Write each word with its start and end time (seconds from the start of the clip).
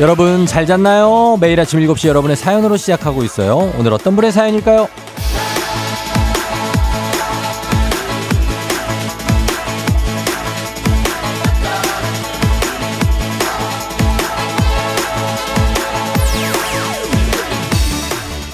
여러분 0.00 0.46
잘 0.46 0.64
잤나요? 0.64 1.36
매일 1.42 1.60
아침 1.60 1.78
7시 1.78 2.08
여러분의 2.08 2.34
사연으로 2.34 2.78
시작하고 2.78 3.22
있어요. 3.22 3.70
오늘 3.78 3.92
어떤 3.92 4.16
분의 4.16 4.32
사연일까요? 4.32 4.88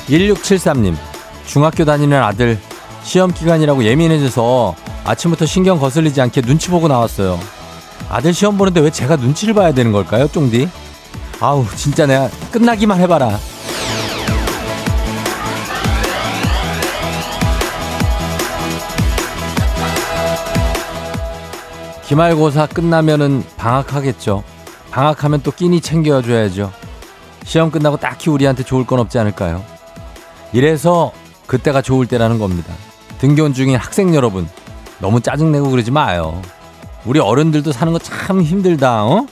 1673님, 0.08 0.96
중학교 1.46 1.84
다니는 1.84 2.20
아들, 2.20 2.58
시험 3.04 3.32
기간이라고 3.32 3.84
예민해져서 3.84 4.74
아침부터 5.04 5.46
신경 5.46 5.78
거슬리지 5.78 6.20
않게 6.20 6.42
눈치 6.42 6.70
보고 6.70 6.88
나왔어요. 6.88 7.38
아들 8.08 8.34
시험 8.34 8.58
보는데 8.58 8.80
왜 8.80 8.90
제가 8.90 9.14
눈치를 9.14 9.54
봐야 9.54 9.70
되는 9.70 9.92
걸까요, 9.92 10.26
쫑디? 10.26 10.85
아우, 11.46 11.64
진짜 11.76 12.06
내가 12.06 12.28
끝나기만 12.50 12.98
해봐라. 13.02 13.38
기말고사 22.06 22.66
끝나면은 22.66 23.44
방학하겠죠. 23.56 24.42
방학하면 24.90 25.42
또 25.42 25.50
끼니 25.50 25.80
챙겨줘야죠. 25.80 26.72
시험 27.44 27.70
끝나고 27.70 27.96
딱히 27.96 28.30
우리한테 28.30 28.64
좋을 28.64 28.84
건 28.84 28.98
없지 29.00 29.18
않을까요? 29.18 29.64
이래서 30.52 31.12
그때가 31.46 31.80
좋을 31.82 32.06
때라는 32.06 32.38
겁니다. 32.40 32.72
등교원 33.18 33.54
중인 33.54 33.76
학생 33.76 34.14
여러분, 34.14 34.48
너무 34.98 35.20
짜증내고 35.20 35.70
그러지 35.70 35.90
마요. 35.92 36.42
우리 37.04 37.20
어른들도 37.20 37.70
사는 37.70 37.92
거 37.92 38.00
참 38.00 38.42
힘들다, 38.42 39.04
어? 39.04 39.26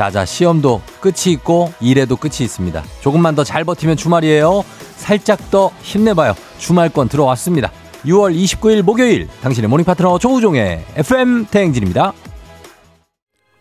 자자, 0.00 0.24
시험도 0.24 0.80
끝이 1.02 1.30
있고, 1.34 1.74
일에도 1.78 2.16
끝이 2.16 2.36
있습니다. 2.40 2.82
조금만 3.02 3.34
더 3.34 3.44
잘 3.44 3.64
버티면 3.64 3.98
주말이에요. 3.98 4.64
살짝 4.96 5.50
더 5.50 5.70
힘내봐요. 5.82 6.32
주말권 6.56 7.10
들어왔습니다. 7.10 7.70
6월 8.06 8.34
29일 8.34 8.80
목요일, 8.80 9.28
당신의 9.42 9.68
모닝 9.68 9.84
파트너 9.84 10.18
조우종의 10.18 10.86
FM 10.96 11.48
대행진입니다. 11.50 12.14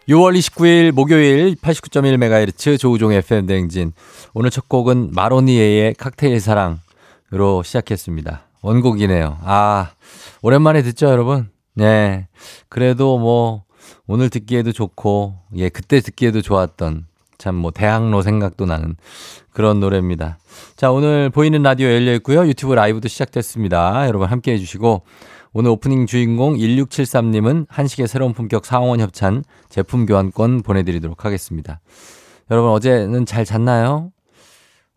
6월 0.08 0.40
29일 0.40 0.94
목요일 0.94 1.56
89.1MHz 1.56 2.80
조우종의 2.80 3.18
FM 3.18 3.46
대행진. 3.46 3.92
오늘 4.34 4.50
첫 4.50 4.70
곡은 4.70 5.10
마로니에의 5.12 5.94
칵테일 5.96 6.40
사랑으로 6.40 7.64
시작했습니다. 7.66 8.44
원곡이네요. 8.62 9.40
아, 9.44 9.90
오랜만에 10.42 10.84
듣죠, 10.84 11.08
여러분? 11.08 11.50
네. 11.76 12.30
그래도 12.70 13.18
뭐, 13.20 13.64
오늘 14.12 14.32
듣기에도 14.32 14.72
좋고, 14.72 15.36
예, 15.58 15.70
그때 15.70 16.00
듣기에도 16.00 16.42
좋았던, 16.42 17.06
참 17.38 17.54
뭐, 17.54 17.70
대학로 17.70 18.24
생각도 18.24 18.66
나는 18.66 18.96
그런 19.52 19.80
노래입니다. 19.80 20.40
자, 20.76 20.90
오늘 20.90 21.30
보이는 21.30 21.62
라디오 21.62 21.88
열려 21.88 22.16
있고요. 22.16 22.48
유튜브 22.48 22.74
라이브도 22.74 23.08
시작됐습니다. 23.08 24.08
여러분 24.08 24.28
함께 24.28 24.54
해주시고, 24.54 25.04
오늘 25.54 25.70
오프닝 25.70 26.08
주인공 26.08 26.56
1673님은 26.58 27.68
한식의 27.70 28.08
새로운 28.08 28.34
품격 28.34 28.66
상원 28.66 29.00
협찬 29.00 29.44
제품 29.70 30.08
교환권 30.08 30.64
보내드리도록 30.64 31.24
하겠습니다. 31.24 31.80
여러분 32.50 32.72
어제는 32.72 33.28
잘 33.28 33.46
잤나요? 33.46 34.12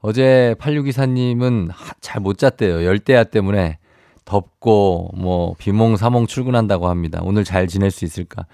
어제 0.00 0.54
8624님은 0.58 1.70
잘 2.00 2.22
못 2.22 2.38
잤대요. 2.38 2.82
열대야 2.84 3.24
때문에 3.24 3.78
덥고 4.24 5.10
뭐 5.16 5.54
비몽사몽 5.58 6.26
출근한다고 6.26 6.88
합니다. 6.88 7.20
오늘 7.22 7.44
잘 7.44 7.66
지낼 7.66 7.90
수 7.90 8.04
있을까? 8.04 8.46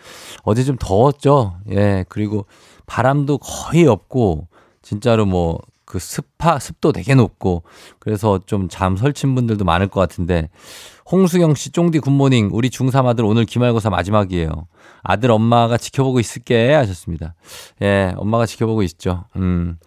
어제 0.43 0.65
좀 0.65 0.77
더웠죠. 0.79 1.57
예. 1.71 2.05
그리고 2.09 2.47
바람도 2.87 3.39
거의 3.39 3.87
없고 3.87 4.49
진짜로 4.83 5.27
뭐 5.27 5.61
그 5.89 5.99
습하 5.99 6.59
습도 6.59 6.93
되게 6.93 7.15
높고 7.15 7.63
그래서 7.99 8.39
좀 8.45 8.69
잠 8.69 8.99
설친 8.99 9.35
분들도 9.35 9.65
많을 9.65 9.89
것 9.89 10.01
같은데 10.01 10.51
홍수경 11.11 11.55
씨 11.55 11.71
쫑디 11.71 12.01
굿모닝 12.01 12.51
우리 12.53 12.69
중3 12.69 13.07
아들 13.07 13.25
오늘 13.25 13.47
기말고사 13.47 13.89
마지막이에요. 13.89 14.51
아들 15.03 15.31
엄마가 15.31 15.79
지켜보고 15.79 16.21
있을게 16.21 16.75
하셨습니다. 16.75 17.35
예, 17.81 18.13
엄마가 18.19 18.45
지켜보고 18.45 18.83
있죠. 18.83 19.25
음. 19.37 19.79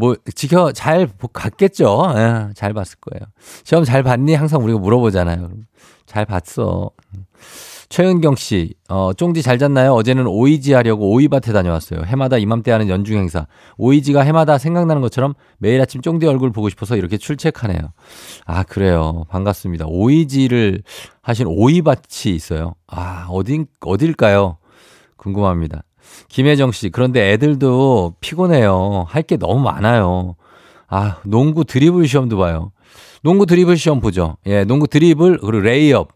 뭐 0.00 0.16
지켜 0.34 0.72
잘 0.72 1.06
갔겠죠. 1.34 2.14
예, 2.16 2.54
잘 2.54 2.72
봤을 2.72 2.96
거예요. 3.02 3.28
시험 3.64 3.84
잘 3.84 4.02
봤니? 4.02 4.34
항상 4.34 4.64
우리가 4.64 4.78
물어보잖아요. 4.78 5.50
잘 6.06 6.24
봤어. 6.24 6.90
최은경 7.90 8.36
씨, 8.36 8.72
어, 8.88 9.12
쫑디 9.12 9.42
잘 9.42 9.58
잤나요? 9.58 9.92
어제는 9.92 10.26
오이지 10.26 10.72
하려고 10.72 11.10
오이밭에 11.10 11.52
다녀왔어요. 11.52 12.04
해마다 12.06 12.38
이맘때 12.38 12.70
하는 12.70 12.88
연중 12.88 13.18
행사. 13.18 13.46
오이지가 13.76 14.22
해마다 14.22 14.56
생각나는 14.56 15.02
것처럼 15.02 15.34
매일 15.58 15.80
아침 15.82 16.00
쫑디 16.00 16.26
얼굴 16.26 16.50
보고 16.50 16.70
싶어서 16.70 16.96
이렇게 16.96 17.18
출첵하네요. 17.18 17.92
아, 18.46 18.62
그래요. 18.62 19.24
반갑습니다. 19.28 19.84
오이지를 19.86 20.82
하신 21.20 21.46
오이밭이 21.46 22.34
있어요. 22.34 22.74
아, 22.86 23.26
어딘, 23.28 23.66
어딜까요? 23.80 24.56
궁금합니다. 25.16 25.82
김혜정 26.28 26.72
씨, 26.72 26.90
그런데 26.90 27.32
애들도 27.32 28.14
피곤해요. 28.20 29.04
할 29.08 29.22
게 29.22 29.36
너무 29.36 29.60
많아요. 29.60 30.36
아, 30.88 31.18
농구 31.24 31.64
드리블 31.64 32.06
시험도 32.08 32.36
봐요. 32.36 32.72
농구 33.22 33.46
드리블 33.46 33.76
시험 33.76 34.00
보죠. 34.00 34.36
예, 34.46 34.64
농구 34.64 34.86
드리블, 34.88 35.38
그리고 35.38 35.60
레이업. 35.60 36.08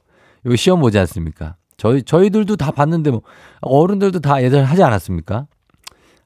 이거 0.44 0.56
시험 0.56 0.80
보지 0.80 0.98
않습니까? 0.98 1.56
저희, 1.76 2.02
저희들도 2.02 2.56
다 2.56 2.70
봤는데 2.70 3.10
뭐, 3.10 3.22
어른들도 3.60 4.20
다 4.20 4.42
예전에 4.42 4.62
하지 4.64 4.82
않았습니까? 4.82 5.46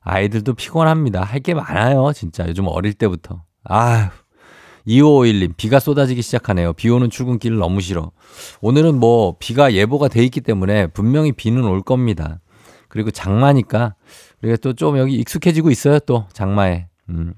아이들도 0.00 0.54
피곤합니다. 0.54 1.22
할 1.22 1.40
게 1.40 1.54
많아요. 1.54 2.12
진짜. 2.14 2.46
요즘 2.48 2.66
어릴 2.68 2.94
때부터. 2.94 3.42
아휴. 3.64 4.08
2551님, 4.86 5.52
비가 5.58 5.78
쏟아지기 5.80 6.22
시작하네요. 6.22 6.72
비 6.72 6.88
오는 6.88 7.10
출근길을 7.10 7.58
너무 7.58 7.80
싫어. 7.82 8.10
오늘은 8.62 8.98
뭐, 8.98 9.36
비가 9.38 9.74
예보가 9.74 10.08
돼 10.08 10.24
있기 10.24 10.40
때문에 10.40 10.86
분명히 10.88 11.32
비는 11.32 11.64
올 11.64 11.82
겁니다. 11.82 12.40
그리고 12.88 13.10
장마니까, 13.10 13.94
우리가 14.42 14.56
또 14.58 14.72
좀 14.72 14.98
여기 14.98 15.14
익숙해지고 15.16 15.70
있어요. 15.70 15.98
또, 16.00 16.26
장마에. 16.32 16.86
음. 17.10 17.34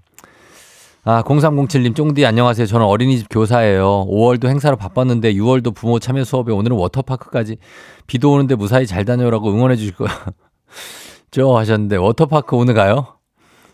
아, 1.05 1.23
0307님, 1.23 1.97
쫑디 1.97 2.27
안녕하세요. 2.27 2.67
저는 2.67 2.85
어린이집 2.85 3.27
교사예요. 3.31 4.07
5월도 4.07 4.49
행사로 4.49 4.77
바빴는데 4.77 5.33
6월도 5.35 5.75
부모 5.75 5.99
참여 5.99 6.25
수업에 6.25 6.53
오늘은 6.53 6.77
워터파크까지 6.77 7.57
비도 8.07 8.31
오는데 8.33 8.55
무사히 8.55 8.87
잘 8.87 9.05
다녀오라고 9.07 9.51
응원해 9.51 9.77
주실 9.77 9.95
거야. 9.95 10.11
저 11.31 11.57
하셨는데 11.57 11.97
워터파크 11.97 12.55
오늘 12.55 12.75
가요? 12.75 13.07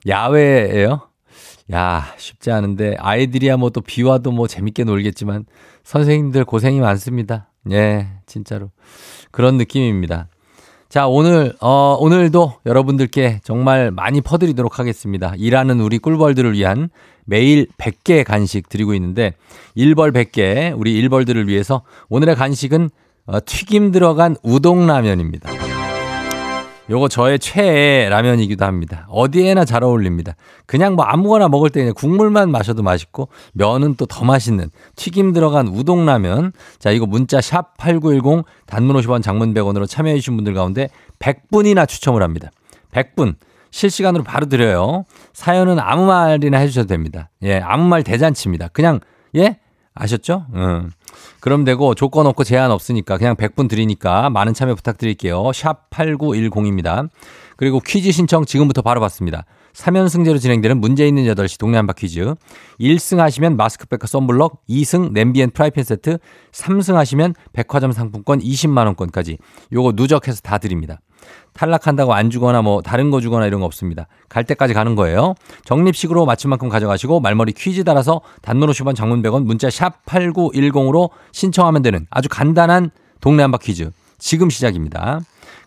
야외예요? 0.07 1.09
야, 1.73 2.05
쉽지 2.17 2.53
않은데 2.53 2.95
아이들이야 3.01 3.57
뭐 3.57 3.71
또 3.71 3.81
비와도 3.81 4.31
뭐 4.31 4.47
재밌게 4.47 4.85
놀겠지만 4.85 5.47
선생님들 5.83 6.45
고생이 6.45 6.79
많습니다. 6.81 7.51
예, 7.73 8.07
진짜로. 8.27 8.71
그런 9.33 9.57
느낌입니다. 9.57 10.29
자, 10.89 11.09
오늘, 11.09 11.53
어, 11.61 11.97
오늘도 11.99 12.61
여러분들께 12.65 13.41
정말 13.43 13.91
많이 13.91 14.21
퍼드리도록 14.21 14.79
하겠습니다. 14.79 15.35
일하는 15.37 15.81
우리 15.81 15.99
꿀벌들을 15.99 16.53
위한 16.53 16.91
매일 17.25 17.67
100개 17.77 18.25
간식 18.25 18.69
드리고 18.69 18.95
있는데, 18.95 19.35
1벌 19.77 20.13
100개, 20.13 20.79
우리 20.79 21.03
1벌들을 21.03 21.49
위해서 21.49 21.83
오늘의 22.09 22.37
간식은 22.37 22.91
어, 23.27 23.39
튀김 23.45 23.91
들어간 23.91 24.37
우동라면입니다. 24.45 25.66
요거 26.89 27.09
저의 27.09 27.39
최애 27.39 28.09
라면이기도 28.09 28.65
합니다. 28.65 29.07
어디에나 29.11 29.65
잘 29.65 29.83
어울립니다. 29.83 30.37
그냥 30.67 30.95
뭐 30.95 31.05
아무거나 31.05 31.49
먹을 31.49 31.69
때 31.71 31.81
그냥 31.81 31.95
국물만 31.95 32.51
마셔도 32.51 32.83
맛있고 32.83 33.29
면은 33.53 33.97
또 33.97 34.07
더 34.07 34.25
맛있는 34.25 34.71
튀김 34.95 35.33
들어간 35.33 35.67
우동라면. 35.67 36.53
자, 36.79 36.91
이거 36.91 37.07
문자 37.07 37.41
샵 37.41 37.77
8910 37.77 38.45
단문 38.67 38.97
50원 38.97 39.23
장문 39.23 39.53
100원으로 39.53 39.89
참여해 39.89 40.17
주신 40.17 40.37
분들 40.37 40.55
가운데 40.55 40.89
100분이나 41.19 41.89
추첨을 41.89 42.23
합니다. 42.23 42.51
100분. 42.93 43.35
실시간으로 43.71 44.25
바로 44.25 44.47
드려요. 44.47 45.05
사연은 45.35 45.79
아무 45.81 46.07
말이나 46.07 46.59
해 46.59 46.67
주셔도 46.69 46.87
됩니다. 46.87 47.29
예, 47.43 47.59
아무 47.59 47.87
말 47.89 48.03
대잔치입니다. 48.05 48.69
그냥, 48.69 49.01
예? 49.35 49.59
아셨죠? 49.97 50.47
음. 50.55 50.91
그럼 51.41 51.65
되고 51.65 51.95
조건 51.95 52.27
없고 52.27 52.45
제한 52.45 52.71
없으니까 52.71 53.19
그냥 53.19 53.35
100분 53.35 53.69
드리니까 53.69 54.31
많은 54.31 54.55
참여 54.55 54.75
부탁드릴게요. 54.75 55.53
샵 55.53 55.91
8910입니다. 55.91 57.09
그리고 57.57 57.81
퀴즈 57.81 58.13
신청 58.13 58.45
지금부터 58.45 58.83
바로 58.83 59.01
받습니다. 59.01 59.45
3연승제로 59.73 60.41
진행되는 60.41 60.79
문제 60.79 61.07
있는 61.07 61.25
8시 61.25 61.59
동네 61.59 61.77
한바 61.77 61.95
퀴즈. 61.95 62.35
1승 62.81 63.19
하시면 63.19 63.57
마스크팩과 63.57 64.07
썬블럭, 64.07 64.67
2승 64.69 65.13
냄비 65.13 65.43
and 65.43 65.51
프라이팬 65.51 65.85
세트, 65.85 66.19
3승 66.53 66.95
하시면 66.95 67.35
백화점 67.53 67.93
상품권 67.93 68.41
20만원권까지 68.41 69.39
요거 69.73 69.93
누적해서 69.97 70.41
다 70.43 70.59
드립니다. 70.59 71.01
탈락한다고 71.53 72.15
안 72.15 72.31
주거나 72.31 72.63
뭐 72.63 72.83
다른 72.83 73.11
거 73.11 73.21
주거나 73.21 73.47
이런 73.47 73.61
거 73.61 73.67
없습니다. 73.67 74.07
갈 74.29 74.45
때까지 74.45 74.75
가는 74.75 74.95
거예요. 74.95 75.35
적립식으로 75.65 76.27
맞힌 76.27 76.51
만큼 76.51 76.69
가져가시고 76.69 77.21
말머리 77.21 77.53
퀴즈 77.53 77.85
따라서 77.85 78.21
단문 78.43 78.69
50원 78.71 78.95
장문 78.95 79.23
100원 79.23 79.45
문자 79.45 79.71
샵 79.71 80.05
8910으로 80.07 81.11
신청하면 81.33 81.83
되는 81.83 82.07
아주 82.11 82.29
간단한 82.29 82.91
동네 83.21 83.43
한바 83.43 83.59
퀴즈. 83.59 83.91
지금 84.19 84.51
시작입니다. 84.51 85.21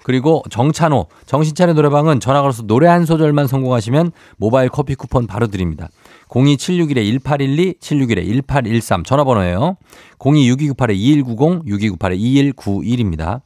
그리고 0.04 0.44
정찬호, 0.50 1.08
정신차려 1.26 1.74
노래방은 1.74 2.20
전화 2.20 2.42
걸어서 2.42 2.64
노래 2.64 2.88
한 2.88 3.06
소절만 3.06 3.48
성공하시면 3.48 4.12
모바일 4.38 4.70
커피 4.70 4.96
쿠폰 4.96 5.28
바로 5.28 5.48
드립니다. 5.48 5.90
02761-1812, 6.30 7.80
761-1813 7.80 9.06
전화번호예요. 9.06 9.78
026298-2190, 10.20 11.66
6298-2191입니다. 11.66 13.42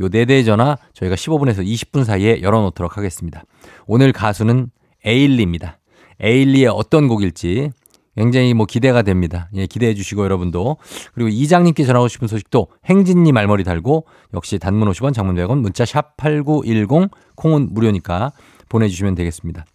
요 0.00 0.08
네 0.08 0.24
대의 0.24 0.44
전화 0.44 0.76
저희가 0.94 1.16
15분에서 1.16 1.66
20분 1.66 2.04
사이에 2.04 2.40
열어놓도록 2.42 2.96
하겠습니다. 2.96 3.42
오늘 3.86 4.12
가수는 4.12 4.70
에일리입니다. 5.04 5.78
에일리의 6.20 6.68
어떤 6.68 7.08
곡일지 7.08 7.70
굉장히 8.16 8.54
뭐 8.54 8.64
기대가 8.64 9.02
됩니다. 9.02 9.50
예, 9.54 9.66
기대해 9.66 9.94
주시고 9.94 10.24
여러분도. 10.24 10.78
그리고 11.12 11.28
이장님께 11.28 11.84
전하고 11.84 12.08
싶은 12.08 12.28
소식도 12.28 12.68
행진님 12.86 13.34
말머리 13.34 13.62
달고 13.62 14.06
역시 14.32 14.58
단문 14.58 14.90
50원 14.90 15.12
장문 15.12 15.34
100원 15.36 15.58
문자 15.58 15.84
샵 15.84 16.16
8910 16.16 17.10
콩은 17.34 17.74
무료니까 17.74 18.32
보내주시면 18.70 19.14
되겠습니다. 19.16 19.66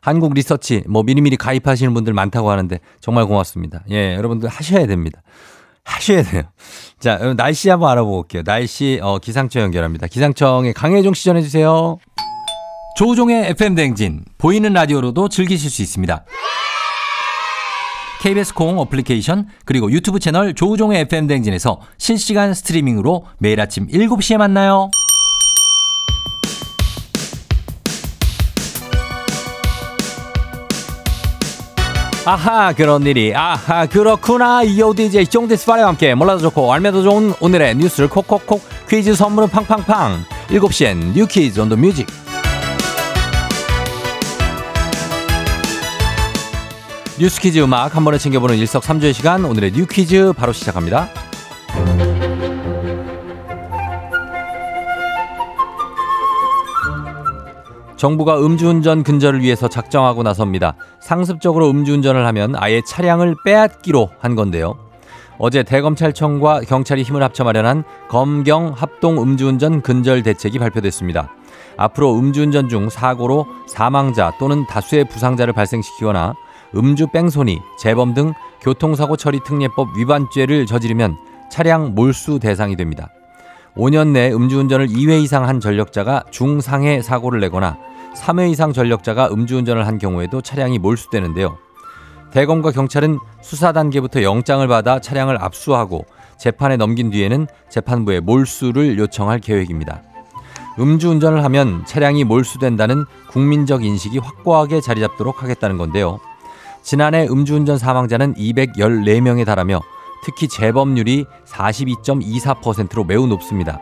한국 0.00 0.34
리서치 0.34 0.82
뭐 0.88 1.02
미리미리 1.02 1.36
가입하시는 1.36 1.92
분들 1.94 2.12
많다고 2.12 2.50
하는데 2.50 2.78
정말 3.00 3.26
고맙습니다. 3.26 3.82
예, 3.90 4.14
여러분들 4.16 4.48
하셔야 4.48 4.86
됩니다. 4.86 5.22
하셔야 5.84 6.22
돼요. 6.22 6.42
자, 7.00 7.18
날씨 7.36 7.68
한번 7.70 7.90
알아보고 7.90 8.18
올게요. 8.18 8.42
날씨 8.42 9.00
어, 9.02 9.18
기상청 9.18 9.62
연결합니다. 9.62 10.06
기상청에 10.06 10.72
강혜종 10.72 11.14
씨 11.14 11.24
전해 11.24 11.42
주세요. 11.42 11.98
조종의 12.96 13.50
FM 13.50 13.74
댕진 13.74 14.24
보이는 14.36 14.72
라디오로도 14.72 15.28
즐기실 15.28 15.70
수 15.70 15.82
있습니다. 15.82 16.24
KBS 18.20 18.52
콩 18.52 18.78
어플리케이션 18.78 19.48
그리고 19.64 19.90
유튜브 19.90 20.18
채널 20.18 20.54
조우종의 20.54 21.00
FM 21.02 21.26
대행진에서 21.26 21.80
실시간 21.96 22.52
스트리밍으로 22.52 23.24
매일 23.38 23.60
아침 23.60 23.86
7시에 23.86 24.36
만나요. 24.36 24.90
아하 32.26 32.72
그런 32.74 33.02
일이. 33.04 33.34
아하 33.34 33.86
그렇구나. 33.86 34.62
이오 34.62 34.94
DJ 34.94 35.26
쫑디스파레와 35.26 35.88
함께 35.88 36.14
몰라도 36.14 36.40
좋고 36.42 36.72
알면도 36.72 37.02
좋은 37.02 37.34
오늘의 37.40 37.76
뉴스를 37.76 38.08
콕콕콕 38.08 38.62
퀴즈 38.88 39.14
선물은 39.14 39.48
팡팡팡. 39.48 40.24
7시엔 40.48 41.14
뉴퀴즈 41.14 41.60
on 41.60 41.68
the 41.68 41.76
music. 41.76 42.06
뉴스 47.18 47.40
퀴즈 47.40 47.58
음악 47.60 47.96
한 47.96 48.04
번에 48.04 48.18
챙겨보는 48.18 48.56
일석삼조의 48.56 49.12
시간. 49.14 49.44
오늘의 49.44 49.72
뉴 49.72 49.86
퀴즈 49.86 50.32
바로 50.36 50.52
시작합니다. 50.52 51.08
정부가 57.96 58.38
음주운전 58.40 59.02
근절을 59.02 59.42
위해서 59.42 59.68
작정하고 59.68 60.22
나섭니다. 60.22 60.74
상습적으로 61.00 61.70
음주운전을 61.70 62.26
하면 62.26 62.54
아예 62.56 62.80
차량을 62.86 63.36
빼앗기로 63.44 64.10
한 64.18 64.34
건데요. 64.34 64.78
어제 65.38 65.62
대검찰청과 65.62 66.60
경찰이 66.60 67.02
힘을 67.02 67.22
합쳐 67.22 67.44
마련한 67.44 67.84
검경 68.10 68.74
합동 68.76 69.22
음주운전 69.22 69.80
근절 69.80 70.22
대책이 70.22 70.58
발표됐습니다. 70.58 71.32
앞으로 71.78 72.14
음주운전 72.18 72.68
중 72.68 72.90
사고로 72.90 73.46
사망자 73.66 74.32
또는 74.38 74.66
다수의 74.66 75.06
부상자를 75.06 75.54
발생시키거나 75.54 76.34
음주 76.76 77.08
뺑소니, 77.08 77.58
재범 77.78 78.12
등 78.12 78.34
교통사고 78.60 79.16
처리 79.16 79.40
특례법 79.42 79.96
위반죄를 79.96 80.66
저지르면 80.66 81.16
차량 81.50 81.94
몰수 81.94 82.38
대상이 82.38 82.76
됩니다. 82.76 83.08
5년 83.76 84.08
내 84.08 84.30
음주운전을 84.32 84.88
2회 84.88 85.22
이상 85.22 85.48
한 85.48 85.58
전력자가 85.58 86.24
중상해 86.30 87.02
사고를 87.02 87.40
내거나 87.40 87.78
3회 88.16 88.50
이상 88.50 88.72
전력자가 88.72 89.28
음주운전을 89.30 89.86
한 89.86 89.98
경우에도 89.98 90.40
차량이 90.40 90.78
몰수되는데요. 90.78 91.56
대검과 92.32 92.70
경찰은 92.70 93.18
수사 93.40 93.72
단계부터 93.72 94.22
영장을 94.22 94.66
받아 94.68 95.00
차량을 95.00 95.42
압수하고 95.42 96.06
재판에 96.38 96.76
넘긴 96.76 97.10
뒤에는 97.10 97.46
재판부에 97.68 98.20
몰수를 98.20 98.98
요청할 98.98 99.40
계획입니다. 99.40 100.02
음주운전을 100.78 101.44
하면 101.44 101.84
차량이 101.84 102.24
몰수된다는 102.24 103.04
국민적 103.28 103.84
인식이 103.84 104.18
확고하게 104.18 104.80
자리 104.80 105.00
잡도록 105.00 105.42
하겠다는 105.42 105.76
건데요. 105.76 106.20
지난해 106.82 107.26
음주운전 107.28 107.76
사망자는 107.76 108.34
214명에 108.34 109.44
달하며 109.44 109.80
특히 110.24 110.48
재범률이 110.48 111.26
42.24%로 111.46 113.04
매우 113.04 113.26
높습니다. 113.26 113.80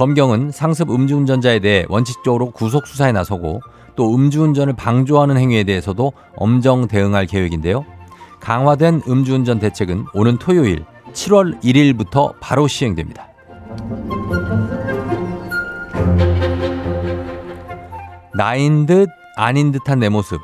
검경은 0.00 0.50
상습 0.50 0.90
음주운전자에 0.90 1.58
대해 1.58 1.84
원칙적으로 1.90 2.52
구속 2.52 2.86
수사에 2.86 3.12
나서고 3.12 3.60
또 3.96 4.14
음주운전을 4.14 4.72
방조하는 4.72 5.36
행위에 5.36 5.64
대해서도 5.64 6.14
엄정 6.36 6.88
대응할 6.88 7.26
계획인데요. 7.26 7.84
강화된 8.40 9.02
음주운전 9.06 9.58
대책은 9.58 10.06
오는 10.14 10.38
토요일 10.38 10.86
7월 11.12 11.62
1일부터 11.62 12.32
바로 12.40 12.66
시행됩니다. 12.66 13.28
나인 18.34 18.86
듯 18.86 19.10
아닌 19.36 19.70
듯한 19.70 19.98
내 19.98 20.08
모습. 20.08 20.40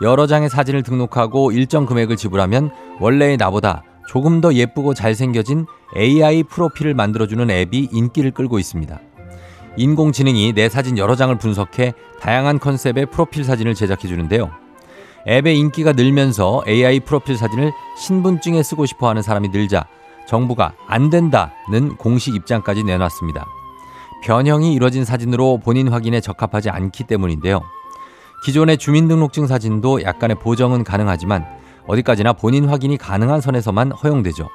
여러 0.00 0.26
장의 0.26 0.48
사진을 0.48 0.82
등록하고 0.82 1.52
일정 1.52 1.84
금액을 1.84 2.16
지불하면 2.16 2.70
원래의 3.00 3.36
나보다 3.36 3.82
조금 4.08 4.40
더 4.40 4.52
예쁘고 4.52 4.94
잘생겨진 4.94 5.66
AI 5.96 6.44
프로필을 6.44 6.94
만들어주는 6.94 7.50
앱이 7.50 7.88
인기를 7.92 8.32
끌고 8.32 8.58
있습니다. 8.58 9.00
인공지능이 9.76 10.52
내 10.52 10.68
사진 10.68 10.98
여러 10.98 11.16
장을 11.16 11.36
분석해 11.36 11.94
다양한 12.20 12.58
컨셉의 12.58 13.06
프로필 13.06 13.44
사진을 13.44 13.74
제작해 13.74 14.06
주는데요. 14.06 14.50
앱의 15.26 15.58
인기가 15.58 15.92
늘면서 15.92 16.62
AI 16.68 17.00
프로필 17.00 17.36
사진을 17.36 17.72
신분증에 17.98 18.62
쓰고 18.62 18.86
싶어 18.86 19.08
하는 19.08 19.22
사람이 19.22 19.48
늘자 19.48 19.86
정부가 20.28 20.74
안 20.86 21.10
된다는 21.10 21.96
공식 21.96 22.34
입장까지 22.34 22.84
내놨습니다. 22.84 23.46
변형이 24.22 24.74
이뤄진 24.74 25.04
사진으로 25.04 25.58
본인 25.62 25.88
확인에 25.88 26.20
적합하지 26.20 26.70
않기 26.70 27.04
때문인데요. 27.04 27.62
기존의 28.44 28.78
주민등록증 28.78 29.46
사진도 29.46 30.02
약간의 30.02 30.38
보정은 30.38 30.84
가능하지만 30.84 31.46
어디까지나 31.86 32.34
본인 32.34 32.68
확인이 32.68 32.96
가능한 32.96 33.40
선에서만 33.40 33.92
허용되죠. 33.92 34.48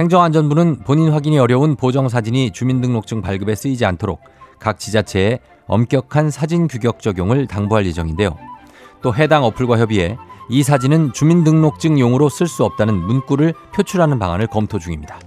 행정안전부는 0.00 0.84
본인 0.84 1.12
확인이 1.12 1.38
어려운 1.38 1.76
보정 1.76 2.08
사진이 2.08 2.52
주민등록증 2.52 3.20
발급에 3.22 3.54
쓰이지 3.54 3.84
않도록 3.84 4.20
각 4.58 4.78
지자체에 4.78 5.40
엄격한 5.66 6.30
사진 6.30 6.68
규격 6.68 7.00
적용을 7.00 7.46
당부할 7.46 7.86
예정인데요. 7.86 8.36
또 9.02 9.14
해당 9.14 9.44
어플과 9.44 9.78
협의해 9.78 10.16
이 10.48 10.62
사진은 10.62 11.12
주민등록증용으로 11.12 12.28
쓸 12.28 12.46
수 12.46 12.64
없다는 12.64 12.94
문구를 12.94 13.54
표출하는 13.74 14.18
방안을 14.18 14.46
검토 14.48 14.78
중입니다. 14.78 15.18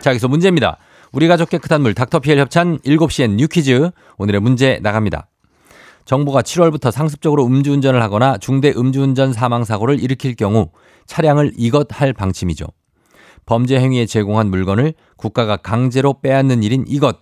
자, 0.00 0.10
여기서 0.10 0.28
문제입니다. 0.28 0.78
우리 1.12 1.28
가족 1.28 1.48
깨끗한 1.48 1.80
물 1.80 1.94
닥터피엘 1.94 2.38
협찬 2.40 2.78
7시엔 2.80 3.36
뉴퀴즈 3.36 3.90
오늘의 4.18 4.40
문제 4.40 4.80
나갑니다. 4.82 5.28
정부가 6.04 6.42
7월부터 6.42 6.90
상습적으로 6.90 7.46
음주운전을 7.46 8.02
하거나 8.02 8.36
중대 8.38 8.72
음주운전 8.76 9.32
사망 9.32 9.64
사고를 9.64 10.02
일으킬 10.02 10.34
경우 10.34 10.70
차량을 11.06 11.52
이것할 11.56 12.12
방침이죠. 12.12 12.66
범죄 13.46 13.78
행위에 13.78 14.06
제공한 14.06 14.48
물건을 14.48 14.94
국가가 15.16 15.56
강제로 15.56 16.20
빼앗는 16.20 16.62
일인 16.62 16.84
이것. 16.86 17.18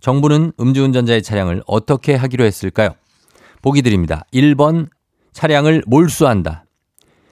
정부는 0.00 0.52
음주운전자의 0.58 1.22
차량을 1.22 1.62
어떻게 1.66 2.14
하기로 2.14 2.44
했을까요? 2.44 2.94
보기 3.60 3.82
드립니다. 3.82 4.24
1번 4.32 4.88
차량을 5.32 5.84
몰수한다. 5.86 6.64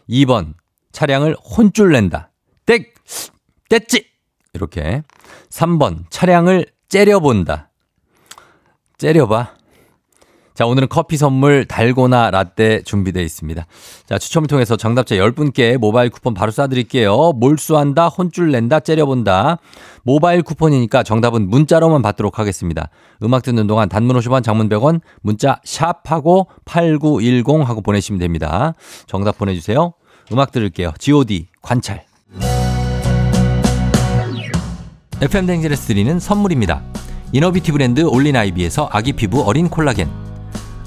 2번 0.09 0.54
차량을 0.92 1.35
혼쭐 1.35 1.90
낸다. 1.90 2.30
땡! 2.66 2.85
뗐지! 3.68 4.04
이렇게. 4.54 5.02
3번 5.50 6.04
차량을 6.11 6.66
째려본다. 6.88 7.70
째려봐. 8.99 9.59
자, 10.60 10.66
오늘은 10.66 10.88
커피 10.90 11.16
선물 11.16 11.64
달고나 11.64 12.30
라떼 12.30 12.82
준비되어 12.82 13.22
있습니다. 13.22 13.66
자, 14.04 14.18
추첨을 14.18 14.46
통해서 14.46 14.76
정답자 14.76 15.14
10분께 15.14 15.78
모바일 15.78 16.10
쿠폰 16.10 16.34
바로 16.34 16.52
쏴드릴게요. 16.52 17.34
몰수한다, 17.34 18.08
혼쭐 18.08 18.50
낸다, 18.50 18.80
째려본다. 18.80 19.56
모바일 20.02 20.42
쿠폰이니까 20.42 21.02
정답은 21.02 21.48
문자로만 21.48 22.02
받도록 22.02 22.38
하겠습니다. 22.38 22.90
음악 23.22 23.42
듣는 23.42 23.66
동안 23.68 23.88
단문 23.88 24.18
50원, 24.18 24.44
장문 24.44 24.68
100원, 24.68 25.00
문자 25.22 25.62
샵하고 25.64 26.48
8910 26.66 27.66
하고 27.66 27.80
보내시면 27.80 28.18
됩니다. 28.18 28.74
정답 29.06 29.38
보내주세요. 29.38 29.94
음악 30.30 30.52
들을게요. 30.52 30.92
god, 30.98 31.46
관찰. 31.62 32.04
FM 35.22 35.46
대행진에서 35.46 35.87
드리는 35.86 36.20
선물입니다. 36.20 36.82
이너비티 37.32 37.72
브랜드 37.72 38.02
올린아이비에서 38.02 38.90
아기 38.92 39.14
피부 39.14 39.42
어린 39.42 39.70
콜라겐. 39.70 40.29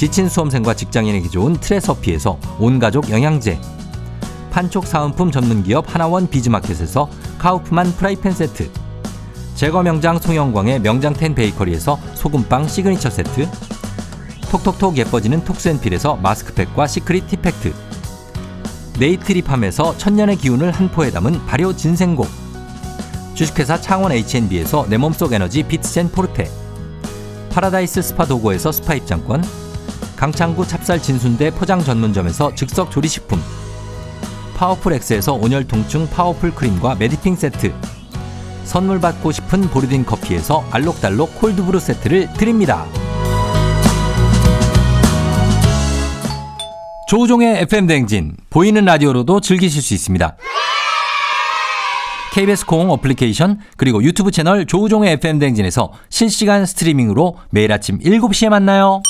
지친 0.00 0.30
수험생과 0.30 0.76
직장인에게 0.76 1.28
좋은 1.28 1.52
트레서피에서 1.60 2.38
온가족 2.58 3.10
영양제. 3.10 3.60
판촉 4.50 4.86
사은품 4.86 5.30
전문기업 5.30 5.94
하나원 5.94 6.30
비즈마켓에서 6.30 7.10
카우프만 7.36 7.92
프라이팬 7.96 8.32
세트. 8.32 8.70
제거 9.54 9.82
명장 9.82 10.18
송영광의 10.18 10.80
명장텐 10.80 11.34
베이커리에서 11.34 11.98
소금빵 12.14 12.66
시그니처 12.66 13.10
세트. 13.10 13.46
톡톡톡 14.50 14.96
예뻐지는 14.96 15.44
톡스앤필에서 15.44 16.16
마스크팩과 16.16 16.86
시크릿 16.86 17.28
티팩트. 17.28 17.74
네이트리팜에서 18.98 19.98
천년의 19.98 20.36
기운을 20.36 20.70
한 20.70 20.90
포에 20.90 21.10
담은 21.10 21.44
발효 21.44 21.76
진생곡. 21.76 22.26
주식회사 23.34 23.78
창원 23.78 24.12
H&B에서 24.12 24.86
내 24.88 24.96
몸속 24.96 25.34
에너지 25.34 25.62
비트젠 25.62 26.10
포르테. 26.10 26.50
파라다이스 27.50 28.00
스파 28.00 28.24
도고에서 28.24 28.72
스파 28.72 28.94
입장권 28.94 29.69
강창구 30.20 30.66
찹쌀 30.66 31.00
진순대 31.00 31.50
포장 31.50 31.82
전문점에서 31.82 32.54
즉석 32.54 32.90
조리식품 32.90 33.40
파워풀 34.54 34.92
엑스에서 34.92 35.32
온열 35.32 35.66
통증 35.66 36.06
파워풀 36.10 36.54
크림과 36.54 36.96
메디핑 36.96 37.36
세트 37.36 37.72
선물 38.64 39.00
받고 39.00 39.32
싶은 39.32 39.62
보리딘 39.70 40.04
커피에서 40.04 40.62
알록달록 40.70 41.40
콜드브루 41.40 41.80
세트를 41.80 42.34
드립니다. 42.34 42.84
조우종의 47.08 47.62
FM 47.62 47.86
대행진 47.86 48.36
보이는 48.50 48.84
라디오로도 48.84 49.40
즐기실 49.40 49.80
수 49.80 49.94
있습니다. 49.94 50.36
KBS 52.34 52.66
콩 52.66 52.90
어플리케이션 52.90 53.58
그리고 53.78 54.02
유튜브 54.04 54.30
채널 54.30 54.66
조우종의 54.66 55.14
FM 55.14 55.38
대행진에서 55.38 55.92
실시간 56.10 56.66
스트리밍으로 56.66 57.38
매일 57.48 57.72
아침 57.72 57.98
7시에 57.98 58.50
만나요. 58.50 59.02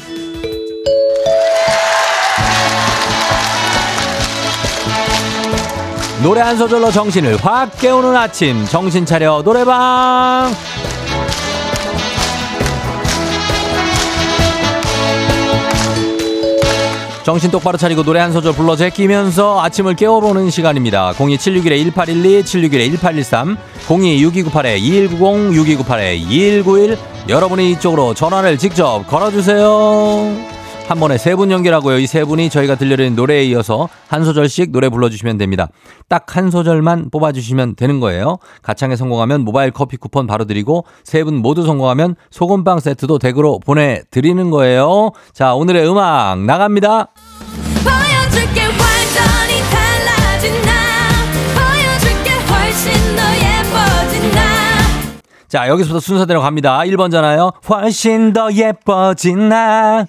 노래 6.24 6.42
한 6.42 6.56
소절로 6.56 6.92
정신을 6.92 7.38
확 7.38 7.80
깨우는 7.80 8.16
아침 8.16 8.64
정신 8.66 9.06
차려 9.06 9.42
노래방 9.44 10.52
정신 17.24 17.50
똑바로 17.50 17.78
차리고 17.78 18.04
노래 18.04 18.20
한 18.20 18.32
소절 18.32 18.54
불러 18.54 18.76
제끼면서 18.76 19.62
아침을 19.62 19.96
깨워보는 19.96 20.50
시간입니다. 20.50 21.14
02761-1812, 21.14 22.44
761-1813, 23.00 23.58
026298-2190, 23.88 25.78
6298-2191 26.66 26.98
여러분이 27.30 27.72
이쪽으로 27.72 28.14
전화를 28.16 28.58
직접 28.58 29.06
걸어주세요. 29.08 30.61
한 30.88 31.00
번에 31.00 31.18
세 31.18 31.36
분 31.36 31.52
연결하고요. 31.52 32.00
이 32.00 32.06
세 32.08 32.26
분이 32.26 32.50
저희가 32.50 32.76
들려드린 32.76 33.16
노래에 33.16 33.46
이어서 33.46 33.88
한 34.10 34.26
소절씩 34.26 34.72
노래 34.72 34.90
불러주시면 34.90 35.38
됩니다. 35.38 35.68
딱 36.10 36.26
한 36.36 36.50
소절만 36.52 37.10
뽑아주시면 37.12 37.76
되는 37.76 38.00
거예요. 38.00 38.38
가창에 38.62 38.96
성공하면 38.96 39.42
모바일 39.42 39.72
커피 39.72 39.96
쿠폰 39.98 40.28
바로 40.28 40.46
드리고 40.46 40.86
세 41.04 41.24
분 41.24 41.36
모두 41.36 41.64
성공하면 41.64 42.16
소금빵 42.30 42.80
세트도 42.82 43.20
댁으로 43.20 43.60
보내드리는 43.60 44.50
거예요. 44.50 45.12
자, 45.34 45.54
오늘의 45.56 45.88
음악 45.90 46.40
나갑니다. 46.44 47.08
자, 55.48 55.68
여기서부터 55.68 56.00
순서대로 56.00 56.42
갑니다. 56.42 56.80
1번잖아요. 56.80 57.54
훨씬 57.70 58.32
더 58.34 58.52
예뻐진 58.54 59.50
나. 59.50 60.06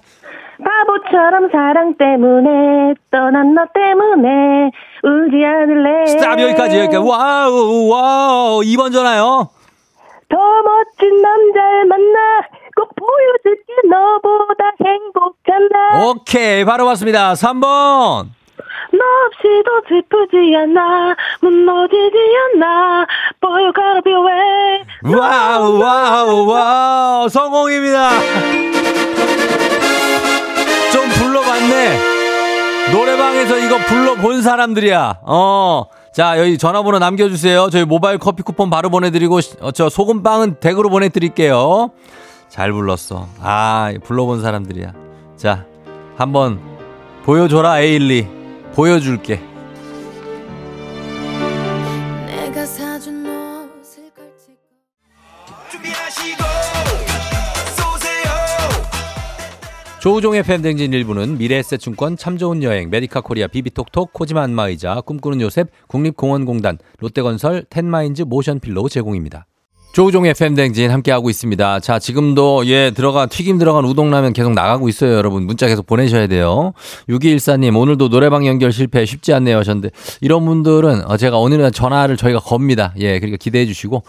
바보처럼 1.12 1.50
사랑 1.52 1.95
때문에 1.97 2.95
떠난 3.11 3.54
너 3.54 3.66
때문에 3.73 4.71
울지 5.04 5.45
않을래. 5.45 6.07
스탑 6.07 6.40
여기까지 6.40 6.78
여기까지 6.78 6.97
와우 6.99 7.88
와우 7.88 8.61
2번 8.62 8.92
전화요. 8.92 9.50
더 10.28 10.37
멋진 10.38 11.21
남자를 11.21 11.85
만나 11.85 12.19
꼭 12.75 12.88
보여줄게 12.97 13.88
너보다 13.88 14.73
행복한 14.85 15.69
나. 15.71 16.07
오케이 16.09 16.64
바로 16.64 16.87
왔습니다. 16.87 17.35
3번. 17.35 18.26
너 18.95 18.99
없이도 19.26 19.83
슬프지 19.88 20.54
않아 20.54 21.14
무너지지 21.40 22.16
않아 22.57 23.07
Boy 23.40 23.62
you 23.62 23.73
gotta 23.73 24.02
be 24.02 24.12
aware 24.12 24.85
와우 25.04 25.78
와우 25.78 26.47
와우 26.47 27.28
성공입니다. 27.28 28.11
좀 30.92 31.08
불러봤네. 31.08 32.92
노래방에서 32.92 33.58
이거 33.58 33.78
불러본 33.87 34.42
사람들이야. 34.42 35.20
어. 35.22 35.84
자, 36.12 36.38
여기 36.38 36.58
전화번호 36.58 36.99
남겨주세요. 36.99 37.70
저희 37.70 37.84
모바일 37.84 38.18
커피 38.18 38.42
쿠폰 38.42 38.68
바로 38.68 38.90
보내드리고, 38.90 39.40
어, 39.61 39.70
저 39.70 39.88
소금빵은 39.88 40.56
댁으로 40.61 40.90
보내드릴게요. 40.90 41.90
잘 42.50 42.70
불렀어. 42.72 43.28
아, 43.40 43.92
불러본 44.04 44.42
사람들이야. 44.42 44.92
자, 45.38 45.64
한번 46.16 46.61
보여줘라, 47.25 47.80
에일리. 47.80 48.28
보여줄게. 48.75 49.40
조우종의 60.02 60.42
FM 60.42 60.50
대행진 60.50 60.92
일부는 60.92 61.38
미래에셋증권 61.38 62.16
참 62.16 62.37
좋은 62.37 62.64
여행 62.64 62.90
메디카 62.90 63.21
코리아 63.21 63.47
비비톡톡 63.47 64.12
코지마 64.12 64.42
안마의자 64.42 65.00
꿈꾸는 65.02 65.40
요셉 65.40 65.68
국립공원공단 65.87 66.78
롯데건설 66.99 67.66
텐마인즈 67.71 68.23
모션필로 68.23 68.88
제공입니다. 68.88 69.47
조우종의 69.92 70.32
FM 70.32 70.41
대행진 70.41 70.90
함께하고 70.90 71.28
있습니다. 71.28 71.80
자, 71.80 71.99
지금도 71.99 72.66
예, 72.66 72.92
들어간, 72.92 73.28
튀김 73.28 73.59
들어간 73.59 73.85
우동라면 73.85 74.32
계속 74.32 74.54
나가고 74.54 74.88
있어요, 74.88 75.12
여러분. 75.12 75.44
문자 75.44 75.66
계속 75.66 75.87
보내셔야 75.87 76.28
돼요. 76.28 76.73
6214님, 77.11 77.76
오늘도 77.76 78.09
노래방 78.09 78.47
연결 78.47 78.73
실패 78.73 79.04
쉽지 79.04 79.35
않네요 79.35 79.59
하셨는데, 79.59 79.90
이런 80.23 80.47
분들은 80.47 81.11
어, 81.11 81.18
제가 81.18 81.37
오늘은 81.38 81.73
전화를 81.73 82.16
저희가 82.16 82.40
겁니다. 82.40 82.94
예, 82.99 83.18
그러니까 83.18 83.37
기대해 83.37 83.66
주시고, 83.66 84.02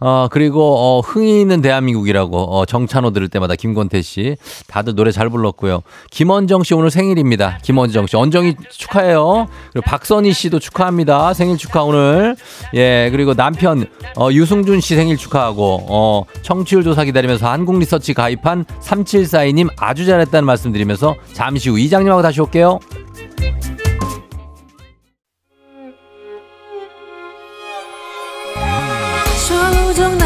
어, 0.00 0.28
그리고, 0.30 0.76
어, 0.76 1.00
흥이 1.00 1.40
있는 1.40 1.60
대한민국이라고, 1.62 2.36
어, 2.36 2.66
정찬호 2.66 3.10
들을 3.10 3.28
때마다 3.28 3.54
김건태 3.54 4.02
씨. 4.02 4.36
다들 4.66 4.94
노래 4.94 5.10
잘 5.10 5.28
불렀고요. 5.30 5.82
김원정 6.10 6.62
씨 6.62 6.74
오늘 6.74 6.90
생일입니다. 6.90 7.58
김원정 7.62 8.06
씨. 8.06 8.16
언정이 8.16 8.56
축하해요. 8.70 9.48
그리고 9.72 9.84
박선희 9.86 10.32
씨도 10.32 10.58
축하합니다. 10.58 11.34
생일 11.34 11.56
축하 11.56 11.82
오늘. 11.82 12.36
예, 12.74 13.08
그리고 13.12 13.34
남편, 13.34 13.86
어, 14.16 14.30
유승준 14.30 14.80
씨 14.80 14.96
생일 14.96 15.16
축하하고, 15.16 15.86
어, 15.88 16.24
청취율 16.42 16.84
조사 16.84 17.04
기다리면서 17.04 17.48
한국 17.48 17.78
리서치 17.78 18.14
가입한 18.14 18.64
3742님 18.80 19.68
아주 19.78 20.06
잘했다는 20.06 20.44
말씀 20.44 20.72
드리면서 20.72 21.14
잠시 21.32 21.70
후 21.70 21.78
이장님하고 21.78 22.22
다시 22.22 22.40
올게요. 22.40 22.80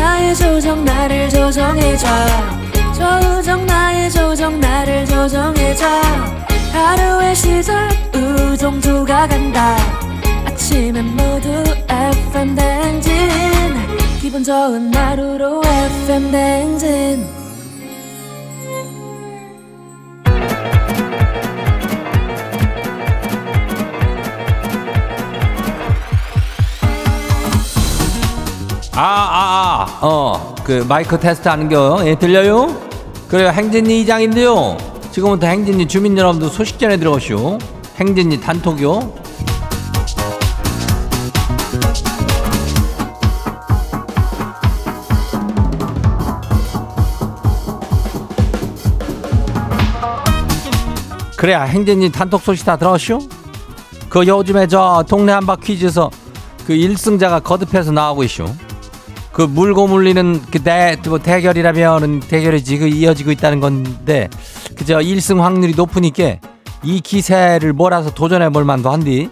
나의 0.08 0.34
조정 0.34 0.84
나를 0.86 1.28
조정해줘. 1.28 2.06
조정 2.94 3.66
나의 3.66 4.10
조정 4.10 4.58
나를 4.58 5.04
조정해줘. 5.04 5.86
하루의 6.72 7.36
시절 7.36 7.76
우정조가 8.14 9.28
간다. 9.28 9.76
아침엔 10.46 11.04
모두 11.14 11.62
FM 11.90 12.54
댕진. 12.54 13.12
기분 14.20 14.42
좋은 14.42 14.94
하루로 14.94 15.60
FM 15.64 16.30
댕진 16.30 17.26
아, 29.00 29.00
아, 29.00 29.86
아, 29.86 29.98
어, 30.04 30.54
그 30.64 30.84
마이크 30.88 31.16
테스트 31.20 31.46
하는겨. 31.46 32.02
예, 32.06 32.16
들려요? 32.16 32.66
그래요, 33.28 33.50
행진이 33.50 34.00
이장인데요. 34.00 34.76
지금부터 35.12 35.46
행진이 35.46 35.86
주민 35.86 36.18
여러분들 36.18 36.48
소식 36.48 36.80
전해 36.80 36.96
들어오시오. 36.96 37.58
행진이 37.94 38.40
단톡요. 38.40 39.14
그래야 51.36 51.62
행진이 51.62 52.10
단톡 52.10 52.42
소식 52.42 52.66
다 52.66 52.76
들었쇼? 52.76 53.20
그 54.08 54.26
요즘에 54.26 54.66
저 54.66 55.04
동네 55.08 55.30
한바 55.30 55.54
퀴즈에서 55.62 56.10
그 56.66 56.72
1승자가 56.72 57.44
거듭해서 57.44 57.92
나오고 57.92 58.24
있쇼. 58.24 58.67
그 59.38 59.42
물고 59.42 59.86
물리는 59.86 60.42
그 60.50 60.58
대 60.58 60.96
뭐 61.08 61.20
대결이라면은 61.20 62.18
대결이지. 62.20 62.78
그 62.78 62.88
이어지고 62.88 63.30
있다는 63.30 63.60
건데 63.60 64.28
그저 64.76 64.98
1승 64.98 65.38
확률이 65.38 65.74
높으니까 65.76 66.38
이 66.82 67.00
기세를 67.00 67.72
몰아서 67.72 68.10
도전해 68.12 68.50
볼 68.50 68.64
만도 68.64 68.90
한디. 68.90 69.30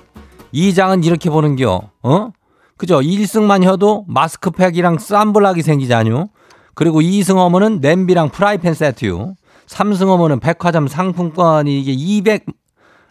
이장은 0.52 1.02
이렇게 1.02 1.28
보는겨. 1.28 1.90
어? 2.04 2.30
그죠 2.78 3.00
1승만 3.00 3.68
해도 3.68 4.04
마스크팩이랑 4.06 4.98
쌈블락이 4.98 5.62
생기자뇨. 5.62 6.28
그리고 6.74 7.00
2승 7.00 7.36
어머는 7.38 7.80
냄비랑 7.80 8.28
프라이팬 8.28 8.74
세트요. 8.74 9.34
3승 9.66 10.08
어머는 10.08 10.38
백화점 10.38 10.86
상품권이 10.86 11.80
이게 11.80 11.90
200 11.90 12.46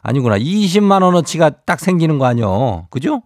아니구나. 0.02 0.38
20만 0.40 1.02
원어치가 1.04 1.50
딱 1.66 1.82
생기는 1.82 2.20
거 2.20 2.26
아니요. 2.26 2.88
그죠? 2.90 3.22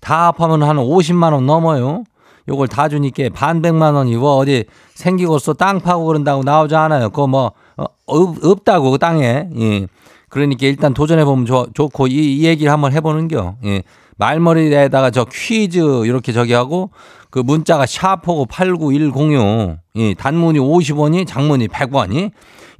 다 0.00 0.28
합하면 0.28 0.62
한 0.62 0.76
50만 0.76 1.32
원 1.32 1.46
넘어요 1.46 2.04
요걸 2.48 2.68
다 2.68 2.88
주니까 2.88 3.28
반백만 3.34 3.94
원이 3.94 4.16
뭐 4.16 4.36
어디 4.36 4.64
생기고서 4.94 5.52
땅 5.52 5.80
파고 5.80 6.06
그런다고 6.06 6.42
나오지 6.42 6.74
않아요. 6.74 7.10
그거 7.10 7.26
뭐 7.26 7.52
어, 7.76 7.84
없, 8.06 8.42
없다고 8.42 8.90
그 8.90 8.98
땅에. 8.98 9.48
예. 9.56 9.86
그러니까 10.30 10.66
일단 10.66 10.94
도전해 10.94 11.24
보면 11.24 11.46
좋고 11.46 12.06
이, 12.06 12.38
이 12.38 12.44
얘기를 12.44 12.72
한번 12.72 12.92
해보는겨. 12.92 13.56
예. 13.64 13.82
말머리에다가 14.16 15.10
저 15.10 15.24
퀴즈 15.24 15.78
이렇게 16.06 16.32
저기 16.32 16.54
하고 16.54 16.90
그 17.30 17.38
문자가 17.38 17.86
샤프고 17.86 18.46
89106. 18.46 19.78
예. 19.96 20.14
단문이 20.14 20.58
50원이 20.58 21.26
장문이 21.26 21.68
100원이 21.68 22.30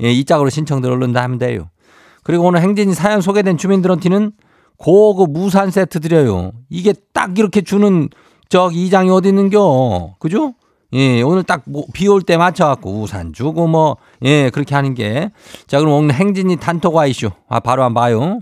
예. 0.02 0.12
이 0.12 0.24
짝으로 0.24 0.48
신청들 0.48 0.90
얼른다 0.90 1.22
하면 1.22 1.38
돼요. 1.38 1.68
그리고 2.24 2.44
오늘 2.44 2.62
행진이 2.62 2.94
사연 2.94 3.20
소개된 3.20 3.58
주민들한테는 3.58 4.32
고급 4.78 5.36
우산 5.36 5.70
세트 5.70 6.00
드려요. 6.00 6.52
이게 6.70 6.94
딱 7.12 7.38
이렇게 7.38 7.60
주는 7.60 8.08
저기 8.48 8.86
이장이 8.86 9.10
어디 9.10 9.28
있는겨? 9.28 10.14
그죠? 10.18 10.54
예, 10.94 11.20
오늘 11.20 11.42
딱 11.42 11.64
비 11.92 12.08
올 12.08 12.22
때 12.22 12.38
맞춰갖고 12.38 13.02
우산 13.02 13.34
주고 13.34 13.66
뭐, 13.66 13.98
예, 14.22 14.48
그렇게 14.48 14.74
하는 14.74 14.94
게. 14.94 15.30
자, 15.66 15.78
그럼 15.78 15.92
오늘 15.92 16.14
행진이 16.14 16.56
단톡 16.56 16.94
와 16.94 17.04
이슈. 17.06 17.28
아, 17.48 17.60
바로 17.60 17.84
한번 17.84 18.00
봐요. 18.02 18.38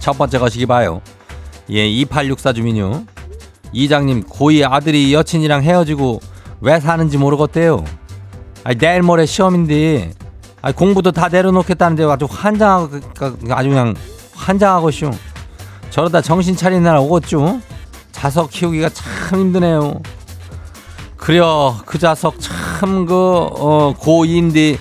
첫 0.00 0.18
번째 0.18 0.38
거시기 0.38 0.66
봐요. 0.66 1.00
예, 1.70 1.86
2864 1.88 2.52
주민요. 2.52 3.04
이장님, 3.72 4.24
고이 4.24 4.64
아들이 4.64 5.14
여친이랑 5.14 5.62
헤어지고 5.62 6.20
왜 6.60 6.78
사는지 6.78 7.16
모르겠대요. 7.16 7.84
아 8.64 8.74
내일 8.74 9.02
모레 9.02 9.24
시험인데, 9.24 10.12
아 10.60 10.72
공부도 10.72 11.12
다 11.12 11.28
내려놓겠다는데 11.28 12.04
아주 12.04 12.26
환장하고, 12.28 12.96
아주 13.50 13.68
그냥 13.70 13.94
환장하고 14.34 14.90
쇼. 14.90 15.10
저러다 15.90 16.20
정신 16.20 16.56
차리는 16.56 16.82
날 16.82 16.96
오겠죠? 16.98 17.60
자석 18.12 18.50
키우기가 18.50 18.88
참 18.90 19.40
힘드네요. 19.40 20.00
그려 21.16 21.76
그 21.84 21.98
자석 21.98 22.34
참 22.40 23.04
그 23.06 23.14
어, 23.14 23.94
고인디 23.98 24.78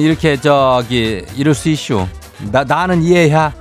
이렇게 0.00 0.38
저기 0.40 1.24
이럴 1.36 1.54
수 1.54 1.68
있쇼. 1.70 2.06
나 2.52 2.64
나는 2.64 3.02
이해야. 3.02 3.52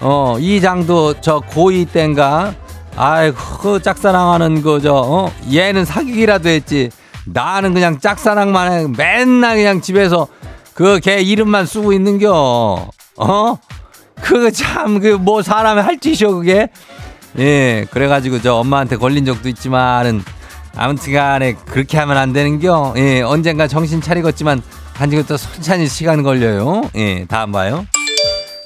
어 0.00 0.36
이장도 0.38 1.20
저 1.20 1.40
고이 1.40 1.84
땐가 1.86 2.54
아이고 2.96 3.36
그 3.60 3.82
짝사랑하는 3.82 4.62
그저 4.62 4.94
어? 4.94 5.32
얘는 5.52 5.84
사귀기라도 5.84 6.48
했지. 6.48 6.90
나는 7.24 7.72
그냥 7.74 7.98
짝사랑만 7.98 8.72
해. 8.72 8.86
맨날 8.96 9.56
그냥 9.56 9.80
집에서 9.80 10.28
그 10.74 11.00
걔 11.00 11.20
이름만 11.22 11.66
쓰고 11.66 11.92
있는겨. 11.92 12.90
어? 13.18 13.56
그거 14.22 14.50
참 14.50 15.00
그 15.00 15.18
뭐 15.18 15.42
사람이 15.42 15.80
할 15.80 15.98
짓이요 15.98 16.36
그게? 16.36 16.68
예 17.38 17.86
그래가지고 17.90 18.40
저 18.42 18.54
엄마한테 18.54 18.96
걸린 18.96 19.24
적도 19.24 19.48
있지만은 19.48 20.22
아무튼간에 20.76 21.54
그렇게 21.66 21.98
하면 21.98 22.16
안 22.16 22.32
되는겨. 22.32 22.94
예 22.96 23.20
언젠가 23.22 23.66
정신 23.66 24.00
차리겠지만 24.00 24.62
한지부터 24.94 25.36
천천히 25.36 25.86
시간 25.86 26.22
걸려요. 26.22 26.82
예 26.94 27.24
다음 27.26 27.52
봐요. 27.52 27.86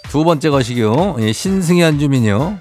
두 0.08 0.22
번째 0.24 0.50
것이요. 0.50 1.16
예, 1.18 1.32
신승현 1.32 1.98
주민요. 1.98 2.58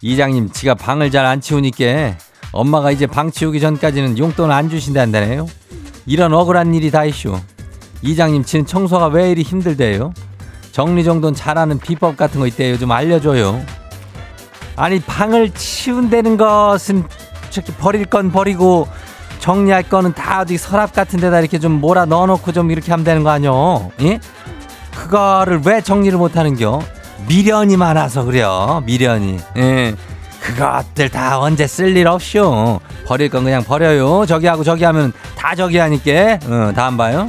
이장님 0.00 0.50
지가 0.50 0.74
방을 0.74 1.10
잘 1.12 1.24
안 1.26 1.40
치우니까 1.40 2.16
엄마가 2.50 2.90
이제 2.90 3.06
방 3.06 3.30
치우기 3.30 3.60
전까지는 3.60 4.18
용돈 4.18 4.50
안 4.50 4.68
주신다는데요. 4.68 5.46
이런 6.06 6.34
억울한 6.34 6.74
일이 6.74 6.90
다 6.90 7.04
있쇼 7.04 7.38
이장님 8.02 8.44
지금 8.44 8.66
청소가 8.66 9.06
왜 9.06 9.30
이리 9.30 9.42
힘들대요 9.42 10.12
정리정돈 10.72 11.34
잘하는 11.34 11.78
비법 11.78 12.16
같은 12.16 12.40
거 12.40 12.46
있대요. 12.46 12.78
좀 12.78 12.90
알려줘요. 12.90 13.62
아니 14.76 15.00
방을 15.00 15.50
치운다는 15.50 16.36
것은 16.38 17.04
버릴 17.78 18.06
건 18.06 18.32
버리고 18.32 18.88
정리할 19.38 19.82
거는 19.82 20.14
다 20.14 20.40
어디 20.40 20.56
서랍 20.56 20.92
같은 20.92 21.20
데다 21.20 21.40
이렇게 21.40 21.58
좀 21.58 21.72
몰아 21.72 22.06
넣어놓고 22.06 22.52
좀 22.52 22.70
이렇게 22.70 22.90
하면 22.90 23.04
되는 23.04 23.22
거 23.22 23.30
아니요? 23.30 23.90
예? 24.00 24.18
그거를 24.94 25.60
왜 25.64 25.80
정리를 25.80 26.16
못하는겨? 26.16 26.80
미련이 27.28 27.76
많아서 27.76 28.24
그래요. 28.24 28.82
미련이. 28.86 29.38
예. 29.58 29.94
그것들 30.40 31.08
다 31.10 31.38
언제 31.38 31.66
쓸 31.66 31.96
일 31.96 32.08
없쇼. 32.08 32.80
버릴 33.06 33.28
건 33.28 33.44
그냥 33.44 33.62
버려요. 33.62 34.24
저기 34.26 34.46
하고 34.46 34.64
저기 34.64 34.84
하면 34.84 35.12
다 35.36 35.54
저기 35.54 35.76
하니까. 35.78 36.38
어, 36.46 36.72
다음 36.74 36.96
봐요. 36.96 37.28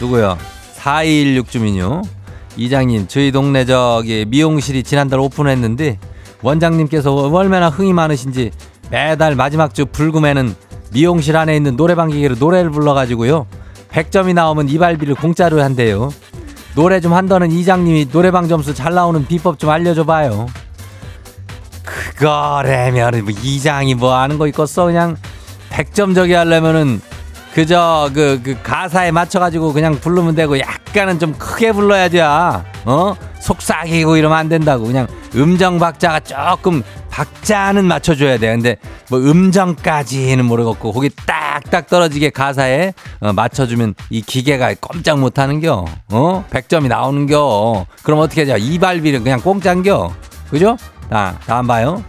누구요? 0.00 0.36
4216 0.74 1.50
주민요. 1.50 2.02
이장님, 2.58 3.06
저희 3.06 3.30
동네 3.30 3.64
저기 3.64 4.24
미용실이 4.26 4.82
지난달 4.82 5.20
오픈했는데 5.20 5.98
원장님께서 6.42 7.14
얼마나 7.14 7.68
흥이 7.68 7.92
많으신지 7.92 8.50
매달 8.90 9.36
마지막 9.36 9.74
주 9.74 9.86
불금에는 9.86 10.54
미용실 10.92 11.36
안에 11.36 11.54
있는 11.54 11.76
노래방 11.76 12.08
기계로 12.08 12.34
노래를 12.36 12.70
불러가지고요. 12.70 13.46
100점이 13.92 14.34
나오면 14.34 14.68
이발비를 14.70 15.14
공짜로 15.14 15.62
한대요. 15.62 16.12
노래 16.74 17.00
좀 17.00 17.12
한다는 17.12 17.52
이장님이 17.52 18.10
노래방 18.10 18.48
점수 18.48 18.74
잘 18.74 18.92
나오는 18.92 19.24
비법 19.24 19.60
좀 19.60 19.70
알려줘봐요. 19.70 20.48
그거래면 21.84 23.24
뭐 23.24 23.32
이장이 23.42 23.94
뭐 23.94 24.14
아는 24.14 24.36
거 24.36 24.48
있겠어 24.48 24.86
그냥 24.86 25.16
100점 25.70 26.14
저기 26.14 26.32
하려면은 26.32 27.00
그저 27.58 28.08
그, 28.14 28.40
그 28.40 28.56
가사에 28.62 29.10
맞춰가지고 29.10 29.72
그냥 29.72 29.96
부르면 29.98 30.36
되고 30.36 30.60
약간은 30.60 31.18
좀 31.18 31.34
크게 31.36 31.72
불러야 31.72 32.08
돼. 32.08 32.20
어? 32.20 33.16
속삭이고 33.40 34.16
이러면 34.16 34.38
안 34.38 34.48
된다고. 34.48 34.84
그냥 34.84 35.08
음정 35.34 35.80
박자가 35.80 36.20
조금 36.20 36.84
박자는 37.10 37.84
맞춰줘야 37.84 38.38
돼. 38.38 38.52
근데 38.52 38.76
뭐 39.10 39.18
음정까지는 39.18 40.44
모르겠고 40.44 40.92
거기 40.92 41.10
딱딱 41.26 41.88
떨어지게 41.88 42.30
가사에 42.30 42.92
어, 43.18 43.32
맞춰주면 43.32 43.96
이 44.10 44.22
기계가 44.22 44.74
꼼짝 44.80 45.18
못하는겨. 45.18 45.84
어? 46.12 46.44
100점이 46.50 46.86
나오는겨. 46.86 47.86
그럼 48.04 48.20
어떻게 48.20 48.42
하자? 48.42 48.56
이발비를 48.56 49.24
그냥 49.24 49.40
공짜인겨. 49.40 50.12
그죠? 50.48 50.76
자, 51.10 51.36
다음 51.44 51.66
봐요. 51.66 52.04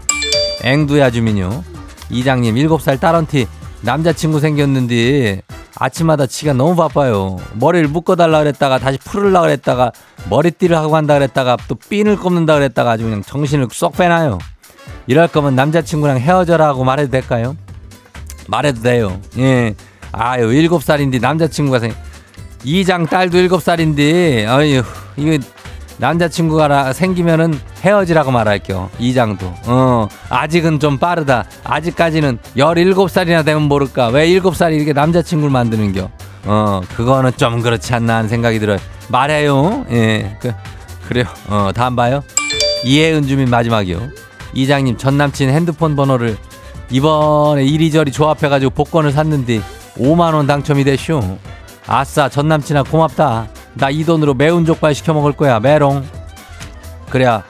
앵두야 0.63 1.09
주민요. 1.09 1.63
이장님 2.11 2.53
7살 2.53 2.99
딸언티 2.99 3.47
남자친구 3.81 4.39
생겼는데 4.39 5.41
아침마다 5.75 6.25
지가 6.25 6.53
너무 6.53 6.75
바빠요. 6.75 7.37
머리를 7.53 7.87
묶어달라 7.87 8.39
그랬다가 8.39 8.79
다시 8.79 8.97
풀으려 8.97 9.41
그랬다가 9.41 9.91
머리띠를 10.29 10.75
하고 10.75 10.91
간다 10.91 11.13
그랬다가 11.13 11.57
또 11.67 11.75
핀을 11.75 12.17
꼽는다 12.17 12.55
그랬다가 12.55 12.91
아주 12.91 13.03
그냥 13.03 13.23
정신을 13.23 13.67
쏙 13.71 13.95
빼놔요. 13.95 14.39
이럴 15.07 15.27
거면 15.27 15.55
남자친구랑 15.55 16.19
헤어져라고 16.19 16.83
말해도 16.83 17.11
될까요? 17.11 17.55
말해도 18.47 18.81
돼요. 18.81 19.21
예. 19.37 19.75
아유, 20.11 20.51
일곱 20.53 20.83
살인데 20.83 21.19
남자친구가 21.19 21.79
생, 21.79 21.93
이장 22.63 23.05
딸도 23.05 23.37
일곱 23.37 23.61
살인데, 23.61 24.47
아유, 24.47 24.83
이거 25.15 25.37
남자친구가 25.99 26.67
라- 26.67 26.93
생기면은 26.93 27.59
헤어지라고 27.83 28.31
말할게요. 28.31 28.89
이장도. 28.99 29.53
어, 29.65 30.07
아직은 30.29 30.79
좀 30.79 30.97
빠르다. 30.97 31.45
아직까지는 31.63 32.39
17살이나 32.57 33.43
되면 33.45 33.63
모를까. 33.63 34.07
왜 34.07 34.27
7살이 34.29 34.75
이렇게 34.75 34.93
남자친구를 34.93 35.51
만드는겨? 35.51 36.09
어, 36.45 36.81
그거는 36.95 37.31
좀 37.37 37.61
그렇지 37.61 37.93
않나 37.93 38.15
하는 38.17 38.29
생각이 38.29 38.59
들어요. 38.59 38.77
말해요. 39.09 39.85
예. 39.91 40.37
그, 40.39 40.53
그래요. 41.07 41.25
어, 41.47 41.71
다음 41.75 41.95
봐요. 41.95 42.23
이해은 42.85 43.27
주민 43.27 43.49
마지막이요. 43.49 43.99
이장님 44.53 44.97
전 44.97 45.17
남친 45.17 45.49
핸드폰 45.49 45.95
번호를 45.95 46.37
이번에 46.91 47.65
이리저리 47.65 48.11
조합해가지고 48.11 48.71
복권을 48.71 49.11
샀는데 49.11 49.61
5만 49.97 50.33
원 50.33 50.47
당첨이 50.47 50.85
됐쇼. 50.85 51.37
아싸 51.87 52.29
전 52.29 52.47
남친아 52.47 52.83
고맙다. 52.83 53.47
나 53.79 53.89
이 53.89 54.03
돈으로 54.03 54.33
매운 54.33 54.65
족발 54.65 54.93
시켜 54.93 55.13
먹을 55.13 55.31
거야 55.31 55.59
메롱. 55.59 56.03
그래야 57.09 57.43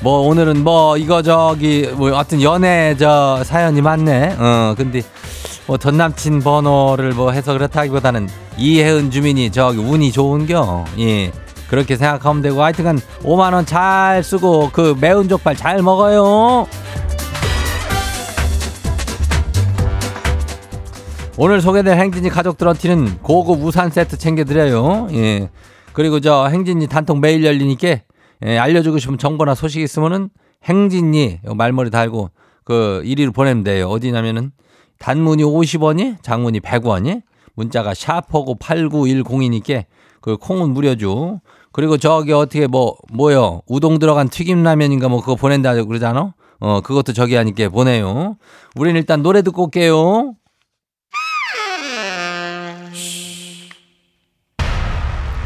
뭐 0.00 0.26
오늘은 0.28 0.62
뭐 0.64 0.96
이거 0.96 1.22
저기 1.22 1.88
뭐 1.94 2.12
하여튼 2.14 2.42
연애 2.42 2.94
저 2.98 3.42
사연이 3.44 3.80
많네. 3.80 4.36
어 4.38 4.74
근데 4.76 5.02
뭐 5.66 5.78
전 5.78 5.96
남친 5.96 6.40
번호를 6.40 7.12
뭐 7.12 7.30
해서 7.32 7.52
그렇다기보다는 7.52 8.28
이혜은 8.58 9.10
주민이 9.10 9.50
저기 9.52 9.78
운이 9.78 10.12
좋은겨. 10.12 10.84
예. 11.00 11.32
그렇게 11.68 11.96
생각하면 11.96 12.42
되고 12.42 12.62
하여튼간 12.62 13.00
5만 13.24 13.52
원 13.52 13.66
잘 13.66 14.22
쓰고 14.22 14.70
그 14.72 14.96
매운 15.00 15.28
족발 15.28 15.56
잘 15.56 15.82
먹어요. 15.82 16.66
오늘 21.38 21.60
소개될 21.60 21.98
행진이 21.98 22.30
가족들한테는 22.30 23.18
고급 23.22 23.62
우산 23.64 23.90
세트 23.90 24.16
챙겨드려요. 24.16 25.08
예. 25.12 25.48
그리고 25.96 26.20
저 26.20 26.44
행진이 26.48 26.88
단통 26.88 27.22
매일 27.22 27.42
열리니까 27.42 28.00
예, 28.44 28.58
알려주고 28.58 28.98
싶은 28.98 29.16
정보나 29.16 29.54
소식 29.54 29.80
있으면은 29.80 30.28
행진이 30.64 31.40
요 31.46 31.54
말머리 31.54 31.88
달고 31.88 32.32
그 32.64 33.00
1위로 33.02 33.34
보내면 33.34 33.64
돼요. 33.64 33.88
어디냐면은 33.88 34.52
단문이 34.98 35.42
50원이, 35.42 36.22
장문이 36.22 36.60
100원이, 36.60 37.22
문자가 37.54 37.94
샤퍼고 37.94 38.56
8910이니까 38.56 39.84
그 40.20 40.36
콩은 40.36 40.74
무료죠. 40.74 41.40
그리고 41.72 41.96
저기 41.96 42.34
어떻게 42.34 42.66
뭐 42.66 42.98
뭐요? 43.10 43.62
우동 43.66 43.98
들어간 43.98 44.28
튀김라면인가 44.28 45.08
뭐 45.08 45.20
그거 45.22 45.34
보낸다 45.34 45.82
그러잖아. 45.82 46.34
어, 46.60 46.82
그것도 46.82 47.14
저기 47.14 47.36
하니까 47.36 47.70
보내요. 47.70 48.36
우린 48.74 48.96
일단 48.96 49.22
노래 49.22 49.40
듣고 49.40 49.64
올게요. 49.64 50.34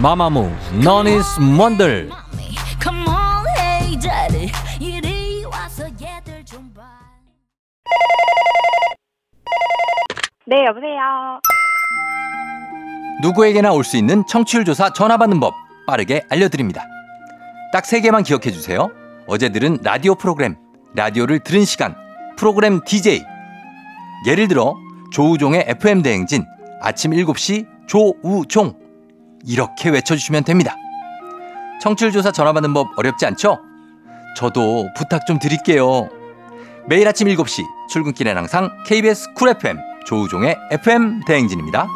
마마무, 0.00 0.50
너니스 0.82 1.40
먼들. 1.40 2.10
네, 10.46 10.64
여보세요. 10.66 11.40
누구에게나 13.22 13.72
올 13.72 13.84
수 13.84 13.96
있는 13.96 14.24
청취율 14.26 14.64
조사 14.64 14.92
전화 14.92 15.16
받는 15.18 15.38
법 15.40 15.54
빠르게 15.86 16.22
알려드립니다. 16.30 16.84
딱 17.72 17.84
세 17.84 18.00
개만 18.00 18.22
기억해 18.22 18.50
주세요. 18.50 18.90
어제 19.26 19.50
들은 19.50 19.78
라디오 19.82 20.14
프로그램, 20.14 20.56
라디오를 20.96 21.40
들은 21.40 21.64
시간, 21.64 21.94
프로그램 22.36 22.80
DJ. 22.84 23.22
예를 24.26 24.48
들어 24.48 24.74
조우종의 25.12 25.64
FM 25.68 26.02
대행진 26.02 26.44
아침 26.80 27.12
7시 27.12 27.66
조우종 27.86 28.74
이렇게 29.44 29.90
외쳐주시면 29.90 30.44
됩니다. 30.44 30.76
청취율 31.80 32.12
조사 32.12 32.30
전화 32.30 32.52
받는 32.52 32.74
법 32.74 32.98
어렵지 32.98 33.26
않죠? 33.26 33.58
저도 34.36 34.88
부탁 34.96 35.26
좀 35.26 35.38
드릴게요. 35.38 36.08
매일 36.86 37.06
아침 37.08 37.28
7시 37.28 37.64
출근길엔 37.90 38.36
항상 38.36 38.70
KBS 38.86 39.32
쿨 39.34 39.50
FM 39.50 39.78
조우종의 40.06 40.56
FM 40.72 41.20
대행진입니다. 41.26 41.86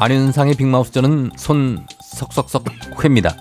안윤상의 0.00 0.54
빅마우스 0.54 0.92
저는 0.92 1.30
손 1.36 1.84
석석석 2.02 2.64
회입니다. 3.02 3.34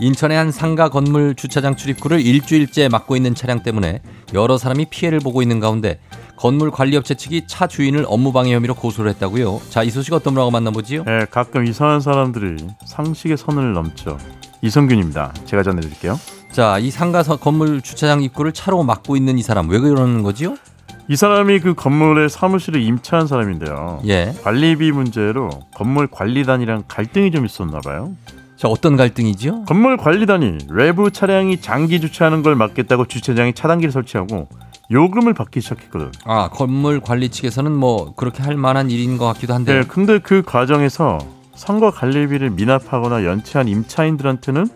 인천의 0.00 0.36
한 0.36 0.50
상가 0.52 0.88
건물 0.88 1.34
주차장 1.34 1.76
출입구를 1.76 2.20
일주일째 2.20 2.88
막고 2.88 3.16
있는 3.16 3.34
차량 3.34 3.62
때문에 3.62 4.00
여러 4.32 4.56
사람이 4.56 4.86
피해를 4.90 5.18
보고 5.18 5.42
있는 5.42 5.60
가운데 5.60 5.98
건물 6.36 6.70
관리업체 6.70 7.14
측이 7.14 7.46
차 7.48 7.66
주인을 7.66 8.06
업무방해 8.08 8.54
혐의로 8.54 8.74
고소를 8.74 9.10
했다고요. 9.10 9.60
자, 9.68 9.82
이 9.82 9.90
소식 9.90 10.14
어떤 10.14 10.32
분하고 10.32 10.50
만나보지요? 10.50 11.04
예, 11.06 11.26
가끔 11.30 11.66
이상한 11.66 12.00
사람들이 12.00 12.66
상식의 12.86 13.36
선을 13.36 13.74
넘죠. 13.74 14.16
이성균입니다. 14.62 15.34
제가 15.44 15.62
전해드릴게요. 15.62 16.18
자, 16.52 16.78
이 16.78 16.90
상가 16.90 17.22
서- 17.22 17.36
건물 17.36 17.82
주차장 17.82 18.22
입구를 18.22 18.52
차로 18.52 18.82
막고 18.84 19.16
있는 19.16 19.38
이 19.38 19.42
사람 19.42 19.68
왜 19.68 19.78
그러는 19.78 20.22
거지요? 20.22 20.56
이 21.10 21.16
사람이 21.16 21.58
그 21.58 21.74
건물의 21.74 22.28
사무실을 22.28 22.80
임차한 22.80 23.26
사람인데요. 23.26 24.00
예. 24.06 24.32
관리비 24.44 24.92
문제로 24.92 25.50
건물 25.74 26.06
관리단이랑 26.06 26.84
갈등이 26.86 27.32
좀 27.32 27.44
있었나 27.44 27.80
봐요. 27.80 28.12
자, 28.56 28.68
어떤 28.68 28.96
갈등이지요? 28.96 29.64
건물 29.64 29.96
관리단이 29.96 30.58
외부 30.70 31.10
차량이 31.10 31.60
장기 31.60 32.00
주차하는 32.00 32.44
걸 32.44 32.54
막겠다고 32.54 33.06
주차장에 33.06 33.50
차단기를 33.50 33.90
설치하고 33.90 34.46
요금을 34.92 35.34
받기 35.34 35.60
시작했거든. 35.60 36.12
아, 36.26 36.48
건물 36.48 37.00
관리 37.00 37.28
측에서는 37.28 37.72
뭐 37.72 38.14
그렇게 38.14 38.44
할 38.44 38.56
만한 38.56 38.88
일인 38.88 39.18
것 39.18 39.26
같기도 39.32 39.52
한데. 39.52 39.80
네, 39.80 39.82
근데 39.88 40.20
그 40.20 40.42
과정에서 40.42 41.18
선거 41.56 41.90
관리비를 41.90 42.50
미납하거나 42.50 43.24
연체한 43.24 43.66
임차인들한테는 43.66 44.68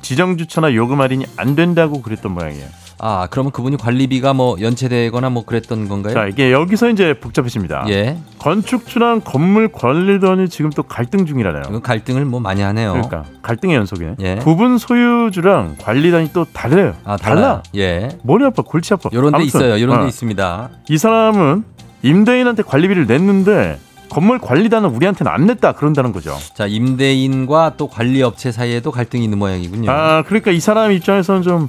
지정 0.00 0.38
주차나 0.38 0.74
요금 0.74 1.02
할인이 1.02 1.26
안 1.36 1.54
된다고 1.54 2.00
그랬던 2.00 2.32
모양이에요. 2.32 2.83
아, 2.98 3.26
그러면 3.30 3.52
그분이 3.52 3.76
관리비가 3.76 4.32
뭐 4.34 4.56
연체되거나 4.60 5.30
뭐 5.30 5.44
그랬던 5.44 5.88
건가요? 5.88 6.14
자, 6.14 6.26
이게 6.26 6.52
여기서 6.52 6.90
이제 6.90 7.14
복잡해집니다. 7.14 7.86
예. 7.88 8.16
건축주랑 8.38 9.22
건물 9.24 9.70
관리단이 9.72 10.48
지금 10.48 10.70
또 10.70 10.82
갈등 10.82 11.26
중이라네요. 11.26 11.62
이거 11.68 11.80
갈등을 11.80 12.24
뭐 12.24 12.40
많이 12.40 12.62
하네요. 12.62 12.92
그러니까 12.92 13.24
갈등의 13.42 13.76
연속이네. 13.76 14.16
예. 14.20 14.36
부분 14.36 14.78
소유주랑 14.78 15.76
관리단이 15.80 16.32
또 16.32 16.44
다르요. 16.52 16.94
아, 17.04 17.16
달라. 17.16 17.40
달라. 17.40 17.62
예. 17.76 18.08
머리 18.22 18.44
아파, 18.44 18.62
골치 18.62 18.94
아파. 18.94 19.10
요런 19.12 19.32
데 19.32 19.36
아무튼, 19.36 19.46
있어요. 19.46 19.80
요런 19.82 19.98
데 19.98 20.04
어. 20.04 20.08
있습니다. 20.08 20.70
이 20.88 20.98
사람은 20.98 21.64
임대인한테 22.02 22.62
관리비를 22.62 23.06
냈는데 23.06 23.78
건물 24.10 24.38
관리단은 24.38 24.90
우리한테는 24.90 25.32
안 25.32 25.46
냈다 25.46 25.72
그런다는 25.72 26.12
거죠. 26.12 26.36
자, 26.54 26.66
임대인과 26.66 27.74
또 27.76 27.88
관리업체 27.88 28.52
사이에도 28.52 28.92
갈등이 28.92 29.24
있는 29.24 29.38
모양이군요. 29.38 29.90
아, 29.90 30.22
그러니까 30.22 30.52
이 30.52 30.60
사람 30.60 30.92
입장에서는 30.92 31.42
좀 31.42 31.68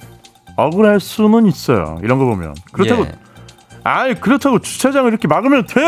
억울할 0.56 1.00
수는 1.00 1.46
있어요. 1.48 2.00
이런 2.04 2.18
거 2.20 2.26
보면. 2.26 2.56
그렇다고 2.72 3.04
예. 3.04 3.12
아이 3.84 4.16
그렇다고 4.16 4.60
주차장을 4.60 5.10
이렇게 5.10 5.28
막으면 5.28 5.66
돼? 5.68 5.82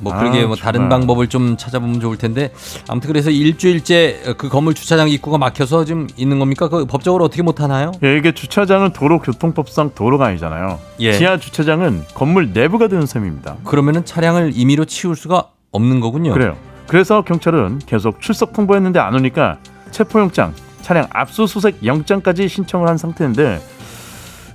뭐 0.00 0.12
아, 0.12 0.18
그러게 0.18 0.44
뭐 0.44 0.56
다른 0.56 0.80
정말. 0.80 0.98
방법을 0.98 1.28
좀 1.28 1.56
찾아보면 1.56 2.00
좋을 2.00 2.18
텐데 2.18 2.52
아무튼 2.88 3.08
그래서 3.08 3.30
일주일째 3.30 4.34
그 4.36 4.48
건물 4.48 4.74
주차장 4.74 5.08
입구가 5.08 5.38
막혀서 5.38 5.84
좀 5.84 6.08
있는 6.16 6.38
겁니까? 6.40 6.68
그 6.68 6.84
법적으로 6.84 7.24
어떻게 7.24 7.42
못 7.42 7.60
하나요? 7.60 7.92
예, 8.02 8.16
이게 8.16 8.32
주차장은 8.32 8.92
도로교통법상 8.92 9.92
도로가 9.94 10.26
아니잖아요. 10.26 10.78
예. 11.00 11.12
지하 11.12 11.38
주차장은 11.38 12.04
건물 12.12 12.52
내부가 12.52 12.88
되는 12.88 13.06
셈입니다. 13.06 13.56
그러면은 13.64 14.04
차량을 14.04 14.52
임의로 14.54 14.84
치울 14.84 15.16
수가 15.16 15.48
없는 15.70 16.00
거군요. 16.00 16.32
그래요. 16.32 16.56
그래서 16.86 17.22
경찰은 17.22 17.78
계속 17.86 18.20
출석 18.20 18.52
통보했는데 18.52 18.98
안 18.98 19.14
오니까 19.14 19.58
체포영장, 19.90 20.52
차량 20.84 21.06
압수수색 21.10 21.84
영장까지 21.84 22.46
신청을 22.46 22.86
한 22.88 22.98
상태인데 22.98 23.60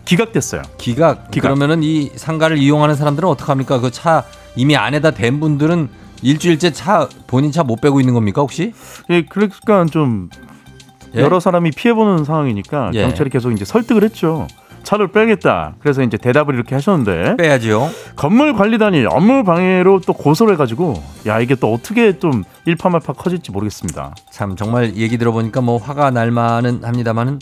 기각됐어요. 0.06 0.62
기각. 0.78 1.32
기각. 1.32 1.48
그러면은 1.50 1.82
이 1.84 2.12
상가를 2.16 2.58
이용하는 2.60 2.96
사람들은 2.96 3.28
어떡합니까? 3.30 3.80
그 3.80 3.90
차 3.92 4.24
이미 4.56 4.76
안에다 4.78 5.12
댄 5.12 5.40
분들은 5.40 5.90
일주일째 6.22 6.72
차 6.72 7.08
본인 7.28 7.52
차 7.52 7.64
못 7.64 7.82
빼고 7.82 8.00
있는 8.00 8.14
겁니까 8.14 8.42
혹시? 8.42 8.74
예, 9.10 9.24
그러니까 9.26 9.86
좀 9.86 10.30
예? 11.16 11.22
여러 11.22 11.40
사람이 11.40 11.72
피해보는 11.72 12.26
상황이니까 12.26 12.92
예. 12.94 13.02
경찰이 13.04 13.30
계속 13.32 13.52
이제 13.52 13.66
설득을 13.66 14.04
했죠. 14.04 14.48
차를 14.90 15.10
빼겠다. 15.10 15.76
그래서 15.80 16.02
이제 16.02 16.18
대답을 16.18 16.56
이렇게 16.56 16.74
하셨는데 16.74 17.36
빼야지요. 17.38 17.92
건물 18.16 18.54
관리단이 18.54 19.06
업무 19.06 19.44
방해로 19.44 20.02
또 20.02 20.14
고소를 20.14 20.56
해가지고 20.56 21.00
야 21.28 21.40
이게 21.40 21.54
또 21.54 21.72
어떻게 21.72 22.18
좀 22.18 22.44
일파만파 22.66 23.14
커질지 23.14 23.52
모르겠습니다. 23.52 24.16
참 24.32 24.56
정말 24.56 24.96
얘기 24.96 25.20
들어보니까 25.20 25.62
뭐 25.62 25.78
화가 25.78 26.10
날 26.10 26.32
만은 26.32 26.84
합니다만은 26.84 27.38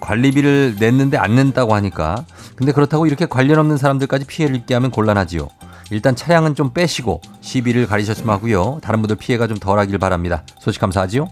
관리비를 0.00 0.76
냈는데 0.80 1.18
안 1.18 1.34
낸다고 1.34 1.74
하니까 1.74 2.24
근데 2.56 2.72
그렇다고 2.72 3.06
이렇게 3.06 3.26
관련 3.26 3.58
없는 3.58 3.76
사람들까지 3.76 4.26
피해를 4.26 4.56
입게 4.56 4.72
하면 4.72 4.90
곤란하지요. 4.90 5.46
일단 5.90 6.16
차량은 6.16 6.54
좀 6.54 6.72
빼시고 6.72 7.20
시비를 7.42 7.86
가리셨으면 7.86 8.34
하고요. 8.34 8.78
다른 8.82 9.02
분들 9.02 9.16
피해가 9.16 9.46
좀 9.46 9.58
덜하길 9.58 9.98
바랍니다. 9.98 10.42
소식 10.58 10.80
감사하지요. 10.80 11.28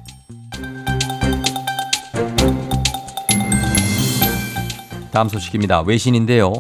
다음 5.17 5.31
소식입니다. 5.31 5.81
외신인데요. 5.81 6.53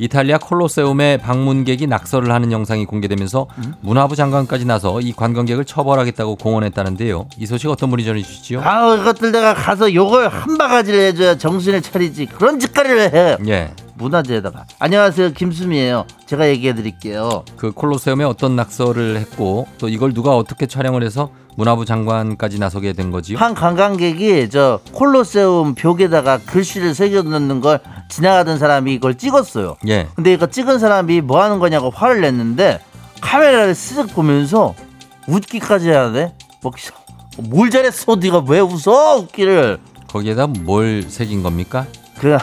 이탈리아 0.00 0.36
콜로세움에 0.38 1.18
방문객이 1.18 1.86
낙서를 1.86 2.32
하는 2.32 2.50
영상이 2.50 2.84
공개되면서 2.84 3.46
문화부 3.82 4.16
장관까지 4.16 4.64
나서 4.64 5.00
이 5.00 5.12
관광객을 5.12 5.64
처벌하겠다고 5.64 6.34
공언했다는데요. 6.34 7.28
이 7.38 7.46
소식 7.46 7.68
어떤 7.70 7.88
분이 7.88 8.04
전해주시지요? 8.04 8.62
아우 8.64 8.98
이것들 8.98 9.30
내가 9.30 9.54
가서 9.54 9.94
요걸 9.94 10.26
한 10.26 10.58
바가지를 10.58 10.98
해줘야 10.98 11.38
정신을 11.38 11.82
차리지 11.82 12.26
그런 12.26 12.58
짓거리를 12.58 13.14
해 13.14 13.36
예. 13.46 13.70
문화재에다 14.04 14.50
가 14.50 14.64
안녕하세요. 14.78 15.32
김수미예요. 15.32 16.06
제가 16.26 16.48
얘기해 16.48 16.74
드릴게요. 16.74 17.44
그 17.56 17.70
콜로세움에 17.72 18.24
어떤 18.24 18.56
낙서를 18.56 19.16
했고 19.18 19.66
또 19.78 19.88
이걸 19.88 20.14
누가 20.14 20.36
어떻게 20.36 20.66
촬영을 20.66 21.02
해서 21.02 21.30
문화부 21.56 21.84
장관까지 21.84 22.58
나서게 22.58 22.94
된 22.94 23.10
거지요? 23.10 23.36
한 23.38 23.54
관광객이 23.54 24.48
저 24.50 24.80
콜로세움 24.92 25.74
벽에다가 25.74 26.38
글씨를 26.38 26.94
새겨놓는 26.94 27.60
걸 27.60 27.80
지나가던 28.08 28.58
사람이 28.58 28.94
이걸 28.94 29.16
찍었어요. 29.18 29.76
예. 29.88 30.08
근데 30.14 30.32
이거 30.32 30.46
찍은 30.46 30.78
사람이 30.78 31.20
뭐 31.20 31.42
하는 31.42 31.58
거냐고 31.58 31.90
화를 31.90 32.22
냈는데 32.22 32.80
카메라를 33.20 33.74
쓱 33.74 34.14
보면서 34.14 34.74
웃기까지 35.26 35.90
하네 35.90 36.34
뭐, 36.62 36.72
뭘 37.38 37.70
잘했어? 37.70 38.16
네가 38.16 38.44
왜 38.48 38.60
웃어? 38.60 39.16
웃기를. 39.18 39.78
거기에다 40.08 40.46
뭘 40.46 41.04
새긴 41.08 41.42
겁니까? 41.42 41.86
그냥 42.18 42.40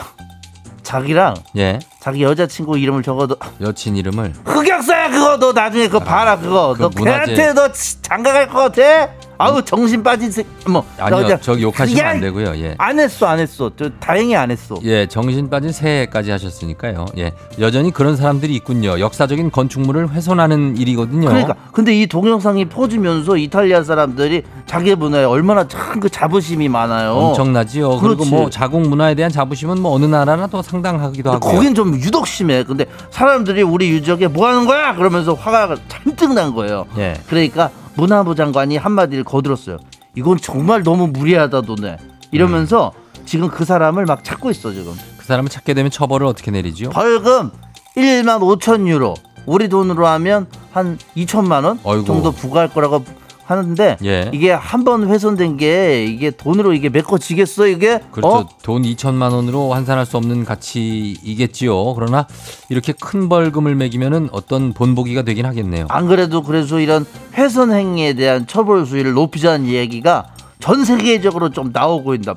자기랑 0.91 1.35
예. 1.57 1.79
자기 1.99 2.23
여자친구 2.23 2.77
이름을 2.77 3.03
적어도 3.03 3.35
여친 3.59 3.97
이름을 3.97 4.31
흑역사야 4.45 5.09
그거 5.09 5.37
너 5.37 5.51
나중에 5.51 5.87
그거 5.87 5.99
봐라 5.99 6.37
그거 6.37 6.73
그너 6.77 6.87
문화재- 6.89 7.35
걔한테 7.35 7.53
너 7.53 7.69
치- 7.73 8.01
장가 8.01 8.31
갈 8.31 8.47
것 8.47 8.71
같아? 8.73 9.09
아우 9.37 9.63
정신 9.63 10.01
빠진 10.03 10.31
새 10.31 10.43
뭐 10.67 10.83
아니요. 10.97 11.37
저기 11.41 11.63
욕하시면 11.63 12.05
안 12.05 12.19
되고요. 12.19 12.53
예. 12.57 12.75
안 12.77 12.99
했어 12.99 13.25
안 13.27 13.39
했어 13.39 13.71
저 13.77 13.89
다행히 14.01 14.35
안 14.35 14.51
했어 14.51 14.77
예, 14.83 15.05
정신 15.07 15.49
빠진 15.49 15.71
새해까지 15.71 16.29
하셨으니까요. 16.31 17.05
예. 17.19 17.31
여전히 17.59 17.91
그런 17.91 18.17
사람들이 18.17 18.53
있군요. 18.55 18.99
역사적인 18.99 19.51
건축물을 19.51 20.11
훼손하는 20.11 20.75
일이거든요. 20.77 21.29
그러니까 21.29 21.55
근데 21.71 21.97
이 21.97 22.05
동영상이 22.07 22.65
퍼지면서 22.65 23.37
이탈리아 23.37 23.81
사람들이 23.83 24.43
자기 24.65 24.93
문화에 24.95 25.23
얼마나 25.23 25.67
참 25.67 25.97
그 25.99 26.09
자부심이 26.09 26.67
많아요 26.69 27.11
엄청나지요. 27.13 27.89
그리고 27.99 28.15
그렇지. 28.17 28.29
뭐 28.29 28.49
자국 28.49 28.81
문화에 28.81 29.15
대한 29.15 29.31
자부심은 29.31 29.81
뭐 29.81 29.93
어느 29.93 30.05
나라나 30.05 30.47
더 30.47 30.61
상당하기도 30.61 31.31
하고요. 31.31 31.51
거긴 31.53 31.73
좀 31.73 31.95
유독 31.95 32.27
심해 32.27 32.63
근데 32.63 32.85
사람들이 33.09 33.63
우리 33.63 33.89
유적에 33.89 34.27
뭐 34.27 34.47
하는 34.47 34.65
거야 34.65 34.95
그러면서 34.95 35.33
화가 35.33 35.75
잔뜩 35.87 36.33
난 36.33 36.53
거예요 36.53 36.85
예. 36.97 37.13
그러니까 37.29 37.71
문화부 37.97 38.35
장관이 38.35 38.77
한마디를 38.77 39.23
거들었어요. 39.23 39.77
이건 40.15 40.37
정말 40.37 40.83
너무 40.83 41.07
무리하다 41.07 41.61
도네. 41.61 41.97
이러면서 42.31 42.93
지금 43.25 43.49
그 43.49 43.65
사람을 43.65 44.05
막 44.05 44.23
찾고 44.23 44.51
있어 44.51 44.71
지금. 44.71 44.93
그 45.17 45.25
사람을 45.25 45.49
찾게 45.49 45.73
되면 45.73 45.91
처벌을 45.91 46.27
어떻게 46.27 46.51
내리지요? 46.51 46.91
벌금 46.91 47.51
1만 47.97 48.39
5천 48.39 48.87
유로. 48.87 49.15
우리 49.45 49.67
돈으로 49.67 50.05
하면 50.07 50.47
한 50.71 50.97
2천만 51.15 51.65
원 51.65 51.79
어이구. 51.83 52.05
정도 52.05 52.31
부과할 52.31 52.69
거라고 52.69 53.03
하는데 53.47 53.97
예. 54.03 54.29
이게 54.33 54.51
한 54.51 54.83
번 54.83 55.07
훼손된 55.07 55.57
게 55.57 56.05
이게 56.05 56.31
돈으로 56.31 56.73
이게 56.73 56.89
메꿔지겠어 56.89 57.67
이게? 57.67 57.99
그렇죠. 58.11 58.35
어? 58.35 58.49
돈 58.61 58.83
2천만 58.83 59.31
원으로 59.33 59.73
환산할 59.73 60.05
수 60.05 60.15
없는 60.17 60.45
가치이겠지요. 60.45 61.93
그러나 61.95 62.27
이렇게 62.69 62.93
큰 62.93 63.27
벌금을 63.29 63.75
매기면은 63.75 64.29
어떤 64.31 64.73
본보기가 64.73 65.23
되긴 65.23 65.45
하겠네요. 65.45 65.87
안 65.89 66.07
그래도 66.07 66.43
그래서 66.43 66.79
이런 66.79 67.05
훼손 67.33 67.71
행위에 67.73 68.13
대한 68.13 68.47
처벌 68.47 68.85
수위를 68.85 69.13
높이자는 69.13 69.67
얘기가 69.67 70.27
전 70.59 70.85
세계적으로 70.85 71.49
좀 71.49 71.71
나오고 71.73 72.13
있다. 72.15 72.35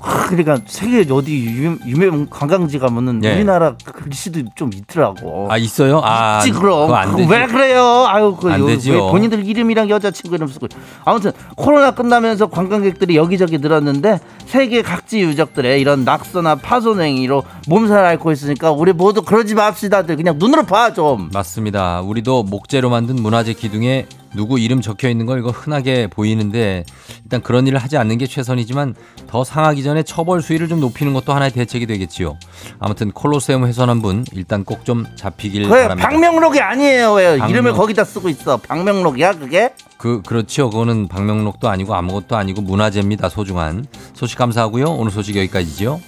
하, 0.00 0.26
그러니까 0.26 0.58
세계 0.66 1.06
어디 1.12 1.44
유명, 1.84 2.26
관광지 2.28 2.78
가면은 2.78 3.22
예. 3.24 3.34
우리나라 3.34 3.76
글씨도 3.84 4.40
좀 4.54 4.70
있더라고. 4.74 5.46
아 5.50 5.56
있어요? 5.58 6.00
아 6.04 6.38
있지 6.38 6.52
그럼 6.52 6.92
안 6.92 7.16
되지. 7.16 7.30
왜 7.30 7.46
그래요? 7.46 8.04
아유 8.08 8.36
그안 8.36 8.60
요-. 8.60 8.64
왜 8.64 8.76
본인들 8.76 9.46
이름이랑 9.46 9.88
여자친구 9.90 10.34
이름 10.36 10.48
쓰고 10.48 10.68
아무튼 11.04 11.32
코로나 11.56 11.92
끝나면서 11.92 12.48
관광객들이 12.48 13.16
여기저기 13.16 13.58
늘었는데 13.58 14.20
세계 14.46 14.82
각지 14.82 15.20
유적들의 15.20 15.80
이런 15.80 16.04
낙서나 16.04 16.56
파손 16.56 17.00
행위로 17.00 17.42
몸살 17.68 18.04
앓고 18.04 18.32
있으니까 18.32 18.72
우리 18.72 18.92
모두 18.92 19.22
그러지 19.22 19.54
맙시다들 19.54 20.16
그냥 20.16 20.36
눈으로 20.38 20.64
봐 20.64 20.92
좀. 20.92 21.30
맞습니다. 21.32 22.00
우리도 22.00 22.42
목재로 22.44 22.90
만든 22.90 23.16
문화재 23.16 23.52
기둥에 23.52 24.06
누구 24.34 24.58
이름 24.58 24.80
적혀 24.80 25.08
있는 25.08 25.26
걸 25.26 25.38
이거 25.40 25.50
흔하게 25.50 26.06
보이는데 26.06 26.84
일단 27.32 27.40
그런 27.42 27.66
일을 27.66 27.78
하지 27.78 27.96
않는 27.96 28.18
게 28.18 28.26
최선이지만 28.26 28.94
더 29.26 29.42
상하기 29.42 29.82
전에 29.82 30.02
처벌 30.02 30.42
수위를 30.42 30.68
좀 30.68 30.80
높이는 30.80 31.14
것도 31.14 31.32
하나의 31.32 31.50
대책이 31.52 31.86
되겠지요. 31.86 32.36
아무튼 32.78 33.10
콜로세움 33.10 33.64
훼손한 33.64 34.02
분 34.02 34.26
일단 34.32 34.64
꼭 34.64 34.82
좀 34.84 35.06
잡히길 35.16 35.68
그래 35.68 35.82
바랍니다. 35.84 36.08
방명록이 36.08 36.60
아니에요 36.60 37.12
왜 37.14 37.38
방명- 37.38 37.50
이름을 37.50 37.72
거기다 37.74 38.02
쓰고 38.04 38.28
있어 38.28 38.56
방명록이야 38.58 39.34
그게? 39.38 39.72
그 39.96 40.20
그렇죠. 40.22 40.68
그거는 40.70 41.06
방명록도 41.08 41.68
아니고 41.68 41.94
아무것도 41.94 42.36
아니고 42.36 42.60
문화재입니다. 42.62 43.28
소중한 43.28 43.86
소식 44.12 44.36
감사하고요. 44.38 44.86
오늘 44.90 45.12
소식 45.12 45.36
여기까지죠. 45.36 46.00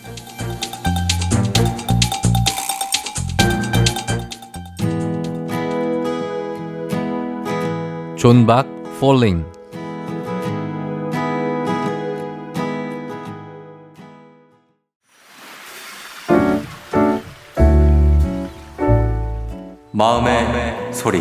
존박 8.17 8.67
Falling 8.99 9.45
마음의 19.97 20.93
소리. 20.93 21.19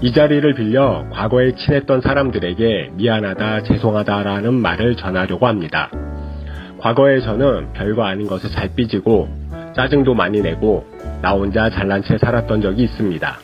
이 0.00 0.12
자리를 0.14 0.54
빌려 0.54 1.04
과거에 1.12 1.54
친했던 1.56 2.00
사람들에게 2.00 2.92
미안하다, 2.94 3.64
죄송하다라는 3.64 4.54
말을 4.54 4.96
전하려고 4.96 5.46
합니다. 5.46 5.90
과거에 6.78 7.20
저는 7.20 7.74
별거 7.74 8.02
아닌 8.02 8.28
것에 8.28 8.48
잘 8.48 8.70
삐지고 8.74 9.28
짜증도 9.74 10.14
많이 10.14 10.40
내고 10.40 10.86
나 11.20 11.32
혼자 11.32 11.68
잘난 11.68 12.02
채 12.02 12.16
살았던 12.16 12.62
적이 12.62 12.84
있습니다. 12.84 13.36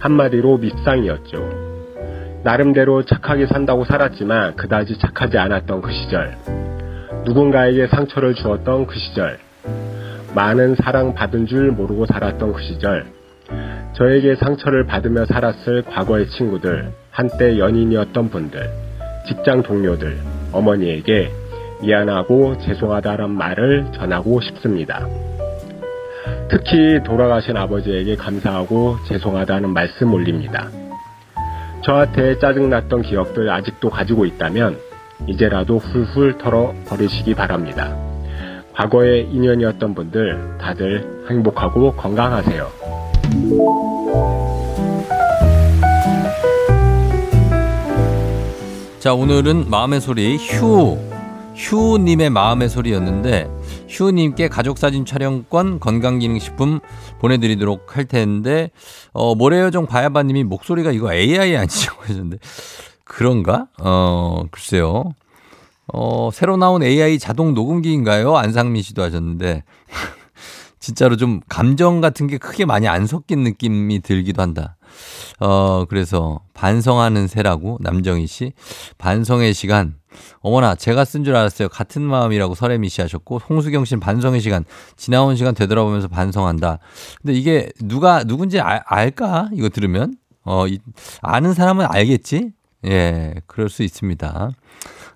한마디로 0.00 0.58
밉상이었죠. 0.58 1.38
나름대로 2.42 3.04
착하게 3.04 3.46
산다고 3.46 3.84
살았지만 3.84 4.56
그다지 4.56 4.98
착하지 4.98 5.38
않았던 5.38 5.82
그 5.82 5.92
시절. 5.92 6.36
누군가에게 7.24 7.86
상처를 7.86 8.34
주었던 8.34 8.86
그 8.86 8.98
시절. 8.98 9.38
많은 10.34 10.74
사랑 10.76 11.14
받은 11.14 11.46
줄 11.46 11.70
모르고 11.70 12.06
살았던 12.06 12.52
그 12.52 12.62
시절. 12.62 13.06
저에게 13.94 14.34
상처를 14.36 14.86
받으며 14.86 15.26
살았을 15.26 15.82
과거의 15.82 16.28
친구들, 16.28 16.90
한때 17.10 17.58
연인이었던 17.58 18.30
분들, 18.30 18.70
직장 19.28 19.62
동료들, 19.62 20.18
어머니에게 20.52 21.30
미안하고 21.82 22.58
죄송하다는 22.58 23.30
말을 23.30 23.86
전하고 23.92 24.40
싶습니다. 24.40 25.06
특히 26.48 27.02
돌아가신 27.04 27.56
아버지에게 27.56 28.16
감사하고 28.16 28.96
죄송하다는 29.06 29.70
말씀 29.70 30.12
올립니다. 30.12 30.68
저한테 31.84 32.38
짜증났던 32.38 33.02
기억들 33.02 33.50
아직도 33.50 33.90
가지고 33.90 34.24
있다면 34.24 34.91
이제라도 35.26 35.78
훌훌 35.78 36.38
털어 36.38 36.74
버리시기 36.86 37.34
바랍니다. 37.34 37.96
과거의 38.74 39.28
인연이었던 39.30 39.94
분들 39.94 40.58
다들 40.58 41.26
행복하고 41.30 41.92
건강하세요. 41.92 42.68
자, 48.98 49.14
오늘은 49.14 49.68
마음의 49.68 50.00
소리 50.00 50.36
휴 50.36 50.96
휴님의 51.54 52.30
마음의 52.30 52.68
소리였는데 52.68 53.48
휴님께 53.88 54.48
가족사진 54.48 55.04
촬영권 55.04 55.80
건강기능식품 55.80 56.80
보내드리도록 57.20 57.96
할 57.96 58.06
텐데 58.06 58.70
어 59.12 59.34
모래요 59.34 59.70
정 59.70 59.86
바야바님이 59.86 60.44
목소리가 60.44 60.92
이거 60.92 61.12
AI 61.12 61.56
아니죠 61.56 61.92
하셨는데 62.00 62.38
그런가? 63.12 63.66
어 63.80 64.42
글쎄요. 64.50 65.04
어 65.92 66.30
새로 66.32 66.56
나온 66.56 66.82
AI 66.82 67.18
자동 67.18 67.52
녹음기인가요? 67.54 68.36
안상민 68.36 68.82
씨도 68.82 69.02
하셨는데 69.02 69.64
진짜로 70.80 71.16
좀 71.16 71.40
감정 71.48 72.00
같은 72.00 72.26
게 72.26 72.38
크게 72.38 72.64
많이 72.64 72.88
안 72.88 73.06
섞인 73.06 73.44
느낌이 73.44 74.00
들기도 74.00 74.40
한다. 74.42 74.76
어, 75.38 75.84
그래서 75.88 76.40
반성하는 76.54 77.28
새라고 77.28 77.78
남정희 77.80 78.26
씨. 78.26 78.52
반성의 78.98 79.54
시간. 79.54 79.94
어머나, 80.40 80.74
제가 80.74 81.04
쓴 81.04 81.24
줄 81.24 81.36
알았어요. 81.36 81.68
같은 81.68 82.02
마음이라고 82.02 82.54
설혜미 82.54 82.88
씨 82.88 83.00
하셨고, 83.00 83.38
홍수경 83.38 83.84
씨는 83.84 84.00
반성의 84.00 84.40
시간. 84.40 84.64
지나온 84.96 85.36
시간 85.36 85.54
되돌아보면서 85.54 86.08
반성한다. 86.08 86.80
근데 87.22 87.32
이게 87.32 87.70
누가, 87.80 88.24
누군지 88.24 88.60
알, 88.60 88.82
알까? 88.84 89.50
이거 89.54 89.68
들으면? 89.68 90.14
어, 90.44 90.66
이, 90.66 90.80
아는 91.22 91.54
사람은 91.54 91.86
알겠지? 91.88 92.50
예, 92.86 93.34
그럴 93.46 93.68
수 93.68 93.82
있습니다. 93.82 94.50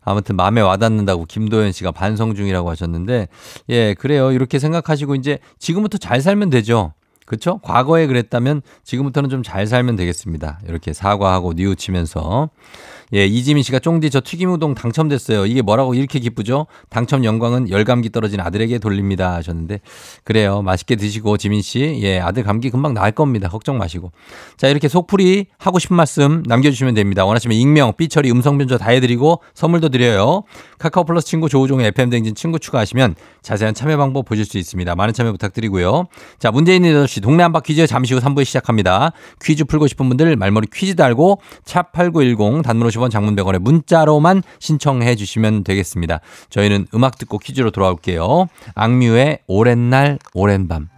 아무튼 0.02 0.36
마음에 0.36 0.60
와닿는다고 0.60 1.24
김도현 1.24 1.72
씨가 1.72 1.90
반성 1.90 2.34
중이라고 2.34 2.70
하셨는데, 2.70 3.28
예, 3.70 3.94
그래요. 3.94 4.30
이렇게 4.32 4.58
생각하시고 4.58 5.16
이제 5.16 5.38
지금부터 5.58 5.98
잘 5.98 6.20
살면 6.20 6.50
되죠. 6.50 6.92
그렇죠? 7.26 7.58
과거에 7.58 8.06
그랬다면 8.06 8.62
지금부터는 8.84 9.28
좀 9.30 9.42
잘 9.42 9.66
살면 9.66 9.96
되겠습니다. 9.96 10.60
이렇게 10.68 10.92
사과하고 10.92 11.54
뉘우치면서 11.54 12.50
예, 13.14 13.24
이지민 13.24 13.62
씨가 13.62 13.78
쫑디 13.78 14.10
저 14.10 14.20
튀김 14.20 14.52
우동 14.52 14.74
당첨됐어요. 14.74 15.46
이게 15.46 15.62
뭐라고 15.62 15.94
이렇게 15.94 16.18
기쁘죠? 16.18 16.66
당첨 16.90 17.24
영광은 17.24 17.70
열감기 17.70 18.10
떨어진 18.10 18.40
아들에게 18.40 18.78
돌립니다 18.78 19.34
하셨는데 19.34 19.80
그래요. 20.24 20.62
맛있게 20.62 20.96
드시고 20.96 21.36
지민 21.36 21.62
씨, 21.62 22.00
예, 22.02 22.18
아들 22.18 22.42
감기 22.42 22.70
금방 22.70 22.94
나을 22.94 23.12
겁니다. 23.12 23.48
걱정 23.48 23.78
마시고. 23.78 24.12
자, 24.56 24.68
이렇게 24.68 24.88
속풀이 24.88 25.46
하고 25.58 25.78
싶은 25.78 25.96
말씀 25.96 26.42
남겨 26.46 26.70
주시면 26.70 26.94
됩니다. 26.94 27.24
원하시면 27.24 27.56
익명, 27.56 27.92
삐처리, 27.96 28.30
음성 28.30 28.58
변조 28.58 28.78
다해 28.78 29.00
드리고 29.00 29.40
선물도 29.54 29.90
드려요. 29.90 30.42
카카오 30.78 31.04
플러스 31.04 31.26
친구 31.26 31.48
조우종의 31.48 31.88
FM 31.88 32.10
댕진 32.10 32.34
친구 32.34 32.58
추가하시면 32.58 33.14
자세한 33.42 33.74
참여 33.74 33.96
방법 33.96 34.24
보실 34.24 34.44
수 34.44 34.58
있습니다. 34.58 34.94
많은 34.94 35.14
참여 35.14 35.32
부탁드리고요. 35.32 36.06
자, 36.38 36.50
있는 36.56 37.04
8시 37.04 37.22
동네 37.22 37.42
한바 37.42 37.60
퀴즈 37.60 37.86
잠시 37.86 38.14
후 38.14 38.20
3부에 38.20 38.44
시작합니다. 38.44 39.12
퀴즈 39.42 39.64
풀고 39.64 39.86
싶은 39.86 40.08
분들 40.08 40.36
말머리 40.36 40.68
퀴즈 40.72 40.96
달고 40.96 41.40
샵8910 41.64 42.62
단문 42.62 42.86
50원 42.96 43.10
장문 43.10 43.36
100원에 43.36 43.58
문자로만 43.58 44.42
신청해 44.58 45.16
주시면 45.16 45.64
되겠습니다. 45.64 46.20
저희는 46.50 46.86
음악 46.94 47.18
듣고 47.18 47.38
퀴즈로 47.38 47.70
돌아올게요. 47.70 48.48
악뮤의 48.74 49.40
오랜 49.46 49.90
날 49.90 50.18
오랜 50.34 50.68
밤. 50.68 50.88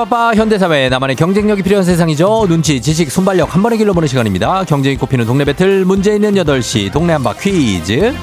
바빠 0.00 0.34
현대사회 0.34 0.88
나만의 0.88 1.14
경쟁력이 1.14 1.62
필요한 1.62 1.84
세상이죠. 1.84 2.46
눈치, 2.48 2.80
지식, 2.80 3.10
순발력 3.10 3.54
한 3.54 3.62
번에 3.62 3.76
길러보는 3.76 4.08
시간입니다. 4.08 4.64
경쟁이 4.64 4.96
꼽히는 4.96 5.26
동네 5.26 5.44
배틀 5.44 5.84
문제 5.84 6.14
있는 6.14 6.32
8시 6.36 6.90
동네 6.90 7.12
한바 7.12 7.34
퀴즈. 7.34 8.14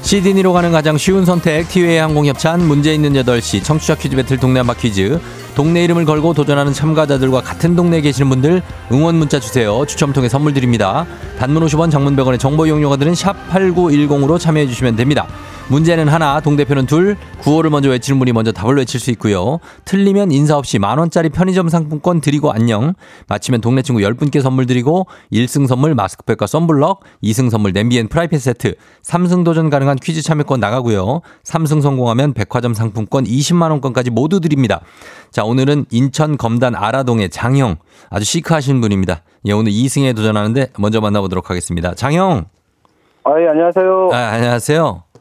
시드니로 0.00 0.54
가는 0.54 0.72
가장 0.72 0.96
쉬운 0.96 1.26
선택 1.26 1.68
티웨이 1.68 1.98
항공협찬 1.98 2.66
문제 2.66 2.94
있는 2.94 3.12
8시 3.12 3.62
청취자 3.62 3.96
퀴즈 3.96 4.16
배틀 4.16 4.38
동네 4.38 4.60
한바 4.60 4.72
퀴즈 4.74 5.20
동네 5.54 5.84
이름을 5.84 6.04
걸고 6.06 6.32
도전하는 6.32 6.72
참가자들과 6.72 7.42
같은 7.42 7.76
동네에 7.76 8.00
계시는 8.00 8.28
분들 8.30 8.62
응원 8.90 9.16
문자 9.16 9.38
주세요. 9.38 9.84
추첨 9.86 10.12
통해 10.12 10.28
선물 10.28 10.54
드립니다. 10.54 11.06
단문 11.38 11.64
50원 11.66 11.90
장문 11.90 12.16
100원의 12.16 12.38
정보 12.38 12.66
이용료가 12.66 12.96
드는 12.96 13.14
샵 13.14 13.36
8910으로 13.50 14.38
참여해 14.38 14.66
주시면 14.66 14.96
됩니다 14.96 15.26
문제는 15.72 16.06
하나 16.06 16.38
동대표는 16.40 16.84
둘 16.84 17.16
구호를 17.40 17.70
먼저 17.70 17.88
외치는 17.88 18.18
분이 18.18 18.32
먼저 18.32 18.52
답을 18.52 18.76
외칠 18.76 19.00
수 19.00 19.10
있고요. 19.12 19.58
틀리면 19.86 20.30
인사 20.30 20.58
없이 20.58 20.78
만 20.78 20.98
원짜리 20.98 21.30
편의점 21.30 21.70
상품권 21.70 22.20
드리고 22.20 22.52
안녕. 22.52 22.92
마치면 23.26 23.62
동네 23.62 23.80
친구 23.80 24.02
10분께 24.02 24.42
선물 24.42 24.66
드리고 24.66 25.06
1승 25.32 25.66
선물 25.66 25.94
마스크팩과 25.94 26.46
썬블럭 26.46 27.00
2승 27.22 27.48
선물 27.48 27.72
냄비 27.72 27.98
and 27.98 28.08
프라이팬 28.08 28.38
세트. 28.38 28.74
3승 29.02 29.46
도전 29.46 29.70
가능한 29.70 29.96
퀴즈 29.96 30.20
참여권 30.20 30.60
나가고요. 30.60 31.22
3승 31.42 31.80
성공하면 31.80 32.34
백화점 32.34 32.74
상품권 32.74 33.24
20만 33.24 33.70
원권까지 33.70 34.10
모두 34.10 34.40
드립니다. 34.40 34.82
자 35.30 35.42
오늘은 35.42 35.86
인천 35.90 36.36
검단 36.36 36.74
아라동의 36.74 37.30
장형. 37.30 37.76
아주 38.10 38.26
시크하신 38.26 38.82
분입니다. 38.82 39.22
예, 39.46 39.52
오늘 39.52 39.72
2승에 39.72 40.14
도전하는데 40.14 40.66
먼저 40.78 41.00
만나보도록 41.00 41.48
하겠습니다. 41.48 41.94
장형. 41.94 42.44
아, 43.24 43.40
예, 43.40 43.48
안녕하세요. 43.48 44.10
아, 44.12 44.16
안녕하세요 44.34 45.11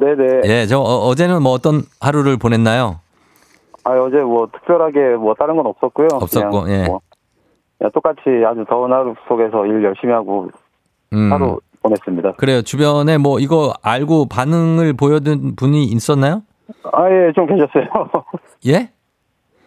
네네. 0.00 0.40
예, 0.44 0.66
저 0.66 0.80
어, 0.80 1.14
제는뭐 1.14 1.52
어떤 1.52 1.82
하루를 2.00 2.38
보냈나요? 2.38 3.00
아, 3.84 3.90
어제 3.92 4.18
뭐 4.18 4.48
특별하게 4.52 5.16
뭐 5.16 5.34
다른 5.34 5.56
건 5.56 5.66
없었고요. 5.66 6.08
없었고, 6.12 6.62
그냥 6.62 6.80
예. 6.80 6.86
뭐 6.86 7.00
그냥 7.78 7.90
똑같이 7.92 8.20
아주 8.46 8.64
더운 8.68 8.92
하루 8.92 9.14
속에서 9.28 9.66
일 9.66 9.84
열심히 9.84 10.12
하고 10.12 10.48
음, 11.12 11.32
하루 11.32 11.60
보냈습니다. 11.82 12.32
그래요. 12.32 12.62
주변에 12.62 13.18
뭐 13.18 13.38
이거 13.40 13.74
알고 13.82 14.26
반응을 14.28 14.94
보여준 14.94 15.54
분이 15.56 15.84
있었나요? 15.84 16.42
아, 16.92 17.10
예, 17.10 17.32
좀 17.34 17.46
계셨어요. 17.46 17.86
예? 18.68 18.90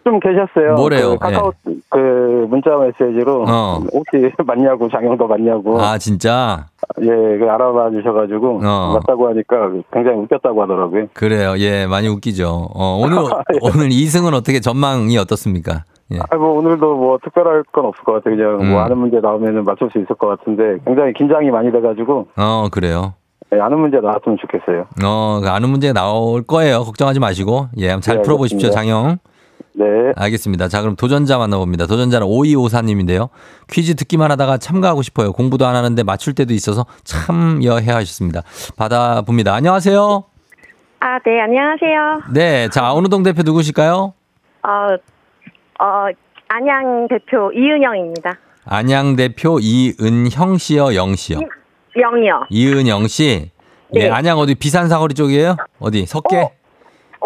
좀 0.04 0.20
계셨어요. 0.20 0.74
뭐래요? 0.74 1.10
그 1.12 1.18
카카오 1.18 1.52
그 1.88 2.46
문자 2.50 2.70
메시지로 2.76 3.44
어. 3.48 3.78
혹시 3.92 4.30
맞냐고 4.46 4.88
장영도 4.88 5.26
맞냐고 5.26 5.80
아, 5.80 5.96
진짜? 5.98 6.66
예, 7.00 7.06
그 7.06 7.46
알아봐 7.50 7.90
주셔가지고 7.90 8.60
어. 8.62 8.92
맞다고 8.94 9.28
하니까 9.28 9.70
굉장히 9.92 10.18
웃겼다고 10.18 10.62
하더라고요. 10.62 11.06
그래요. 11.14 11.54
예, 11.58 11.86
많이 11.86 12.08
웃기죠. 12.08 12.68
어, 12.74 13.00
오늘, 13.02 13.16
오늘 13.62 13.88
2승은 13.88 14.34
어떻게 14.34 14.60
전망이 14.60 15.16
어떻습니까? 15.16 15.84
예. 16.12 16.18
아, 16.30 16.36
뭐 16.36 16.58
오늘도 16.58 16.96
뭐 16.96 17.18
특별할 17.24 17.62
건 17.72 17.86
없을 17.86 18.04
것 18.04 18.12
같아요. 18.12 18.36
그냥 18.36 18.60
음. 18.60 18.70
뭐 18.70 18.80
아는 18.82 18.98
문제 18.98 19.20
나오면은 19.20 19.64
맞출 19.64 19.88
수 19.90 19.98
있을 19.98 20.14
것 20.16 20.26
같은데 20.26 20.78
굉장히 20.84 21.14
긴장이 21.14 21.50
많이 21.50 21.72
돼가지고 21.72 22.28
어, 22.36 22.68
그래요. 22.70 23.14
예, 23.54 23.60
아는 23.60 23.78
문제 23.78 23.98
나왔으면 24.00 24.36
좋겠어요. 24.40 24.86
어, 25.02 25.40
그 25.42 25.48
아는 25.48 25.70
문제 25.70 25.92
나올 25.94 26.42
거예요. 26.42 26.82
걱정하지 26.84 27.20
마시고. 27.20 27.68
예, 27.78 27.98
잘 28.00 28.16
네, 28.16 28.22
풀어보십시오, 28.22 28.68
알겠습니다. 28.68 28.80
장형. 28.80 29.18
네. 29.76 29.84
알겠습니다. 30.16 30.68
자, 30.68 30.80
그럼 30.80 30.94
도전자 30.94 31.36
만나봅니다. 31.36 31.86
도전자는 31.86 32.26
5254님인데요. 32.26 33.28
퀴즈 33.68 33.96
듣기만 33.96 34.30
하다가 34.30 34.58
참가하고 34.58 35.02
싶어요. 35.02 35.32
공부도 35.32 35.66
안 35.66 35.74
하는데 35.74 36.02
맞출 36.04 36.34
때도 36.34 36.54
있어서 36.54 36.86
참여해 37.02 37.90
하셨습니다. 37.90 38.42
받아봅니다. 38.76 39.52
안녕하세요. 39.52 40.24
아, 41.00 41.18
네, 41.26 41.40
안녕하세요. 41.40 42.22
네. 42.32 42.68
자, 42.68 42.92
어느 42.92 43.08
동 43.08 43.22
대표 43.24 43.42
누구실까요? 43.42 44.14
어, 44.62 44.68
어, 45.84 46.06
안양 46.48 47.08
대표 47.08 47.50
이은영입니다. 47.52 48.38
안양 48.66 49.16
대표 49.16 49.58
이은형 49.60 50.56
씨요, 50.58 50.94
영 50.94 51.14
씨요. 51.16 51.40
영이요. 51.96 52.46
이은영 52.48 53.08
씨. 53.08 53.50
예, 53.94 54.04
네. 54.04 54.10
안양 54.10 54.38
어디 54.38 54.54
비산 54.54 54.88
사거리 54.88 55.14
쪽이에요? 55.14 55.56
어디? 55.80 56.06
석계? 56.06 56.36
어, 56.38 56.50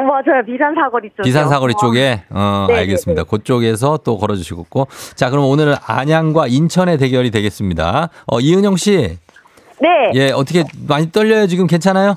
맞아요. 0.02 0.42
비산 0.46 0.74
사거리 0.74 1.10
쪽. 1.16 1.22
비산 1.22 1.48
사거리 1.48 1.74
쪽에 1.74 2.22
어 2.30 2.66
네, 2.68 2.76
알겠습니다. 2.78 3.24
그쪽에서 3.24 3.98
또 3.98 4.18
걸어 4.18 4.34
주시고 4.34 4.86
자, 5.14 5.30
그럼 5.30 5.44
오늘은 5.44 5.74
안양과 5.86 6.46
인천의 6.48 6.98
대결이 6.98 7.30
되겠습니다. 7.30 8.08
어 8.26 8.40
이은영 8.40 8.76
씨. 8.76 9.18
네. 9.80 10.10
예, 10.14 10.30
어떻게 10.32 10.64
많이 10.88 11.10
떨려요? 11.12 11.46
지금 11.46 11.66
괜찮아요? 11.66 12.14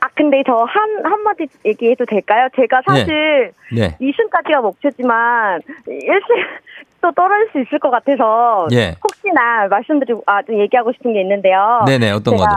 아, 0.00 0.06
근데 0.14 0.42
저 0.46 0.54
한, 0.54 1.04
한마디 1.04 1.46
얘기해도 1.64 2.04
될까요? 2.06 2.48
제가 2.56 2.82
사실 2.86 3.52
네. 3.72 3.96
2승까지가 4.00 4.60
목표지만 4.62 5.60
1승 5.86 6.26
또 7.02 7.12
떨어질 7.12 7.48
수 7.52 7.60
있을 7.60 7.78
것 7.78 7.90
같아서 7.90 8.66
예. 8.72 8.96
혹시나 9.02 9.66
말씀드리고 9.68 10.22
아, 10.26 10.42
좀 10.42 10.60
얘기하고 10.60 10.92
싶은 10.92 11.12
게 11.12 11.20
있는데요. 11.20 11.82
네, 11.86 11.98
네. 11.98 12.10
어떤 12.10 12.36
거죠? 12.36 12.50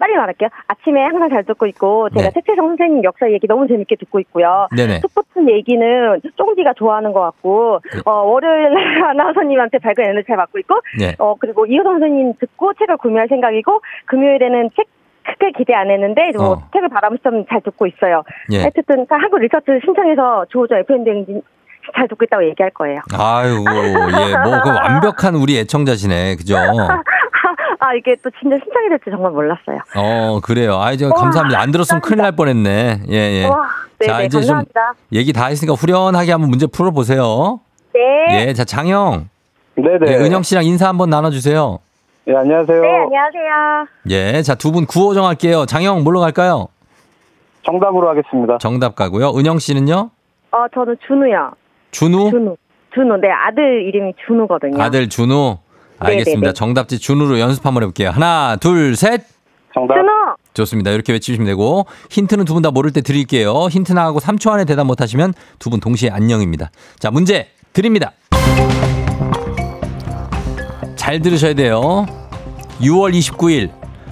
빨리 0.00 0.16
말할게요. 0.16 0.48
아침에 0.66 1.04
항상 1.04 1.28
잘 1.28 1.44
듣고 1.44 1.66
있고 1.66 2.08
제가 2.10 2.30
네. 2.30 2.32
최태성 2.34 2.68
선생님 2.68 3.04
역사 3.04 3.30
얘기 3.30 3.46
너무 3.46 3.68
재밌게 3.68 3.96
듣고 3.96 4.18
있고요. 4.20 4.66
네네. 4.74 5.00
스포츠 5.00 5.28
얘기는 5.46 6.20
쫑디가 6.36 6.72
좋아하는 6.74 7.12
것 7.12 7.20
같고 7.20 7.80
네. 7.92 8.00
어, 8.06 8.22
월요일 8.22 8.72
날 8.72 9.04
아나운서님한테 9.12 9.78
밝은 9.78 10.10
에너지 10.10 10.26
잘 10.26 10.38
받고 10.38 10.58
있고 10.60 10.80
네. 10.98 11.14
어 11.18 11.36
그리고 11.38 11.66
이호성 11.66 12.00
선생님 12.00 12.32
듣고 12.40 12.72
책을 12.74 12.96
구매할 12.96 13.28
생각이고 13.28 13.80
금요일에는 14.06 14.70
책 14.74 14.86
크게 15.22 15.52
기대 15.56 15.74
안 15.74 15.90
했는데 15.90 16.32
뭐 16.36 16.52
어. 16.52 16.62
책을 16.72 16.88
바라면서 16.88 17.30
좀잘 17.30 17.60
듣고 17.60 17.86
있어요. 17.86 18.24
예. 18.52 18.60
하여튼 18.60 19.06
한국 19.08 19.38
리서치 19.38 19.66
신청해서 19.84 20.46
조조 20.48 20.76
FM 20.76 21.04
대행진 21.04 21.42
잘 21.94 22.08
듣고 22.08 22.24
있다고 22.24 22.44
얘기할 22.48 22.70
거예요. 22.70 23.00
아유, 23.18 23.64
예. 23.68 24.36
뭐, 24.38 24.62
그 24.62 24.70
완벽한 24.70 25.34
우리 25.34 25.58
애청자시네. 25.58 26.36
그죠? 26.36 26.56
아 27.80 27.94
이게 27.94 28.14
또 28.22 28.30
진짜 28.38 28.56
신청이 28.62 28.88
될지 28.90 29.04
정말 29.10 29.32
몰랐어요. 29.32 29.78
어, 29.96 30.40
그래요. 30.42 30.78
아이, 30.80 30.98
저 30.98 31.06
와, 31.06 31.12
감사합니다. 31.12 31.58
안 31.60 31.70
들었으면 31.72 32.02
큰일 32.02 32.18
날 32.18 32.32
뻔했네. 32.32 33.00
예, 33.08 33.14
예. 33.14 33.46
와, 33.46 33.66
네네 33.98 34.12
자, 34.12 34.20
이제 34.22 34.28
좀 34.28 34.40
감사합니다. 34.40 34.92
얘기 35.12 35.32
다 35.32 35.46
했으니까 35.46 35.74
후련하게 35.74 36.30
한번 36.32 36.50
문제 36.50 36.66
풀어보세요. 36.66 37.60
네. 37.94 38.48
예, 38.48 38.52
자, 38.52 38.64
장영. 38.64 39.28
네네. 39.76 40.12
예, 40.12 40.16
은영 40.16 40.42
씨랑 40.42 40.64
인사 40.64 40.88
한번 40.88 41.08
나눠주세요. 41.08 41.78
예, 42.28 42.34
안녕하세요. 42.36 42.80
네 42.82 42.88
안녕하세요. 42.88 43.86
예, 44.10 44.42
자, 44.42 44.54
두 44.54 44.72
분 44.72 44.84
구호 44.84 45.14
정할게요. 45.14 45.64
장영, 45.64 46.04
뭘로 46.04 46.20
갈까요? 46.20 46.68
정답으로 47.64 48.08
하겠습니다. 48.10 48.58
정답 48.58 48.94
가고요. 48.94 49.30
은영 49.36 49.58
씨는요? 49.58 50.10
어 50.52 50.66
저는 50.74 50.96
준우요. 51.06 51.52
준우? 51.92 52.30
준우. 52.30 52.56
준우. 52.94 53.16
네 53.20 53.28
아들 53.30 53.84
이름이 53.86 54.14
준우거든요. 54.26 54.82
아들 54.82 55.08
준우. 55.08 55.58
알겠습니다. 56.00 56.40
네네네. 56.40 56.52
정답지 56.54 56.98
준우로 56.98 57.38
연습 57.40 57.64
한번 57.66 57.82
해볼게요. 57.84 58.10
하나, 58.10 58.56
둘, 58.60 58.96
셋. 58.96 59.22
정답. 59.74 59.94
준우. 59.94 60.08
좋습니다. 60.54 60.90
이렇게 60.90 61.12
외치시면 61.12 61.46
되고 61.46 61.86
힌트는 62.10 62.44
두 62.44 62.54
분 62.54 62.62
다 62.62 62.70
모를 62.72 62.90
때 62.90 63.00
드릴게요. 63.02 63.68
힌트 63.70 63.92
나가고 63.92 64.18
3초 64.20 64.50
안에 64.50 64.64
대답 64.64 64.84
못하시면 64.86 65.32
두 65.60 65.70
분 65.70 65.78
동시에 65.80 66.10
안녕입니다. 66.10 66.70
자 66.98 67.10
문제 67.12 67.48
드립니다. 67.72 68.12
잘 70.96 71.20
들으셔야 71.22 71.54
돼요. 71.54 72.06
6월 72.80 73.12
29일 73.16 73.70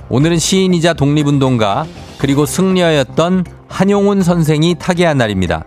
오늘은 0.08 0.38
시인이자 0.38 0.94
독립운동가 0.94 1.86
그리고 2.18 2.46
승려였던 2.46 3.44
한용운 3.68 4.22
선생이 4.22 4.76
타계한 4.78 5.18
날입니다. 5.18 5.64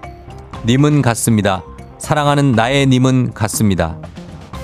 님은 0.65 1.01
같습니다. 1.01 1.63
사랑하는 1.99 2.53
나의 2.53 2.87
님은 2.87 3.33
같습니다. 3.33 3.97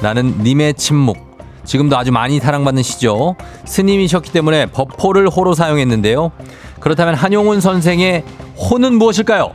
나는 0.01 0.39
님의 0.43 0.75
침묵. 0.75 1.26
지금도 1.67 1.97
아주 1.97 2.11
많이 2.13 2.39
사랑받는 2.39 2.81
시죠. 2.81 3.35
스님이셨기 3.65 4.31
때문에 4.31 4.67
법호를 4.67 5.27
호로 5.27 5.53
사용했는데요. 5.53 6.31
그렇다면 6.79 7.13
한용운 7.13 7.59
선생의 7.59 8.23
호는 8.57 8.93
무엇일까요? 8.95 9.51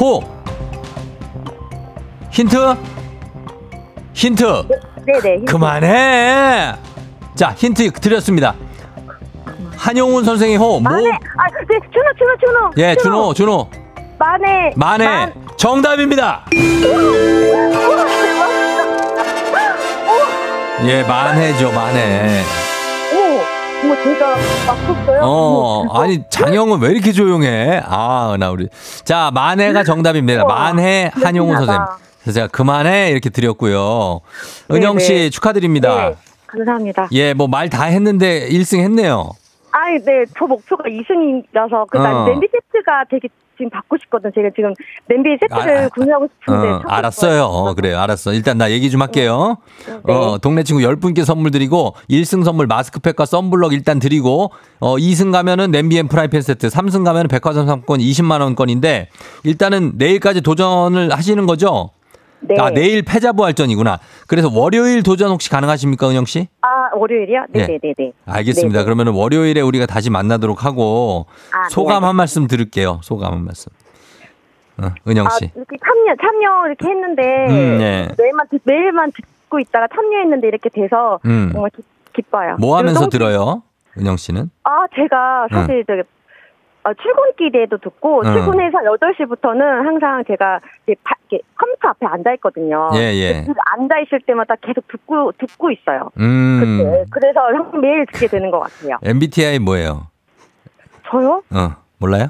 호. 0.00 0.22
힌트. 2.30 2.56
힌트. 4.14 4.44
네네. 5.06 5.44
그만해. 5.46 6.72
자, 7.34 7.54
힌트 7.56 7.92
드렸습니다. 7.92 8.54
한용운 9.76 10.24
선생의 10.24 10.56
호. 10.56 10.80
뭐? 10.80 10.80
만에. 10.80 11.10
아, 11.10 11.46
네, 11.68 11.78
준호, 11.92 12.04
준호, 12.18 12.36
준호. 12.46 12.70
예, 12.78 12.96
준호, 12.96 13.34
준호. 13.34 13.68
만에. 14.18 14.72
만해. 14.74 15.04
만- 15.04 15.32
정답입니다. 15.58 16.46
예, 20.86 21.02
만해죠, 21.02 21.72
만해. 21.72 22.42
오, 23.14 23.86
뭐 23.86 23.96
제가 24.02 24.36
맞췄어요? 24.66 25.20
어, 25.22 25.82
어머, 25.86 26.00
아니, 26.02 26.20
장영은 26.28 26.80
왜 26.80 26.90
이렇게 26.90 27.12
조용해? 27.12 27.82
아, 27.86 28.36
나 28.38 28.50
우리. 28.50 28.68
자, 29.04 29.30
만해가 29.32 29.84
정답입니다. 29.84 30.44
만해 30.44 31.10
한용운 31.14 31.56
선생님. 31.56 31.82
제가 32.32 32.46
그만해 32.48 33.10
이렇게 33.10 33.28
드렸고요. 33.30 34.20
은영 34.70 34.98
씨. 34.98 35.30
축하드립니다. 35.30 35.94
네, 36.10 36.14
감사합니다. 36.46 37.08
예, 37.12 37.34
뭐 37.34 37.46
말 37.48 37.68
다 37.68 37.84
했는데 37.84 38.48
1승 38.48 38.80
했네요. 38.80 39.30
아이, 39.76 39.98
네, 39.98 40.24
저 40.38 40.46
목표가 40.46 40.84
2승이라서 40.84 41.88
그난 41.90 42.14
어. 42.14 42.24
냄비 42.26 42.46
세트가 42.46 43.06
되게 43.10 43.28
지금 43.56 43.70
받고 43.70 43.96
싶거든. 44.02 44.30
제가 44.32 44.50
지금 44.54 44.72
냄비 45.08 45.30
세트를 45.40 45.78
아, 45.78 45.84
아, 45.84 45.88
구매하고 45.88 46.28
싶은데. 46.40 46.68
어, 46.68 46.82
알았어요. 46.86 47.44
어, 47.44 47.74
그래요. 47.74 47.98
알았어. 47.98 48.32
일단 48.32 48.58
나 48.58 48.70
얘기 48.70 48.88
좀 48.90 49.02
할게요. 49.02 49.58
네. 49.86 50.12
어, 50.12 50.38
동네 50.38 50.62
친구 50.62 50.82
10분께 50.82 51.24
선물 51.24 51.50
드리고 51.50 51.94
1승 52.08 52.44
선물 52.44 52.66
마스크팩과 52.68 53.26
썬블럭 53.26 53.72
일단 53.72 53.98
드리고 53.98 54.52
어, 54.80 54.96
2승 54.96 55.32
가면은 55.32 55.70
냄비 55.72 55.98
and 55.98 56.06
프라이팬 56.06 56.40
세트, 56.42 56.68
3승 56.68 57.04
가면은 57.04 57.28
백화점 57.28 57.66
상품권 57.66 57.98
20만 58.00 58.40
원권인데 58.42 59.08
일단은 59.42 59.92
내일까지 59.96 60.40
도전을 60.40 61.12
하시는 61.12 61.46
거죠? 61.46 61.90
네. 62.46 62.56
아, 62.60 62.70
내일 62.70 63.02
패자부활전이구나. 63.02 63.98
그래서 64.26 64.50
월요일 64.52 65.02
도전 65.02 65.30
혹시 65.30 65.48
가능하십니까, 65.50 66.08
은영 66.08 66.24
씨? 66.26 66.48
아, 66.62 66.90
월요일이요? 66.94 67.46
네. 67.50 67.66
네네 67.66 67.78
네 67.82 67.94
네. 67.96 68.12
알겠습니다. 68.26 68.80
네네. 68.80 68.84
그러면 68.84 69.08
월요일에 69.14 69.60
우리가 69.60 69.86
다시 69.86 70.10
만나도록 70.10 70.64
하고 70.64 71.26
아, 71.52 71.68
소감 71.68 72.02
네, 72.02 72.06
한 72.06 72.16
말씀 72.16 72.46
들을게요. 72.46 73.00
소감 73.02 73.32
한 73.32 73.44
말씀. 73.44 73.70
어, 74.82 74.88
은영 75.06 75.26
아, 75.26 75.30
씨. 75.30 75.50
이렇게 75.54 75.76
참여, 75.84 76.16
참여 76.20 76.66
이렇게 76.66 76.88
했는데. 76.88 77.22
음, 77.48 77.78
네. 77.78 78.08
매일만, 78.18 78.48
듣- 78.50 78.60
매일만 78.64 79.12
듣고 79.12 79.60
있다가 79.60 79.86
참여했는데 79.94 80.48
이렇게 80.48 80.68
돼서 80.68 81.20
음. 81.26 81.50
정말 81.52 81.70
기, 81.76 81.82
기뻐요. 82.12 82.56
뭐 82.58 82.76
하면서 82.76 83.00
너무- 83.00 83.10
들어요? 83.10 83.62
은영 83.96 84.16
씨는? 84.16 84.50
아, 84.64 84.84
제가 84.96 85.46
사실 85.52 85.84
저기 85.86 86.02
어, 86.84 86.92
출근길에도 86.94 87.78
듣고 87.78 88.22
응. 88.24 88.32
출근해서 88.32 88.78
8시부터는 88.78 89.60
항상 89.84 90.22
제가 90.26 90.60
이제 90.84 90.94
바- 91.02 91.14
이렇게 91.30 91.42
컴퓨터 91.56 91.88
앞에 91.88 92.06
앉아 92.06 92.34
있거든요. 92.34 92.90
예, 92.94 92.98
예. 93.14 93.46
앉아 93.78 93.98
있을 94.00 94.20
때마다 94.26 94.54
계속 94.56 94.86
듣고 94.88 95.32
듣고 95.38 95.70
있어요. 95.70 96.10
음. 96.18 96.60
그때 96.60 97.04
그래서 97.10 97.40
항상 97.40 97.80
매일 97.80 98.04
듣게 98.12 98.26
되는 98.26 98.50
것 98.50 98.60
같아요. 98.60 98.98
MBTI 99.02 99.58
뭐예요? 99.60 100.08
저요? 101.10 101.42
어, 101.50 101.76
몰라요? 101.98 102.26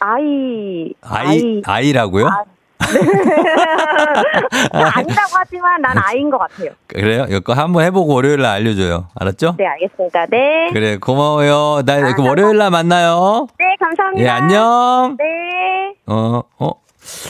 아이 0.00 0.92
아이, 1.02 1.62
아이, 1.66 1.92
라고요 1.92 2.26
아, 2.26 2.44
아니라고 4.72 5.30
하지만 5.34 5.80
난 5.82 5.96
아이인 5.98 6.30
것 6.30 6.38
같아요. 6.38 6.70
그래요? 6.86 7.26
이거 7.28 7.52
한번 7.52 7.84
해보고 7.84 8.14
월요일 8.14 8.40
날 8.42 8.52
알려줘요. 8.56 9.08
알았죠? 9.14 9.54
네, 9.58 9.66
알겠습니다. 9.66 10.26
네. 10.26 10.70
그래, 10.72 10.96
고마워요. 10.98 11.82
나그 11.84 12.22
월요일 12.26 12.58
날 12.58 12.70
만나요. 12.70 13.46
네, 13.58 13.64
감사합니다. 13.78 14.24
예, 14.24 14.28
안녕. 14.28 15.16
네. 15.18 15.94
어, 16.06 16.42
어. 16.58 16.87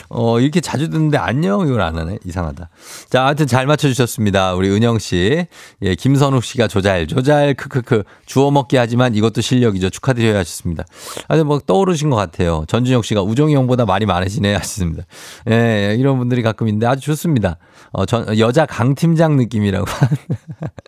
어, 0.08 0.40
이렇게 0.40 0.60
자주 0.60 0.90
듣는데 0.90 1.18
안녕 1.18 1.66
이걸 1.66 1.80
안 1.80 1.98
하네. 1.98 2.18
이상하다. 2.24 2.68
자, 3.10 3.24
하여튼 3.26 3.46
잘 3.46 3.66
맞춰주셨습니다. 3.66 4.54
우리 4.54 4.70
은영 4.70 4.98
씨. 4.98 5.46
예, 5.82 5.94
김선욱 5.94 6.44
씨가 6.44 6.68
조잘, 6.68 7.06
조잘, 7.06 7.54
크크크. 7.54 8.02
주워 8.26 8.50
먹기 8.50 8.76
하지만 8.76 9.14
이것도 9.14 9.40
실력이죠. 9.40 9.90
축하드려야 9.90 10.38
하셨습니다. 10.38 10.84
아주 11.28 11.44
뭐 11.44 11.60
떠오르신 11.64 12.10
것 12.10 12.16
같아요. 12.16 12.64
전준혁 12.68 13.04
씨가 13.04 13.22
우정이 13.22 13.54
형보다 13.54 13.84
말이 13.84 14.06
많으시네 14.06 14.54
하셨습니다. 14.54 15.04
예, 15.50 15.96
이런 15.98 16.18
분들이 16.18 16.42
가끔 16.42 16.68
있는데 16.68 16.86
아주 16.86 17.02
좋습니다. 17.02 17.58
어, 17.92 18.06
전, 18.06 18.38
여자 18.38 18.66
강 18.66 18.94
팀장 18.94 19.36
느낌이라고. 19.36 19.86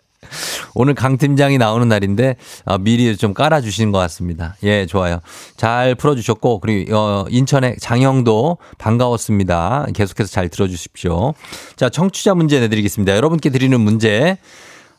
오늘 0.75 0.93
강 0.93 1.17
팀장이 1.17 1.57
나오는 1.57 1.87
날인데 1.87 2.35
어, 2.65 2.77
미리 2.77 3.15
좀 3.17 3.33
깔아주시는 3.33 3.91
것 3.91 3.99
같습니다. 3.99 4.55
예, 4.63 4.85
좋아요. 4.85 5.19
잘 5.57 5.95
풀어주셨고 5.95 6.59
그리고 6.59 6.95
어, 6.95 7.25
인천의 7.29 7.77
장형도 7.79 8.57
반가웠습니다. 8.77 9.87
계속해서 9.93 10.29
잘 10.29 10.49
들어주십시오. 10.49 11.33
자, 11.75 11.89
청취자 11.89 12.35
문제 12.35 12.59
내드리겠습니다. 12.59 13.15
여러분께 13.15 13.49
드리는 13.49 13.79
문제 13.79 14.37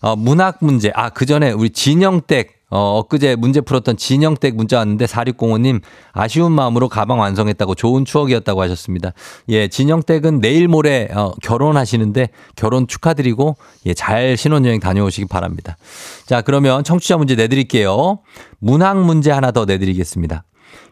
어, 0.00 0.16
문학 0.16 0.58
문제. 0.60 0.90
아, 0.94 1.10
그 1.10 1.26
전에 1.26 1.52
우리 1.52 1.70
진영댁 1.70 2.61
어, 2.74 3.00
엊그제 3.00 3.36
문제 3.36 3.60
풀었던 3.60 3.98
진영댁 3.98 4.56
문자 4.56 4.78
왔는데 4.78 5.04
4605님 5.04 5.82
아쉬운 6.12 6.52
마음으로 6.52 6.88
가방 6.88 7.20
완성했다고 7.20 7.74
좋은 7.74 8.06
추억이었다고 8.06 8.62
하셨습니다. 8.62 9.12
예, 9.50 9.68
진영댁은 9.68 10.40
내일 10.40 10.68
모레 10.68 11.08
어, 11.12 11.32
결혼하시는데 11.42 12.30
결혼 12.56 12.86
축하드리고 12.86 13.56
예, 13.84 13.92
잘 13.92 14.38
신혼여행 14.38 14.80
다녀오시기 14.80 15.26
바랍니다. 15.28 15.76
자, 16.24 16.40
그러면 16.40 16.82
청취자 16.82 17.18
문제 17.18 17.34
내드릴게요. 17.34 18.20
문학 18.58 18.98
문제 19.04 19.30
하나 19.30 19.50
더 19.50 19.66
내드리겠습니다. 19.66 20.44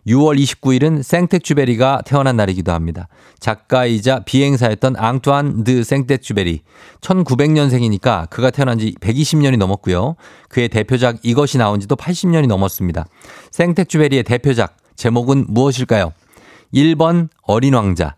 6월 0.06 0.38
29일은 0.38 1.02
생텍쥐베리가 1.02 2.02
태어난 2.04 2.36
날이기도 2.36 2.72
합니다. 2.72 3.08
작가이자 3.38 4.20
비행사였던 4.20 4.96
앙투안 4.96 5.64
드 5.64 5.84
생텍쥐베리. 5.84 6.62
1900년생이니까 7.00 8.28
그가 8.30 8.50
태어난 8.50 8.78
지 8.78 8.94
120년이 9.00 9.56
넘었고요. 9.56 10.16
그의 10.48 10.68
대표작 10.68 11.18
이것이 11.22 11.58
나온 11.58 11.80
지도 11.80 11.96
80년이 11.96 12.46
넘었습니다. 12.46 13.06
생텍쥐베리의 13.50 14.24
대표작 14.24 14.76
제목은 14.96 15.46
무엇일까요? 15.48 16.12
1번 16.74 17.28
어린 17.42 17.74
왕자, 17.74 18.16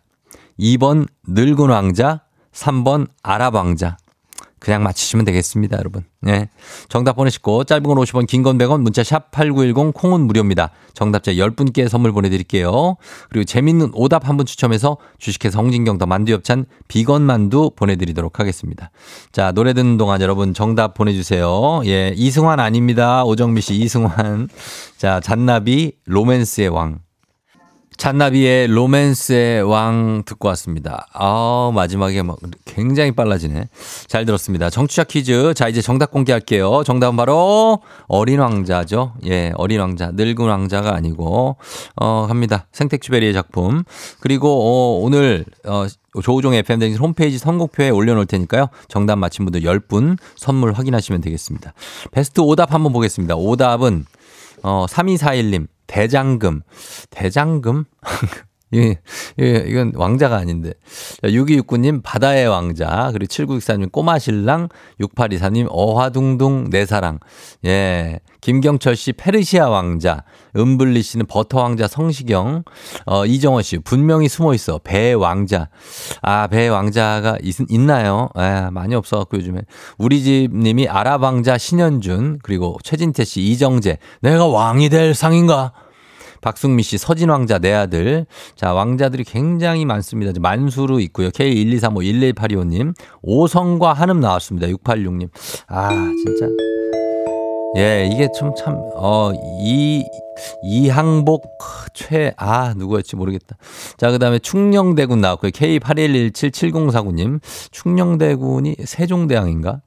2번 0.59 1.07
늙은 1.27 1.71
왕자, 1.71 2.23
3번 2.53 3.07
아랍 3.23 3.55
왕자. 3.55 3.97
그냥 4.63 4.85
맞히시면 4.85 5.25
되겠습니다, 5.25 5.77
여러분. 5.79 6.05
네. 6.21 6.49
정답 6.89 7.17
보내시고 7.17 7.65
짧은 7.65 7.83
건 7.83 7.97
50원, 7.97 8.29
긴 8.29 8.45
건 8.45 8.59
100원, 8.59 8.81
문자 8.81 9.03
샵 9.03 9.33
8910 9.33 9.93
콩은 9.93 10.21
무료입니다. 10.21 10.71
정답자 10.95 11.33
10분께 11.33 11.89
선물 11.89 12.13
보내 12.13 12.31
드릴게요. 12.31 12.97
그리고 13.29 13.45
재밌는 13.45 13.91
오답 13.95 14.29
한 14.29 14.37
분 14.37 14.47
추첨해서 14.47 14.99
주식회사 15.19 15.59
홍진경 15.59 15.99
더 15.99 16.07
만두 16.07 16.31
엽찬 16.33 16.67
비건 16.87 17.23
만두 17.23 17.73
보내 17.75 17.97
드리도록 17.97 18.39
하겠습니다. 18.39 18.93
자, 19.33 19.51
노래 19.51 19.73
듣는 19.75 19.97
동안 19.97 20.21
여러분 20.21 20.55
정답 20.55 20.95
보내 20.95 21.13
주세요. 21.13 21.83
예, 21.87 22.13
이승환 22.17 22.61
아닙니다. 22.61 23.25
오정미 23.25 23.61
씨 23.61 23.75
이승환. 23.75 24.49
자, 24.97 25.19
잔나비 25.19 25.95
로맨스의 26.07 26.69
왕. 26.69 27.01
잔나비의 27.97 28.69
로맨스의 28.69 29.63
왕 29.63 30.23
듣고 30.25 30.49
왔습니다. 30.49 31.07
아, 31.13 31.71
마지막에 31.75 32.23
막 32.23 32.39
굉장히 32.65 33.13
빨라지네. 33.13 33.69
잘 34.07 34.25
들었습니다. 34.25 34.71
정치자 34.71 35.05
퀴즈. 35.05 35.55
자, 35.55 35.69
이제 35.69 35.81
정답 35.81 36.11
공개할게요. 36.11 36.83
정답은 36.85 37.17
바로 37.17 37.81
어린 38.09 38.41
왕자죠. 38.41 39.15
예, 39.27 39.53
어린 39.57 39.81
왕자. 39.81 40.11
늙은 40.13 40.47
왕자가 40.47 40.95
아니고, 40.95 41.57
어, 41.97 42.27
갑니다. 42.27 42.67
생택쥐베리의 42.73 43.33
작품. 43.33 43.85
그리고, 44.21 44.49
어, 44.49 45.05
오늘, 45.05 45.45
어, 45.67 45.87
조우종 46.23 46.53
FM댕진 46.55 47.01
홈페이지 47.01 47.39
선곡표에 47.39 47.89
올려놓을 47.91 48.27
테니까요. 48.27 48.69
정답 48.89 49.17
맞힌 49.17 49.47
분들 49.47 49.63
10분 49.63 50.19
선물 50.37 50.73
확인하시면 50.73 51.23
되겠습니다. 51.23 51.73
베스트 52.11 52.41
오답 52.41 52.75
한번 52.75 52.93
보겠습니다. 52.93 53.37
오답은, 53.37 54.05
어, 54.63 54.87
3241님. 54.87 55.67
대장금. 55.87 56.63
대장금? 57.11 57.85
예, 58.75 58.97
예, 59.41 59.65
이건 59.67 59.93
왕자가 59.95 60.37
아닌데. 60.37 60.73
6269님, 61.23 62.03
바다의 62.03 62.47
왕자. 62.49 63.11
그리고 63.13 63.27
7964님, 63.29 63.93
꼬마신랑. 63.93 64.69
6824님, 65.01 65.67
어화둥둥 65.71 66.71
내 66.71 66.87
사랑. 66.87 67.19
예. 67.65 68.21
김경철 68.41 68.97
씨, 68.97 69.13
페르시아 69.13 69.69
왕자. 69.69 70.25
은블리 70.57 71.03
씨는 71.03 71.27
버터 71.27 71.61
왕자 71.63 71.87
성시경. 71.87 72.65
어, 73.07 73.25
이정원 73.25 73.63
씨, 73.63 73.79
분명히 73.79 74.29
숨어 74.29 74.55
있어. 74.55 74.81
배 74.83 75.13
왕자. 75.13 75.69
아, 76.23 76.49
배 76.49 76.69
왕자가 76.69 77.39
있, 77.43 77.57
있나요? 77.71 78.31
아, 78.35 78.71
많이 78.73 78.95
없어갖고 78.95 79.37
요즘에. 79.37 79.61
우리 79.97 80.23
집 80.23 80.49
님이 80.53 80.89
아랍 80.89 81.23
왕자 81.23 81.57
신현준. 81.57 82.41
그리고 82.43 82.79
최진태 82.83 83.25
씨, 83.25 83.43
이정재. 83.43 83.99
내가 84.23 84.47
왕이 84.47 84.89
될 84.89 85.15
상인가? 85.15 85.73
박승미 86.43 86.83
씨, 86.83 86.99
서진 86.99 87.31
왕자 87.31 87.59
내 87.59 87.73
아들. 87.73 88.27
자, 88.57 88.75
왕자들이 88.75 89.25
굉장히 89.25 89.87
많습니다. 89.87 90.33
만수로 90.39 91.01
있고요. 91.01 91.31
K123511825님, 91.31 92.95
오성과 93.23 93.95
한음 93.95 94.21
나왔습니다. 94.21 94.67
686님. 94.69 95.31
아, 95.69 95.89
진짜. 95.91 96.47
예, 97.79 98.07
이게 98.13 98.29
좀 98.39 98.55
참, 98.55 98.75
어, 98.97 99.33
이, 99.63 100.05
이항복, 100.63 101.43
최, 101.95 102.35
아, 102.37 102.75
누구였지 102.77 103.17
모르겠다. 103.17 103.57
자, 103.97 104.11
그 104.11 104.19
다음에 104.19 104.39
충녕대군 104.39 105.23
나왔고요. 105.23 105.53
K81177049님. 105.53 107.41
충녕대군이 107.71 108.77
세종대왕인가? 108.85 109.81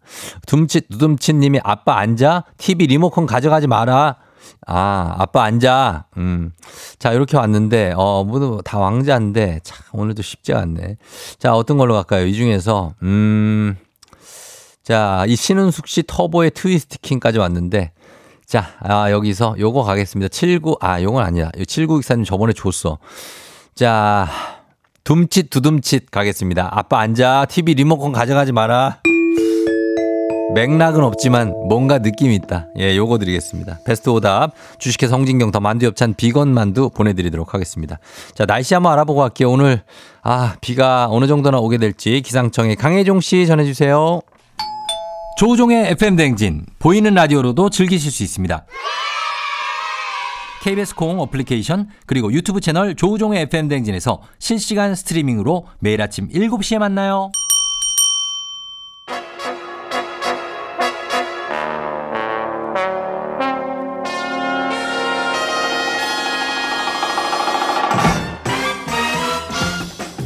둠칫, 0.47 0.85
누둠칫 0.89 1.35
님이 1.35 1.59
아빠 1.63 1.99
앉아? 1.99 2.45
TV 2.57 2.87
리모컨 2.87 3.27
가져가지 3.27 3.67
마라. 3.67 4.24
아, 4.67 5.15
아빠 5.17 5.43
앉아. 5.43 6.05
음. 6.17 6.51
자, 6.99 7.11
이렇게 7.11 7.37
왔는데, 7.37 7.93
어, 7.95 8.23
모두 8.23 8.61
다 8.63 8.79
왕자인데, 8.79 9.59
참, 9.63 9.77
오늘도 9.93 10.21
쉽지 10.21 10.53
않네. 10.53 10.97
자, 11.37 11.53
어떤 11.55 11.77
걸로 11.77 11.93
갈까요? 11.93 12.25
이 12.25 12.33
중에서, 12.33 12.93
음, 13.03 13.75
자, 14.83 15.25
이 15.27 15.35
신은숙 15.35 15.87
씨 15.87 16.03
터보의 16.05 16.51
트위스트 16.51 16.99
킹까지 16.99 17.39
왔는데, 17.39 17.91
자, 18.45 18.73
아, 18.79 19.09
여기서 19.11 19.55
요거 19.59 19.83
가겠습니다. 19.83 20.29
79, 20.29 20.77
아, 20.79 21.01
요건 21.01 21.23
아니야. 21.23 21.49
7964님 21.57 22.25
저번에 22.25 22.53
줬어. 22.53 22.99
자, 23.73 24.27
둠칫 25.03 25.49
두둠칫 25.49 26.11
가겠습니다. 26.11 26.69
아빠 26.71 26.99
앉아. 26.99 27.45
TV 27.49 27.73
리모컨 27.75 28.11
가져가지 28.11 28.51
마라. 28.51 29.01
맥락은 30.55 31.03
없지만 31.03 31.53
뭔가 31.67 31.99
느낌이 31.99 32.33
있다. 32.35 32.69
예, 32.79 32.95
요거 32.95 33.17
드리겠습니다. 33.17 33.79
베스트 33.85 34.09
오답 34.09 34.53
주식회 34.79 35.07
성진경 35.07 35.51
더 35.51 35.59
만두 35.59 35.85
엽찬 35.85 36.13
비건 36.13 36.53
만두 36.53 36.89
보내드리도록 36.89 37.53
하겠습니다. 37.53 37.99
자, 38.33 38.45
날씨 38.45 38.73
한번 38.73 38.93
알아보고 38.93 39.19
갈게요. 39.19 39.51
오늘 39.51 39.83
아 40.23 40.55
비가 40.61 41.07
어느 41.11 41.27
정도나 41.27 41.59
오게 41.59 41.77
될지 41.77 42.21
기상청의 42.21 42.77
강혜종 42.77 43.19
씨 43.19 43.45
전해주세요. 43.47 44.21
조우종의 45.37 45.91
FM 45.91 46.15
댕진 46.15 46.65
보이는 46.79 47.13
라디오로도 47.13 47.69
즐기실 47.69 48.09
수 48.09 48.23
있습니다. 48.23 48.65
KBS 50.63 50.95
콩 50.95 51.19
어플리케이션 51.19 51.89
그리고 52.05 52.31
유튜브 52.31 52.61
채널 52.61 52.95
조우종의 52.95 53.41
FM 53.41 53.67
댕진에서 53.67 54.21
실시간 54.39 54.95
스트리밍으로 54.95 55.67
매일 55.79 56.01
아침 56.01 56.29
7시에 56.29 56.79
만나요. 56.79 57.29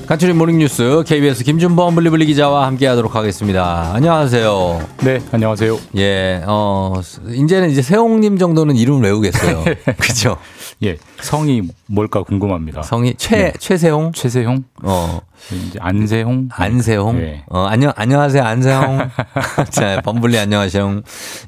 간추린 0.09 0.39
모닝뉴스 0.39 1.03
KBS 1.05 1.43
김준범 1.43 1.93
블리블리 1.93 2.25
기자와 2.25 2.65
함께하도록 2.65 3.13
하겠습니다. 3.13 3.91
안녕하세요. 3.93 4.87
네, 5.03 5.21
안녕하세요. 5.31 5.79
예, 5.97 6.41
어 6.47 6.99
이제는 7.27 7.69
이제 7.69 7.83
세홍님 7.83 8.39
정도는 8.39 8.75
이름 8.75 9.03
외우겠어요. 9.03 9.63
그렇죠? 10.01 10.37
예, 10.81 10.97
성이 11.19 11.63
뭘까 11.87 12.23
궁금합니다. 12.23 12.83
성이 12.83 13.13
최 13.17 13.35
네. 13.35 13.53
최세홍, 13.59 14.13
최세홍, 14.13 14.63
어 14.83 15.19
이제 15.51 15.77
안세홍, 15.81 16.49
안세홍, 16.53 17.19
네. 17.19 17.43
어 17.49 17.65
안녕 17.65 17.91
안녕하세요 17.97 18.41
안세홍. 18.41 18.99
자 19.71 19.99
범블리 20.05 20.39
안녕하세요. 20.39 21.01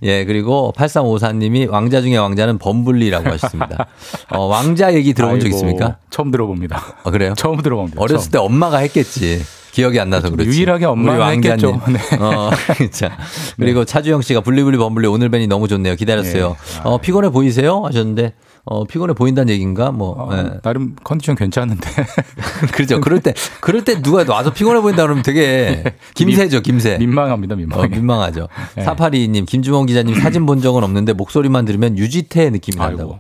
예 0.04 0.26
그리고 0.26 0.74
8354님이 0.76 1.70
왕자 1.70 2.02
중에 2.02 2.18
왕자는 2.18 2.58
범블리라고 2.58 3.30
하셨습니다. 3.32 3.88
어 4.32 4.48
왕자 4.48 4.94
얘기 4.94 5.14
들어본 5.14 5.40
적 5.40 5.46
아이고, 5.46 5.56
있습니까? 5.56 5.96
처음 6.10 6.30
들어봅니다. 6.32 6.98
어, 7.04 7.12
그래요? 7.12 7.34
처음 7.38 7.62
들어봅니다. 7.62 8.02
어렸을 8.02 8.32
때 8.32 8.38
처음. 8.38 8.52
엄마가 8.52 8.80
했겠지. 8.80 9.42
기억이 9.72 9.98
안 10.02 10.10
나서 10.10 10.30
그렇지. 10.30 10.50
유일하게 10.50 10.84
엄마가. 10.86 11.30
했겠죠. 11.30 11.80
네. 11.88 12.18
어, 12.20 12.52
자. 12.92 13.18
그리고 13.58 13.86
차주영 13.86 14.22
씨가 14.22 14.42
블리블리 14.42 14.78
범블리 14.78 15.08
오늘 15.08 15.30
벤이 15.30 15.48
너무 15.48 15.70
좋네요. 15.70 15.96
기다렸어요. 15.96 16.50
네. 16.50 16.80
어, 16.84 16.98
피곤해 16.98 17.30
보이세요? 17.30 17.82
하셨는데, 17.86 18.34
어, 18.64 18.84
피곤해 18.86 19.14
보인다는 19.16 19.52
얘기인가? 19.54 19.92
뭐, 19.92 20.12
어, 20.18 20.30
예. 20.38 20.60
나름 20.62 20.96
컨디션 21.04 21.36
괜찮은데. 21.36 21.90
그렇죠. 22.74 23.02
그럴 23.02 23.20
때, 23.20 23.34
그럴 23.60 23.84
때 23.84 24.02
누가 24.02 24.24
와서 24.32 24.54
피곤해 24.54 24.82
보인다 24.82 25.02
그러면 25.02 25.24
되게 25.24 25.96
김새죠, 26.14 26.62
김새. 26.62 26.98
민망합니다, 27.00 27.56
민망. 27.56 27.80
어, 27.80 27.88
민망하죠. 27.88 28.48
네. 28.78 28.84
사파리님, 28.84 29.46
김주원 29.46 29.88
기자님 29.88 30.14
사진 30.20 30.46
본 30.46 30.62
적은 30.62 30.84
없는데 30.84 31.14
목소리만 31.14 31.66
들으면 31.66 31.98
유지태 31.98 32.52
느낌이 32.52 32.78
난다고. 32.78 33.14
아이고. 33.14 33.20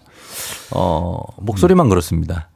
어, 0.71 1.19
목소리만 1.37 1.89
그렇습니다. 1.89 2.49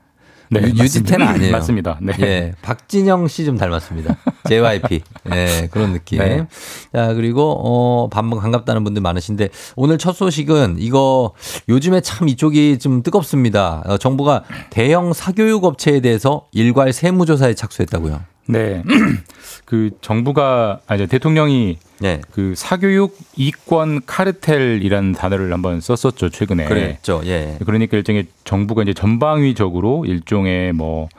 네, 0.52 0.62
유- 0.62 0.84
유지태는. 0.84 1.28
아니에요. 1.28 1.52
맞습니다. 1.54 1.98
네. 2.02 2.14
예, 2.20 2.54
박진영 2.62 3.28
씨 3.28 3.46
좀 3.46 3.58
닮았습니다. 3.58 4.16
JYP. 4.48 5.02
예, 5.34 5.68
그런 5.72 5.94
느낌. 5.94 6.20
네. 6.20 6.46
자, 6.94 7.14
그리고, 7.14 7.60
어, 7.64 8.10
반번 8.10 8.40
반갑다는 8.40 8.84
분들 8.84 9.02
많으신데, 9.02 9.50
오늘 9.76 9.98
첫 9.98 10.14
소식은 10.14 10.78
이거 10.80 11.34
요즘에 11.70 12.02
참 12.02 12.30
이쪽이 12.30 12.80
좀 12.80 13.04
뜨겁습니다. 13.04 13.84
어, 13.86 13.98
정부가 13.98 14.44
대형 14.70 15.14
사교육 15.14 15.64
업체에 15.66 16.00
대해서 16.00 16.48
일괄 16.52 16.94
세무조사에 16.94 17.54
착수했다고요. 17.54 18.22
네. 18.48 18.84
그 19.66 19.90
정부가 20.02 20.80
아 20.86 20.96
이제 20.96 21.08
대통령이 21.08 21.78
네. 22.00 22.22
그 22.32 22.54
사교육 22.56 23.18
이권 23.36 24.02
카르텔이라는 24.06 25.14
단어를 25.14 25.52
한번 25.52 25.82
썼었죠 25.82 26.30
최근에. 26.30 26.66
그랬죠. 26.66 27.22
예. 27.26 27.58
그러니까 27.66 27.98
일종의 27.98 28.28
정부가 28.44 28.84
이제 28.84 28.94
전방위적으로 28.94 30.06
일종의 30.06 30.74
뭐, 30.74 31.10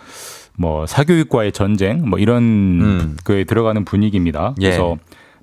뭐 0.57 0.87
사교육과의 0.87 1.53
전쟁 1.53 2.09
뭐 2.09 2.19
이런 2.19 2.43
음. 2.43 3.17
거에 3.25 3.45
들어가는 3.45 3.85
분위기입니다. 3.85 4.55
예. 4.61 4.71
그래서 4.71 4.97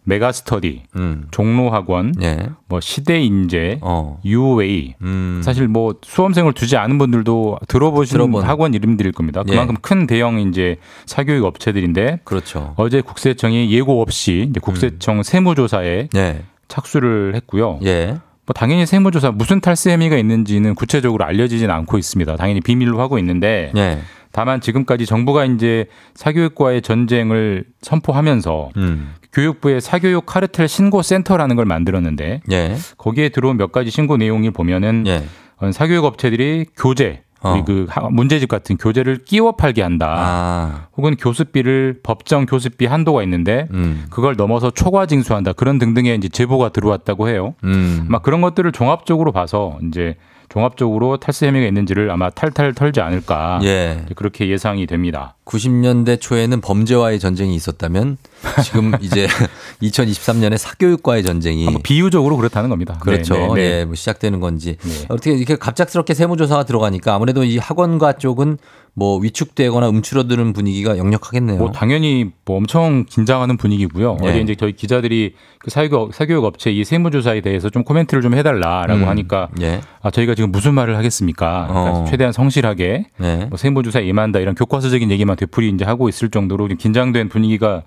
메가스터디, 0.06 0.84
음. 0.98 1.28
종로학원, 1.32 2.16
예. 2.22 2.50
뭐 2.68 2.82
시대인재, 2.82 3.80
어. 3.82 4.20
유웨이. 4.26 4.96
음. 5.02 5.42
사실 5.44 5.70
뭐 5.70 5.96
수험생을 6.02 6.52
두지 6.54 6.76
않은 6.76 6.98
분들도 6.98 7.60
들어보신 7.70 8.18
들어본. 8.18 8.44
학원 8.44 8.74
이름들일 8.74 9.14
겁니다. 9.14 9.44
예. 9.48 9.52
그만큼 9.52 9.76
큰 9.82 10.06
대형 10.06 10.40
이제 10.40 10.76
사교육 11.06 11.46
업체들인데 11.46 12.20
그렇죠. 12.26 12.74
어제 12.76 13.00
국세청이 13.00 13.72
예고 13.72 14.02
없이 14.02 14.48
이제 14.50 14.60
국세청 14.60 15.24
세무조사에 15.24 16.10
예. 16.16 16.42
착수를 16.68 17.36
했고요. 17.36 17.80
예. 17.86 18.18
뭐 18.46 18.54
당연히 18.54 18.86
세무조사 18.86 19.32
무슨 19.32 19.62
탈세 19.62 19.94
혐의가 19.94 20.18
있는지는 20.18 20.76
구체적으로 20.76 21.24
알려지진 21.24 21.72
않고 21.72 21.98
있습니다. 21.98 22.36
당연히 22.36 22.60
비밀로 22.60 23.00
하고 23.00 23.18
있는데 23.20 23.72
예. 23.78 24.00
다만 24.34 24.60
지금까지 24.62 25.06
정부가 25.06 25.46
이제 25.46 25.86
사교육과의 26.16 26.82
전쟁을 26.82 27.66
선포하면서 27.82 28.72
음. 28.78 29.14
교육부의 29.32 29.80
사교육 29.80 30.26
카르텔 30.26 30.68
신고 30.68 31.02
센터라는 31.04 31.56
걸 31.56 31.66
만들었는데 31.66 32.42
예. 32.52 32.76
거기에 32.98 33.30
들어온 33.30 33.58
몇 33.58 33.72
가지 33.72 33.92
신고 33.92 34.18
내용을 34.18 34.52
보면은 34.52 35.06
예. 35.08 35.24
어, 35.58 35.72
사교육 35.72 36.04
업체들이 36.04 36.66
교재 36.76 37.22
어. 37.42 37.52
우리 37.54 37.64
그 37.64 37.86
하- 37.90 38.10
문제집 38.10 38.50
같은 38.50 38.76
교재를 38.78 39.20
끼워 39.26 39.52
팔게 39.52 39.84
한다. 39.84 40.16
아. 40.18 40.88
혹은 40.98 41.16
교습비를 41.16 42.00
법정 42.02 42.46
교습비 42.48 42.86
한도가 42.88 43.22
있는데 43.24 43.68
음. 43.72 44.06
그걸 44.10 44.36
넘어서 44.36 44.72
초과 44.72 45.06
징수한다. 45.06 45.54
그런 45.54 45.78
등등의 45.78 46.16
이제 46.18 46.28
제보가 46.28 46.70
들어왔다고 46.70 47.30
해요. 47.30 47.54
음. 47.66 48.06
아마 48.08 48.20
그런 48.20 48.42
것들을 48.42 48.72
종합적으로 48.72 49.32
봐서 49.32 49.78
이제 49.88 50.16
종합적으로 50.50 51.18
탈세 51.18 51.48
혐의가 51.48 51.68
있는지를 51.68 52.12
아마 52.12 52.30
탈탈 52.30 52.74
털지 52.74 53.02
않을까. 53.02 53.60
예. 53.64 54.06
그렇게 54.16 54.48
예상이 54.48 54.86
됩니다. 54.86 55.36
90년대 55.46 56.20
초에는 56.22 56.62
범죄와의 56.62 57.20
전쟁이 57.20 57.56
있었다면 57.56 58.18
지금 58.64 58.94
이제 59.02 59.28
2023년에 59.82 60.58
사교육과의 60.58 61.24
전쟁이 61.24 61.68
아마 61.68 61.80
비유적으로 61.84 62.38
그렇다는 62.38 62.70
겁니다. 62.70 62.98
그렇죠. 63.02 63.36
네, 63.36 63.48
네, 63.48 63.54
네. 63.54 63.80
예, 63.80 63.86
뭐 63.86 63.96
시작되는 63.96 64.40
건지 64.40 64.78
네. 64.82 65.06
어떻게 65.10 65.34
이렇게 65.34 65.56
갑작스럽게 65.56 66.14
세무조사가 66.14 66.64
들어가니까 66.64 67.16
아무래도 67.16 67.44
이 67.44 67.58
학원과 67.58 68.14
쪽은 68.14 68.58
뭐 68.96 69.18
위축되거나 69.18 69.88
움츠러드는 69.90 70.54
분위기가 70.54 70.98
역력하겠네요. 70.98 71.58
뭐 71.58 71.72
당연히 71.72 72.30
뭐 72.46 72.58
엄청 72.58 73.06
긴장하는 73.10 73.58
분위기고요. 73.58 74.18
네. 74.22 74.30
어제 74.30 74.40
이제 74.40 74.56
저희 74.56 74.74
기자들이 74.74 75.34
그 75.58 75.72
사교육, 75.72 76.14
사교육 76.14 76.44
업체 76.44 76.72
이 76.72 76.84
세무조사에 76.84 77.42
대해서 77.42 77.70
좀 77.70 77.84
코멘트를 77.84 78.22
좀 78.22 78.36
해달라라고 78.36 79.04
음. 79.04 79.08
하니까 79.08 79.50
예. 79.62 79.82
아 80.02 80.12
저희가 80.12 80.36
지금 80.36 80.52
무슨 80.52 80.76
말을 80.76 80.96
하겠습니까? 80.96 81.68
그러니까 81.70 82.00
어. 82.00 82.06
최대한 82.08 82.34
성실하게 82.34 83.08
네. 83.18 83.46
뭐 83.50 83.58
세무조사에 83.58 84.04
임한다 84.04 84.40
이런 84.40 84.54
교과서적인 84.54 85.10
얘기만 85.10 85.33
되풀이 85.36 85.70
이제 85.70 85.86
하고 85.86 86.10
있을 86.10 86.30
정도로 86.30 86.68
좀 86.68 86.78
긴장된 86.78 87.30
분위기가 87.30 87.84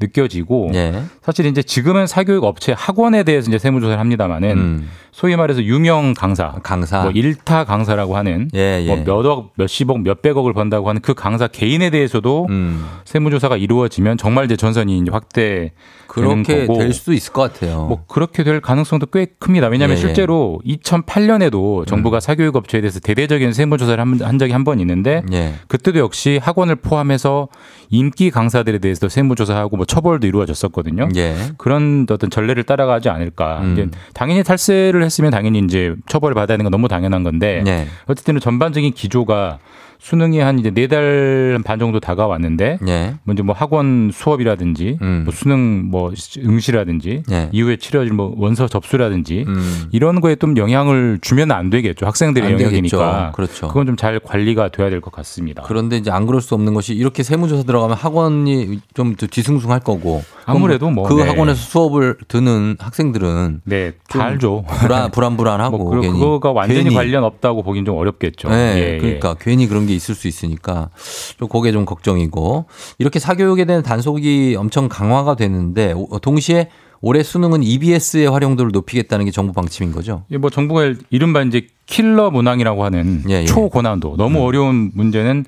느껴지고 0.00 0.70
예. 0.74 1.02
사실 1.22 1.46
이제 1.46 1.62
지금은 1.62 2.06
사교육 2.06 2.44
업체 2.44 2.72
학원에 2.72 3.22
대해서 3.24 3.48
이제 3.50 3.58
세무조사를 3.58 3.98
합니다만은 3.98 4.50
음. 4.58 4.88
소위 5.12 5.34
말해서 5.34 5.62
유명 5.64 6.14
강사, 6.14 6.52
강사. 6.62 7.02
뭐 7.02 7.10
일타 7.10 7.64
강사라고 7.64 8.16
하는 8.16 8.48
예, 8.54 8.80
예. 8.82 8.86
뭐 8.86 9.02
몇억, 9.04 9.52
몇십억, 9.56 10.00
몇백억을 10.02 10.52
번다고 10.52 10.88
하는 10.88 11.00
그 11.00 11.14
강사 11.14 11.48
개인에 11.48 11.90
대해서도 11.90 12.46
음. 12.50 12.86
세무조사가 13.04 13.56
이루어지면 13.56 14.16
정말 14.18 14.44
이제 14.44 14.54
전선이 14.56 14.98
이제 14.98 15.10
확대 15.10 15.72
그렇게 16.06 16.66
거고. 16.66 16.78
될 16.78 16.92
수도 16.92 17.12
있을 17.12 17.32
것 17.32 17.52
같아요. 17.52 17.86
뭐 17.86 18.04
그렇게 18.06 18.44
될 18.44 18.60
가능성도 18.60 19.06
꽤 19.06 19.26
큽니다. 19.38 19.66
왜냐하면 19.68 19.96
예, 19.96 20.00
예. 20.00 20.04
실제로 20.06 20.60
2008년에도 20.64 21.86
정부가 21.86 22.20
사교육 22.20 22.56
업체에 22.56 22.80
대해서 22.80 23.00
대대적인 23.00 23.52
세무조사를 23.52 24.00
한, 24.00 24.20
한 24.22 24.38
적이 24.38 24.52
한 24.52 24.64
번 24.64 24.80
있는데 24.80 25.22
예. 25.32 25.54
그때도 25.68 25.98
역시 25.98 26.38
학원을 26.42 26.76
포함해서 26.76 27.48
인기 27.90 28.30
강사들에 28.30 28.78
대해서도 28.78 29.08
세무조사하고 29.08 29.76
뭐 29.78 29.86
처벌도 29.88 30.28
이루어졌었거든요. 30.28 31.08
예. 31.16 31.34
그런 31.56 32.06
어떤 32.08 32.30
전례를 32.30 32.62
따라가지 32.62 33.08
않을까. 33.08 33.60
음. 33.62 33.72
이제 33.72 33.88
당연히 34.14 34.44
탈세를 34.44 35.02
했으면 35.02 35.32
당연히 35.32 35.58
이제 35.58 35.96
처벌을 36.06 36.34
받아야 36.34 36.56
되는 36.56 36.64
건 36.64 36.70
너무 36.70 36.86
당연한 36.86 37.24
건데 37.24 37.64
예. 37.66 37.88
어쨌든 38.06 38.38
전반적인 38.38 38.92
기조가 38.92 39.58
수능이 40.00 40.38
한 40.38 40.58
이제 40.58 40.70
네 40.70 40.86
달 40.86 41.58
반 41.64 41.78
정도 41.78 41.98
다가왔는데 42.00 42.78
예. 42.86 43.14
먼저 43.24 43.42
뭐 43.42 43.54
학원 43.54 44.10
수업이라든지 44.12 44.98
음. 45.02 45.22
뭐 45.24 45.32
수능 45.34 45.90
뭐 45.90 46.12
응시라든지 46.38 47.22
예. 47.30 47.48
이후에 47.52 47.76
치러질 47.76 48.12
뭐 48.12 48.32
원서 48.36 48.66
접수라든지 48.68 49.44
음. 49.46 49.84
이런 49.92 50.20
거에 50.20 50.36
좀 50.36 50.56
영향을 50.56 51.18
주면 51.20 51.50
안 51.50 51.70
되겠죠. 51.70 52.06
학생들의 52.06 52.46
안 52.48 52.60
영역이니까. 52.60 53.32
그렇죠. 53.34 53.68
그건 53.68 53.86
좀 53.86 53.96
잘 53.98 54.20
관리가 54.20 54.68
돼야 54.68 54.88
될 54.90 55.00
것 55.00 55.10
같습니다. 55.12 55.62
그런데 55.66 55.96
이제 55.96 56.10
안 56.10 56.26
그럴 56.26 56.40
수 56.40 56.54
없는 56.54 56.72
것이 56.74 56.94
이렇게 56.94 57.22
세무조사 57.22 57.64
들어가면 57.64 57.96
학원이 57.96 58.80
좀 58.94 59.14
뒤숭숭할 59.16 59.80
거고 59.80 60.22
아무래도 60.48 60.90
뭐, 60.90 61.06
그 61.08 61.14
네. 61.14 61.28
학원에서 61.28 61.60
수업을 61.60 62.16
듣는 62.28 62.76
학생들은 62.78 63.62
네, 63.64 63.92
좀다 64.08 64.26
알죠. 64.26 64.64
불안 64.80 65.10
불안불안하고 65.10 65.78
뭐 65.78 65.90
그, 65.90 66.00
괜히 66.00 66.18
그거가 66.18 66.52
완전히 66.52 66.84
괜히. 66.84 66.94
관련 66.94 67.24
없다고 67.24 67.62
보긴 67.62 67.84
좀 67.84 67.96
어렵겠죠. 67.96 68.48
네, 68.48 68.54
예, 68.76 68.94
예. 68.94 68.98
그러니까 68.98 69.34
괜히 69.40 69.66
그런 69.68 69.86
게 69.86 69.94
있을 69.94 70.14
수 70.14 70.28
있으니까 70.28 70.90
좀 71.38 71.48
그게 71.48 71.72
좀 71.72 71.84
걱정이고 71.84 72.66
이렇게 72.98 73.18
사교육에 73.18 73.64
대한 73.64 73.82
단속이 73.82 74.56
엄청 74.58 74.88
강화가 74.88 75.36
되는데 75.36 75.92
오- 75.92 76.18
동시에 76.18 76.68
올해 77.00 77.22
수능은 77.22 77.62
EBS의 77.62 78.28
활용도를 78.28 78.72
높이겠다는 78.72 79.24
게 79.26 79.30
정부 79.30 79.52
방침인 79.52 79.92
거죠. 79.92 80.24
예, 80.32 80.36
뭐 80.36 80.50
정부가 80.50 80.94
이른바 81.10 81.42
이제 81.42 81.66
킬러 81.86 82.30
문항이라고 82.30 82.84
하는 82.84 83.22
예, 83.28 83.42
예. 83.42 83.44
초고난도 83.44 84.16
너무 84.16 84.40
어려운 84.44 84.90
문제는 84.94 85.44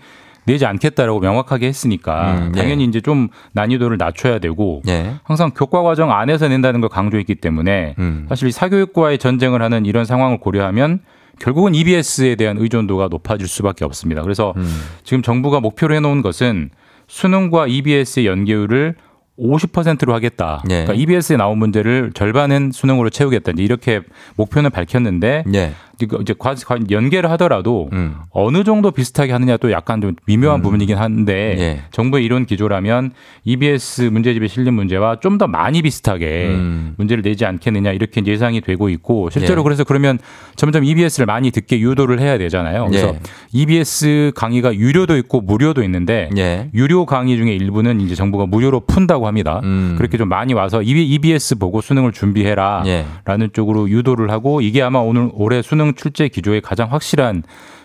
내지 0.51 0.67
않겠다라고 0.67 1.21
명확하게 1.21 1.67
했으니까 1.67 2.33
음, 2.33 2.53
예. 2.57 2.61
당연히 2.61 2.85
이제 2.85 3.01
좀 3.01 3.29
난이도를 3.53 3.99
낮춰야 3.99 4.39
되고 4.39 4.83
예. 4.89 5.15
항상 5.23 5.53
교과 5.55 5.83
과정 5.83 6.11
안에서 6.11 6.49
낸다는 6.49 6.81
걸 6.81 6.91
강조했기 6.91 7.37
때문에 7.37 7.95
음. 7.99 8.27
사실 8.29 8.49
이 8.49 8.53
사교육과의 8.53 9.19
전쟁을 9.19 9.63
하는 9.63 9.87
이런 9.87 10.05
상황을 10.05 10.39
고려하면 10.39 11.01
결국은 11.39 11.75
EBS에 11.75 12.35
대한 12.35 12.59
의존도가 12.59 13.09
높아질 13.09 13.47
수밖에 13.47 13.85
없습니다. 13.85 14.23
그래서 14.23 14.53
음. 14.57 14.83
지금 15.05 15.23
정부가 15.23 15.61
목표로 15.61 15.95
해놓은 15.95 16.23
것은 16.23 16.71
수능과 17.07 17.67
EBS의 17.69 18.27
연계율을 18.27 18.97
50%로 19.39 20.13
하겠다. 20.13 20.63
예. 20.69 20.85
그러니까 20.85 20.95
EBS에 20.95 21.37
나온 21.37 21.59
문제를 21.59 22.13
절반은 22.13 22.73
수능으로 22.73 23.09
채우겠다. 23.09 23.53
이제 23.53 23.63
이렇게 23.63 24.01
목표는 24.37 24.71
밝혔는데 24.71 25.45
예. 25.55 25.73
이거 26.03 26.19
이제 26.21 26.35
과- 26.39 26.55
과- 26.55 26.79
연계를 26.91 27.31
하더라도 27.33 27.89
음. 27.93 28.15
어느 28.31 28.65
정도 28.65 28.91
비슷하게 28.91 29.33
하느냐 29.33 29.57
또 29.57 29.71
약간 29.73 30.01
좀 30.01 30.15
미묘한 30.27 30.63
부분이긴 30.63 30.97
한데 30.99 31.57
예. 31.59 31.81
정부의 31.91 32.25
이런 32.25 32.47
기조라면 32.47 33.13
EBS 33.45 34.03
문제집에 34.13 34.47
실린 34.49 34.75
문제와 34.75 35.19
좀 35.21 35.39
더 35.41 35.47
많이 35.47 35.81
비슷하게 35.81 36.49
음. 36.49 36.95
문제를 36.99 37.23
내지 37.23 37.47
않겠느냐 37.47 37.93
이렇게 37.93 38.21
예상이 38.27 38.61
되고 38.61 38.89
있고 38.91 39.31
실제로 39.31 39.61
예. 39.61 39.63
그래서 39.63 39.85
그러면 39.85 40.19
점점 40.57 40.85
EBS를 40.85 41.25
많이 41.25 41.51
듣게 41.51 41.81
유도를 41.81 42.21
해야 42.21 42.37
되잖아요. 42.37 42.87
그래서 42.89 43.09
예. 43.15 43.21
EBS 43.53 44.33
강의가 44.35 44.75
유료도 44.75 45.17
있고 45.19 45.41
무료도 45.41 45.83
있는데 45.85 46.29
예. 46.37 46.69
유료 46.75 47.07
강의 47.07 47.37
중에 47.37 47.53
일부는 47.55 48.01
이제 48.01 48.15
정부가 48.15 48.47
무료로 48.47 48.81
푼다고 48.81 49.27
합니다. 49.27 49.61
음. 49.65 49.95
그렇게 49.97 50.19
좀 50.19 50.29
많이 50.29 50.53
와서 50.55 50.83
EBS 50.83 51.57
보고 51.59 51.81
수능을 51.81 52.13
준비해라. 52.13 52.83
예. 52.87 53.05
라는 53.25 53.49
쪽으로 53.53 53.89
유도를 53.89 54.31
하고 54.31 54.61
이게 54.61 54.83
아마 54.83 54.99
오늘 54.99 55.31
올해 55.35 55.63
수능 55.63 55.90
출제 55.97 56.29
기조의 56.29 56.61
가장 56.61 56.93
확실한 56.93 57.43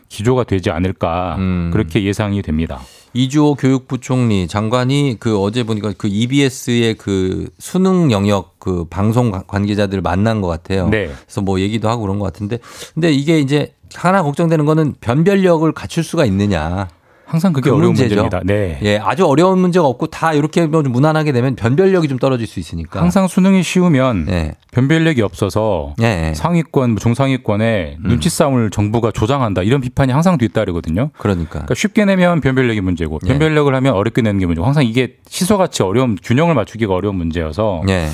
기조가 0.10 0.44
되지 0.44 0.70
않을까 0.70 1.36
음. 1.40 1.70
그렇게 1.74 2.04
예상이 2.04 2.42
됩니다. 2.42 2.80
이주호 3.14 3.56
교육부 3.56 4.00
총리 4.00 4.48
장관이 4.48 5.18
그 5.20 5.40
어제 5.40 5.64
보니까 5.64 5.94
그 5.98 6.08
EBS의 6.10 6.96
그 6.96 7.48
수능 7.60 8.12
영역 8.12 8.60
그 8.60 8.86
방송 8.90 9.32
관- 9.32 9.48
관계자들 9.48 10.02
만난 10.02 10.42
것 10.42 10.48
같아요. 10.48 10.90
네. 10.90 11.08
그래서 11.26 11.42
뭐 11.42 11.60
얘기도 11.62 11.90
하고 11.90 12.02
그런 12.04 12.20
것 12.20 12.26
같은데 12.26 12.60
근데 12.94 13.12
이게 13.14 13.40
이제 13.40 13.74
하나 13.96 14.22
걱정되는 14.22 14.66
거는 14.66 14.96
변별력을 15.00 15.72
갖출 15.72 16.04
수가 16.04 16.26
있느냐. 16.26 16.88
항상 17.26 17.54
그게 17.54 17.70
그 17.70 17.76
어려운 17.76 17.94
문제죠. 17.94 18.22
문제입니다. 18.22 18.42
네. 18.46 18.80
예, 18.84 18.98
아주 18.98 19.26
어려운 19.26 19.60
문제가 19.60 19.86
없고 19.88 20.08
다 20.08 20.34
이렇게 20.34 20.66
뭐 20.68 20.82
무난하게 20.84 21.32
되면 21.32 21.56
변별력이 21.56 22.08
좀 22.08 22.20
떨어질 22.20 22.48
수 22.48 22.60
있으니까. 22.60 23.02
항상 23.02 23.28
수능이 23.28 23.64
쉬우면 23.64 24.28
예. 24.30 24.56
변별력이 24.72 25.22
없어서 25.22 25.96
예. 26.02 26.30
예. 26.30 26.34
상위권, 26.36 26.92
뭐 26.92 27.00
중상위권에 27.00 27.98
음. 28.00 28.10
눈치 28.10 28.30
싸움을 28.30 28.70
정부가 28.70 29.12
조장한다 29.12 29.64
이런 29.64 29.82
비판이 29.82 30.12
항상 30.12 30.38
뒤따르거든요. 30.38 31.10
그러니까. 31.18 31.50
그러니까 31.52 31.74
쉽게 31.74 32.06
내면 32.06 32.42
변별력이 32.42 32.82
문제고 32.82 33.20
예. 33.24 33.28
변별력을 33.30 33.74
하면 33.74 33.94
어렵게 33.94 34.22
내는 34.22 34.40
게 34.40 34.46
문제고 34.46 34.66
항상 34.66 34.86
이게 34.86 35.18
시소같이 35.28 35.84
어려운 35.84 36.18
균형을 36.24 36.54
맞추기가 36.54 36.94
어려운 36.94 37.16
문제여서 37.16 37.84
예. 37.90 38.08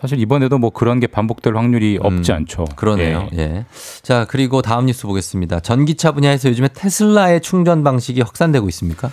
사실 0.00 0.20
이번에도 0.20 0.58
뭐 0.58 0.70
그런 0.70 1.00
게 1.00 1.06
반복될 1.06 1.56
확률이 1.56 1.98
없지 2.00 2.32
음, 2.32 2.36
않죠. 2.36 2.64
그러네요. 2.76 3.28
예. 3.34 3.38
예. 3.38 3.64
자, 4.02 4.26
그리고 4.28 4.62
다음 4.62 4.86
뉴스 4.86 5.06
보겠습니다. 5.06 5.60
전기차 5.60 6.12
분야에서 6.12 6.48
요즘에 6.50 6.68
테슬라의 6.72 7.40
충전 7.40 7.82
방식이 7.82 8.20
확산되고 8.20 8.68
있습니까? 8.68 9.10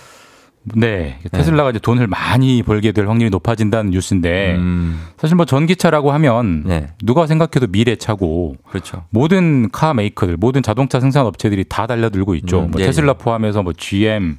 네. 0.74 1.18
테슬라가 1.30 1.70
이제 1.70 1.78
돈을 1.78 2.08
많이 2.08 2.62
벌게 2.62 2.90
될 2.90 3.08
확률이 3.08 3.30
높아진다는 3.30 3.92
뉴스인데 3.92 4.56
음, 4.56 5.00
사실 5.16 5.36
뭐 5.36 5.46
전기차라고 5.46 6.10
하면 6.12 6.64
네. 6.66 6.88
누가 7.04 7.26
생각해도 7.26 7.68
미래차고 7.68 8.56
그렇죠. 8.68 9.04
모든 9.10 9.70
카 9.70 9.94
메이커들, 9.94 10.36
모든 10.36 10.62
자동차 10.62 10.98
생산 10.98 11.24
업체들이 11.26 11.64
다 11.68 11.86
달려들고 11.86 12.34
있죠. 12.36 12.62
음, 12.62 12.70
뭐 12.72 12.80
예, 12.80 12.86
테슬라 12.86 13.14
예. 13.16 13.22
포함해서 13.22 13.62
뭐 13.62 13.72
GM, 13.74 14.38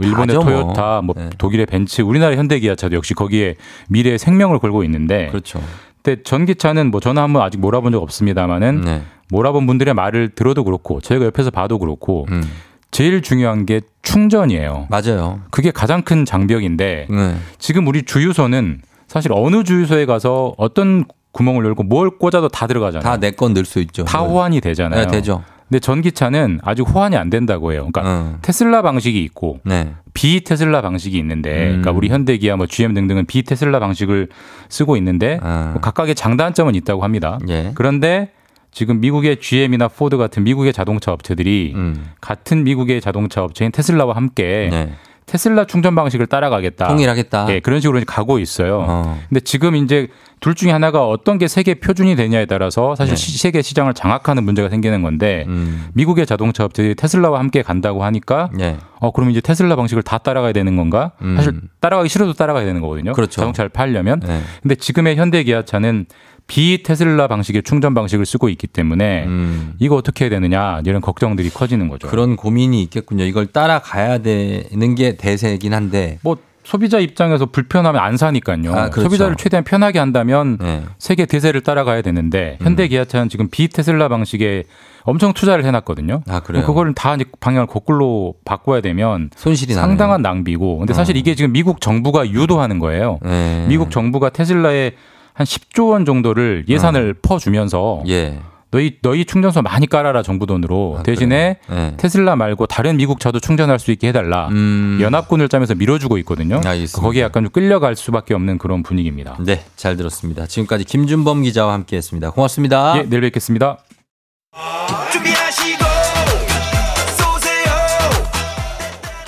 일본의 0.00 0.36
다죠, 0.36 0.40
뭐. 0.42 0.62
토요타, 0.62 1.02
뭐, 1.02 1.14
네. 1.16 1.30
독일의 1.38 1.66
벤츠, 1.66 2.02
우리나라 2.02 2.36
현대기아차도 2.36 2.96
역시 2.96 3.14
거기에 3.14 3.54
미래의 3.88 4.18
생명을 4.18 4.58
걸고 4.58 4.82
있는데 4.84 5.28
그렇죠. 5.28 5.60
근데 6.02 6.22
전기차는 6.22 6.90
뭐 6.90 7.00
저는 7.00 7.22
한번 7.22 7.42
아직 7.42 7.58
몰아본 7.60 7.92
적 7.92 8.02
없습니다만은 8.02 8.80
네. 8.82 9.02
몰아본 9.30 9.66
분들의 9.66 9.92
말을 9.94 10.30
들어도 10.30 10.64
그렇고 10.64 11.00
저희가 11.00 11.26
옆에서 11.26 11.50
봐도 11.50 11.78
그렇고 11.78 12.26
음. 12.30 12.42
제일 12.90 13.20
중요한 13.22 13.66
게 13.66 13.80
충전이에요. 14.02 14.86
맞아요. 14.88 15.40
그게 15.50 15.70
가장 15.70 16.02
큰 16.02 16.24
장벽인데 16.24 17.06
네. 17.10 17.36
지금 17.58 17.86
우리 17.86 18.02
주유소는 18.04 18.80
사실 19.06 19.32
어느 19.34 19.64
주유소에 19.64 20.06
가서 20.06 20.54
어떤 20.56 21.04
구멍을 21.32 21.64
열고 21.66 21.82
뭘 21.82 22.10
꽂아도 22.18 22.48
다 22.48 22.66
들어가잖아요. 22.66 23.02
다 23.02 23.18
내 23.18 23.30
건 23.32 23.52
넣을 23.52 23.64
수 23.66 23.80
있죠. 23.80 24.04
다 24.04 24.20
호환이 24.20 24.60
되잖아요. 24.60 25.04
네, 25.04 25.10
되죠. 25.10 25.42
근데 25.68 25.80
전기차는 25.80 26.60
아직 26.62 26.82
호환이 26.82 27.16
안 27.16 27.28
된다고 27.28 27.72
해요. 27.72 27.88
그러니까 27.90 28.02
음. 28.02 28.38
테슬라 28.42 28.82
방식이 28.82 29.22
있고 29.24 29.60
네. 29.64 29.94
비 30.14 30.42
테슬라 30.42 30.80
방식이 30.80 31.16
있는데, 31.18 31.50
음. 31.50 31.66
그러니까 31.66 31.90
우리 31.92 32.08
현대기아, 32.08 32.56
뭐 32.56 32.66
GM 32.66 32.94
등등은 32.94 33.26
비 33.26 33.42
테슬라 33.42 33.78
방식을 33.78 34.28
쓰고 34.68 34.96
있는데 34.96 35.38
아. 35.42 35.70
뭐 35.72 35.80
각각의 35.80 36.14
장단점은 36.14 36.74
있다고 36.74 37.04
합니다. 37.04 37.38
예. 37.48 37.72
그런데 37.74 38.32
지금 38.70 39.00
미국의 39.00 39.40
GM이나 39.40 39.88
포드 39.88 40.16
같은 40.16 40.44
미국의 40.44 40.72
자동차 40.72 41.12
업체들이 41.12 41.72
음. 41.74 42.10
같은 42.20 42.64
미국의 42.64 43.00
자동차 43.00 43.42
업체인 43.42 43.70
테슬라와 43.70 44.16
함께 44.16 44.68
네. 44.70 44.92
테슬라 45.28 45.66
충전 45.66 45.94
방식을 45.94 46.26
따라가겠다. 46.26 46.88
통일하겠다. 46.88 47.46
예, 47.50 47.60
그런 47.60 47.80
식으로 47.80 48.00
가고 48.06 48.38
있어요. 48.38 48.84
어. 48.88 49.20
근데 49.28 49.40
지금 49.40 49.76
이제 49.76 50.08
둘 50.40 50.54
중에 50.54 50.70
하나가 50.70 51.06
어떤 51.06 51.36
게 51.38 51.48
세계 51.48 51.74
표준이 51.74 52.16
되냐에 52.16 52.46
따라서 52.46 52.94
사실 52.94 53.14
네. 53.14 53.16
시- 53.16 53.38
세계 53.38 53.60
시장을 53.60 53.92
장악하는 53.94 54.44
문제가 54.44 54.68
생기는 54.68 55.02
건데 55.02 55.44
음. 55.48 55.88
미국의 55.94 56.26
자동차 56.26 56.64
업체들이 56.64 56.94
테슬라와 56.94 57.38
함께 57.38 57.62
간다고 57.62 58.04
하니까 58.04 58.50
예. 58.60 58.76
어 59.00 59.10
그럼 59.10 59.30
이제 59.30 59.40
테슬라 59.40 59.76
방식을 59.76 60.02
다 60.02 60.18
따라가야 60.18 60.52
되는 60.52 60.76
건가? 60.76 61.12
음. 61.22 61.36
사실 61.36 61.60
따라가기 61.80 62.08
싫어도 62.08 62.32
따라가야 62.34 62.64
되는 62.64 62.80
거거든요. 62.80 63.12
그렇죠. 63.12 63.32
자동차를 63.40 63.68
팔려면. 63.68 64.20
네. 64.20 64.40
근데 64.62 64.74
지금의 64.76 65.16
현대 65.16 65.42
기아차는 65.42 66.06
비테슬라 66.48 67.28
방식의 67.28 67.62
충전 67.62 67.94
방식을 67.94 68.26
쓰고 68.26 68.48
있기 68.48 68.66
때문에 68.66 69.24
음. 69.26 69.74
이거 69.78 69.94
어떻게 69.94 70.24
해야 70.24 70.30
되느냐 70.30 70.80
이런 70.84 71.00
걱정들이 71.00 71.50
커지는 71.50 71.88
거죠. 71.88 72.08
그런 72.08 72.36
고민이 72.36 72.82
있겠군요. 72.82 73.24
이걸 73.24 73.46
따라가야 73.46 74.18
되는 74.18 74.94
게 74.94 75.16
대세이긴 75.16 75.74
한데. 75.74 76.18
뭐 76.22 76.36
소비자 76.64 76.98
입장에서 76.98 77.46
불편하면 77.46 78.00
안 78.02 78.18
사니까요. 78.18 78.70
아, 78.72 78.90
그렇죠. 78.90 79.02
소비자를 79.02 79.36
최대한 79.36 79.64
편하게 79.64 79.98
한다면 79.98 80.58
네. 80.60 80.82
세계 80.98 81.24
대세를 81.24 81.62
따라가야 81.62 82.02
되는데 82.02 82.58
현대 82.60 82.88
기아차는 82.88 83.30
지금 83.30 83.48
비테슬라 83.48 84.08
방식에 84.08 84.64
엄청 85.04 85.32
투자를 85.32 85.64
해놨거든요. 85.64 86.22
아, 86.28 86.40
그래요? 86.40 86.64
그거를 86.66 86.94
다 86.94 87.16
방향을 87.40 87.66
거꾸로 87.68 88.34
바꿔야 88.44 88.82
되면 88.82 89.30
손실이 89.34 89.74
나네요. 89.74 89.86
상당한 89.88 90.20
낭비고. 90.20 90.78
근데 90.78 90.92
사실 90.92 91.16
어. 91.16 91.18
이게 91.18 91.34
지금 91.34 91.52
미국 91.52 91.80
정부가 91.80 92.28
유도하는 92.28 92.78
거예요. 92.78 93.18
네. 93.22 93.64
미국 93.68 93.90
정부가 93.90 94.28
테슬라에 94.28 94.92
한 95.38 95.46
10조 95.46 95.90
원 95.90 96.04
정도를 96.04 96.64
예산을 96.68 97.14
퍼주면서 97.14 98.02
예. 98.08 98.40
너희 98.72 98.98
너희 99.02 99.24
충전소 99.24 99.62
많이 99.62 99.86
깔아라 99.86 100.24
정부 100.24 100.46
돈으로 100.46 100.96
아, 100.98 101.02
대신에 101.04 101.58
네. 101.70 101.94
테슬라 101.96 102.34
말고 102.34 102.66
다른 102.66 102.96
미국 102.96 103.20
차도 103.20 103.38
충전할 103.38 103.78
수 103.78 103.92
있게 103.92 104.08
해달라. 104.08 104.48
음. 104.48 104.98
연합군을 105.00 105.48
짜면서 105.48 105.76
밀어주고 105.76 106.18
있거든요. 106.18 106.56
알겠습니다. 106.56 107.00
거기에 107.00 107.22
약간 107.22 107.44
좀 107.44 107.52
끌려갈 107.52 107.94
수밖에 107.94 108.34
없는 108.34 108.58
그런 108.58 108.82
분위기입니다. 108.82 109.36
네, 109.38 109.64
잘 109.76 109.96
들었습니다. 109.96 110.46
지금까지 110.46 110.82
김준범 110.84 111.44
기자와 111.44 111.72
함께했습니다. 111.72 112.30
고맙습니다. 112.30 112.94
예, 112.98 113.02
내일 113.04 113.20
뵙겠습니다. 113.22 113.78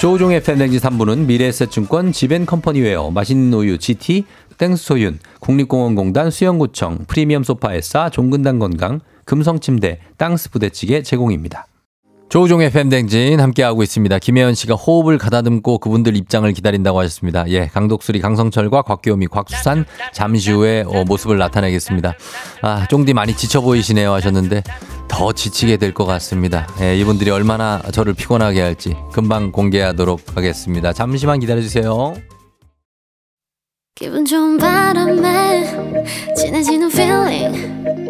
조우종의 0.01 0.43
팬댕지 0.43 0.79
3부는 0.79 1.27
미래에셋증권 1.27 2.13
지벤컴퍼니웨어 2.13 3.11
맛있는 3.11 3.53
우유 3.53 3.77
GT 3.77 4.25
땡소윤 4.57 5.19
국립공원공단 5.41 6.31
수영구청 6.31 7.05
프리미엄 7.07 7.43
소파에싸 7.43 8.09
종근당 8.09 8.59
건강 8.61 9.01
금성침대 9.27 10.01
땅스 10.17 10.53
부대찌개 10.53 11.03
제공입니다. 11.03 11.67
조우종의 12.31 12.71
팬댕진 12.71 13.41
함께하고 13.41 13.83
있습니다. 13.83 14.19
김혜연 14.21 14.55
씨가 14.55 14.77
호흡을 14.77 15.19
가다듬고 15.19 15.79
그분들 15.79 16.15
입장을 16.17 16.51
기다린다고 16.53 17.01
하셨습니다. 17.01 17.45
예, 17.49 17.67
강독수리 17.67 18.21
강성철과 18.21 18.83
곽기호미 18.83 19.27
곽수산 19.27 19.85
잠시 20.13 20.53
후에 20.53 20.85
어, 20.87 21.05
모습을 21.05 21.39
나타내겠습니다. 21.39 22.15
아, 22.63 22.87
쫑디 22.89 23.15
많이 23.15 23.37
지쳐 23.37 23.61
보이시네요 23.61 24.13
하셨는데 24.13 24.63
더 25.09 25.33
지치게 25.33 25.77
될 25.79 25.93
것 25.93 26.05
같습니다. 26.05 26.69
예, 26.81 26.97
이분들이 26.97 27.31
얼마나 27.31 27.83
저를 27.91 28.15
피곤하게 28.15 28.61
할지 28.61 28.95
금방 29.13 29.51
공개하도록 29.51 30.37
하겠습니다. 30.37 30.93
잠시만 30.93 31.41
기다려주세요. 31.41 32.15
기분 33.97 34.25
좋은 34.25 34.57
바람에 34.57 35.95
진해지는 36.37 36.91
feeling 36.93 38.10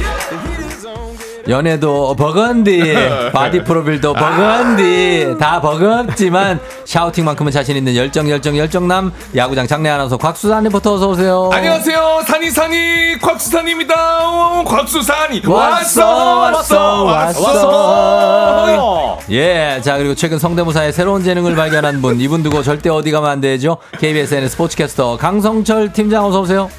연애도 1.47 2.15
버건디, 2.15 2.93
body 3.33 3.63
프로필도 3.65 4.13
버건디, 4.13 5.35
다 5.39 5.59
버겁지만 5.59 6.59
shouting만큼은 6.85 7.51
자신 7.51 7.75
있는 7.75 7.95
열정 7.95 8.29
열정 8.29 8.55
열정남 8.57 9.11
야구장 9.35 9.65
장내 9.67 9.89
아나운서 9.89 10.17
곽수산 10.17 10.63
리포터 10.65 10.93
어서 10.93 11.07
오세요. 11.09 11.49
안녕하세요. 11.51 12.21
산이 12.27 12.49
산이 12.51 13.19
곽수산입니다. 13.21 14.59
오, 14.59 14.63
곽수산이 14.63 15.41
왔어 15.45 16.37
왔어 16.39 17.03
왔어. 17.03 17.43
왔어. 17.43 19.19
예, 19.31 19.79
자 19.83 19.97
그리고 19.97 20.13
최근 20.15 20.37
성대모사의 20.37 20.93
새로운 20.93 21.23
재능을 21.23 21.55
발견한 21.55 22.01
분 22.01 22.19
이분 22.19 22.43
두고 22.43 22.61
절대 22.63 22.89
어디 22.89 23.11
가면 23.11 23.29
안 23.29 23.41
되죠. 23.41 23.77
KBSN 23.99 24.47
스포츠캐스터 24.49 25.17
강성철 25.17 25.91
팀장 25.93 26.25
어서 26.25 26.41
오세요. 26.41 26.69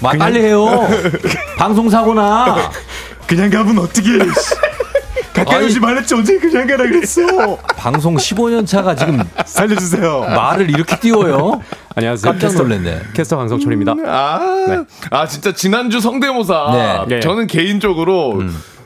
마 0.00 0.12
빨리 0.12 0.40
해요. 0.40 0.66
방송 1.58 1.90
사고나. 1.90 2.70
그냥 3.26 3.50
가면 3.50 3.78
어떻게 3.78 4.12
해? 4.12 4.18
가까이. 5.34 5.64
오지 5.66 5.80
말랬지 5.80 6.14
언제 6.14 6.38
그냥 6.38 6.66
가라 6.66 6.84
그랬어. 6.84 7.56
방송 7.76 8.16
15년 8.16 8.66
차가 8.66 8.94
지금 8.94 9.22
살려주세요. 9.44 10.20
말을 10.20 10.70
이렇게 10.70 10.98
띄워요. 10.98 11.60
안녕하세요. 11.94 12.32
깜짝 12.32 12.48
캐스터- 12.48 12.62
놀랐네. 12.62 13.00
캐스터 13.14 13.36
강성철입니다. 13.36 13.94
아, 14.06 14.84
아 15.10 15.26
진짜 15.26 15.52
지난주 15.52 16.00
성대모사 16.00 16.70
네. 16.72 17.16
네. 17.16 17.20
저는 17.20 17.46
개인적으로 17.46 18.42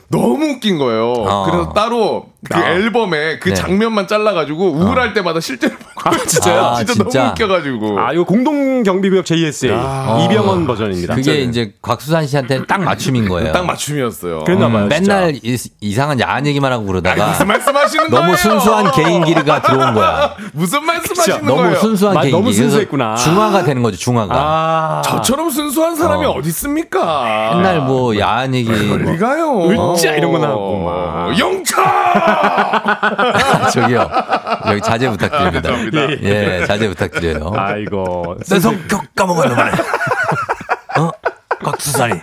너무 0.09 0.45
웃긴 0.45 0.77
거예요. 0.77 1.11
어. 1.13 1.45
그래서 1.45 1.73
따로 1.73 2.27
그 2.49 2.55
아. 2.57 2.69
앨범에 2.71 3.39
그 3.39 3.49
네. 3.49 3.55
장면만 3.55 4.07
잘라가지고 4.07 4.73
우울할 4.73 5.13
때마다 5.13 5.39
실제로 5.39 5.73
있어요. 6.11 6.25
진짜요? 6.27 6.61
아, 6.65 6.75
진짜, 6.77 6.93
진짜? 6.93 7.19
너무 7.19 7.31
웃겨가지고. 7.31 7.99
아 7.99 8.11
이거 8.13 8.23
공동 8.23 8.83
경비구역 8.83 9.25
JSA 9.25 9.71
이병헌 10.25 10.67
버전입니다. 10.67 11.15
그게 11.15 11.41
이제 11.41 11.73
곽수산 11.81 12.27
씨한테 12.27 12.65
딱 12.65 12.81
맞춤인 12.83 13.27
거예요. 13.29 13.51
딱 13.53 13.65
맞춤이었어요. 13.65 14.43
그랬나 14.45 14.69
봐요. 14.69 14.83
음, 14.83 14.89
맨날 14.89 15.35
이, 15.41 15.57
이상한 15.81 16.19
야한 16.19 16.45
얘기만 16.47 16.71
하고 16.71 16.85
그러다가 16.85 17.27
무슨 17.29 17.47
말씀하시는 17.47 18.09
거예요? 18.09 18.25
너무 18.25 18.37
순수한 18.37 18.91
개인기가 18.91 19.61
들어온 19.61 19.93
거야. 19.93 20.35
무슨 20.53 20.83
말씀하시는 20.85 21.45
너무 21.45 21.61
거예요? 21.61 21.75
순수한 21.77 22.13
마- 22.15 22.21
개인기. 22.21 22.37
너무 22.39 22.51
순수했구나. 22.53 23.15
중화가 23.15 23.63
되는 23.63 23.81
거죠. 23.83 23.97
중화가. 23.97 24.33
아 24.35 25.01
저처럼 25.05 25.49
순수한 25.49 25.95
사람이 25.95 26.25
어. 26.25 26.31
어. 26.31 26.41
디 26.41 26.49
있습니까? 26.49 27.51
맨날 27.55 27.81
뭐 27.81 28.17
야한 28.17 28.53
얘기. 28.55 28.69
우리가요. 28.71 29.93
으쌰 29.93 30.11
이런 30.15 30.31
거 30.31 30.39
나왔고 30.39 30.83
막. 30.83 31.39
영차. 31.39 31.83
저기요. 33.73 34.09
여기 34.67 34.81
자제 34.81 35.09
부탁드립니다. 35.09 35.61
죄송합니다. 35.69 36.09
예, 36.23 36.65
자제 36.65 36.87
부탁드려요. 36.89 37.53
아이고 37.55 38.37
내 38.49 38.59
성격 38.59 39.13
까먹었네 39.15 39.55
말이 39.55 39.77
야. 41.63 41.67
어? 41.67 41.71
곽수산이. 41.71 42.13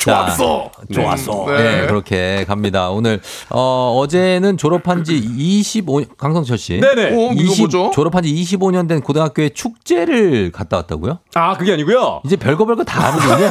좋았어. 0.00 0.70
좋았어. 0.92 1.44
음, 1.46 1.56
네. 1.56 1.62
네. 1.80 1.86
그렇게 1.86 2.44
갑니다. 2.46 2.90
오늘 2.90 3.20
어, 3.50 3.96
어제는 3.98 4.56
졸업한 4.56 5.04
지 5.04 5.16
25, 5.16 6.02
강성철 6.18 6.58
씨. 6.58 6.80
네네. 6.80 7.04
어, 7.14 7.32
이거 7.34 7.54
뭐죠? 7.58 7.90
졸업한 7.94 8.22
지 8.24 8.32
25년 8.34 8.88
된 8.88 9.00
고등학교에 9.00 9.50
축제를 9.50 10.50
갔다 10.52 10.78
왔다고요? 10.78 11.18
아 11.34 11.56
그게 11.56 11.72
아니고요. 11.72 12.22
이제 12.24 12.36
별거 12.36 12.64
별거 12.66 12.84
다 12.84 13.12
하는군요. 13.12 13.50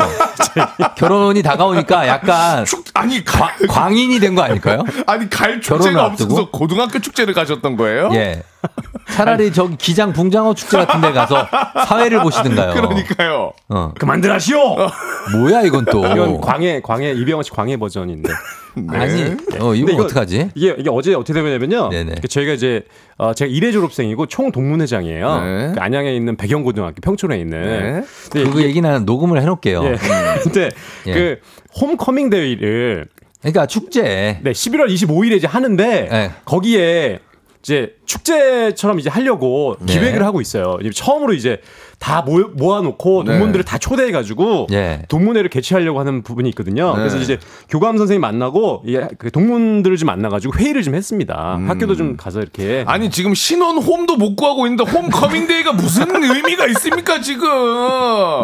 결혼이 0.98 1.42
다가오니까 1.44 2.08
약간 2.08 2.66
아니 2.94 3.24
가, 3.24 3.52
광인이 3.68 4.20
된 4.20 4.30
거 4.36 4.42
아닐까요? 4.44 4.84
아니 5.08 5.30
갈 5.30 5.60
축제가? 5.62 6.06
없어서 6.06 6.50
고등학교 6.52 7.00
축제를 7.00 7.34
가셨던 7.34 7.78
거예요? 7.78 8.10
예. 8.14 8.44
차라리 9.10 9.52
저기 9.52 9.76
기장 9.78 10.14
붕장어 10.14 10.54
축제 10.54 10.78
같은 10.78 11.02
데 11.02 11.12
가서 11.12 11.48
사회를 11.88 12.22
보시든가요. 12.22 12.74
그러니까요. 12.74 13.52
어. 13.70 13.94
그만들 13.98 14.32
하시오. 14.32 14.58
뭐야 15.38 15.64
이건 15.64 15.86
또. 15.86 16.06
이건 16.06 16.40
광해 16.42 16.82
광해 16.82 17.14
이병헌 17.14 17.44
씨 17.44 17.52
광해 17.52 17.78
버전인데. 17.78 18.30
아니, 18.90 19.24
어, 19.60 19.70
근데 19.70 19.78
이거 19.80 19.92
이거- 19.92 20.04
어떡하지? 20.04 20.52
이게 20.54 20.76
이게 20.78 20.90
어제 20.92 21.14
어떻게 21.16 21.42
되냐면요. 21.42 21.90
네네. 21.90 22.16
그 22.22 22.28
저희가 22.28 22.54
이제 22.54 22.84
어, 23.18 23.34
제가 23.34 23.50
일회 23.52 23.72
졸업생이고 23.72 24.28
총 24.28 24.52
동문회장이에요. 24.52 25.42
네. 25.42 25.72
그 25.74 25.80
안양에 25.82 26.14
있는 26.16 26.38
백영고등학교 26.38 27.02
평촌에 27.02 27.40
있는. 27.40 28.06
네. 28.34 28.44
그 28.44 28.62
얘기는 28.64 29.06
녹음을 29.06 29.42
해놓을게요. 29.42 29.84
예. 29.86 29.96
근데 30.44 30.70
예. 31.08 31.14
그 31.14 31.40
홈커밍 31.82 32.30
데이를 32.30 33.08
그러니까 33.42 33.66
축제. 33.66 34.40
네 34.44 34.52
11월 34.52 34.88
25일에 34.90 35.38
이제 35.38 35.48
하는데 35.48 36.08
네. 36.10 36.32
거기에 36.46 37.20
이제 37.62 37.94
축제처럼 38.06 39.00
이제 39.00 39.10
하려고 39.10 39.76
네. 39.82 39.94
기획을 39.94 40.24
하고 40.24 40.40
있어요. 40.42 40.78
이제 40.82 40.90
처음으로 40.92 41.34
이제 41.34 41.60
다 42.00 42.22
모, 42.22 42.40
모아 42.54 42.80
놓고 42.82 43.24
네. 43.26 43.32
동문들을 43.34 43.66
다 43.66 43.78
초대해가지고 43.78 44.68
예. 44.72 45.02
동문회를 45.10 45.50
개최하려고 45.50 46.00
하는 46.00 46.24
부분이 46.24 46.48
있거든요. 46.50 46.94
네. 46.94 47.00
그래서 47.00 47.18
이제 47.18 47.38
교감 47.70 47.98
선생님 47.98 48.22
만나고 48.22 48.84
이그 48.86 49.32
동문들을 49.32 49.98
좀 49.98 50.08
만나가지고 50.08 50.58
회의를 50.58 50.82
좀 50.84 50.96
했습니다. 50.96 51.60
학교도 51.68 51.98
좀 51.98 52.16
가서 52.16 52.40
이렇게 52.42 52.84
음. 52.84 52.86
아니 52.88 53.10
지금 53.10 53.34
신혼 53.36 53.78
홈도 53.78 54.16
못 54.16 54.38
구하고 54.38 54.66
있는데 54.66 54.90
homecoming 54.90 55.46
day가 55.46 55.74
무슨 55.74 56.08
의미가 56.24 56.68
있습니까 56.68 57.20
지금? 57.20 57.50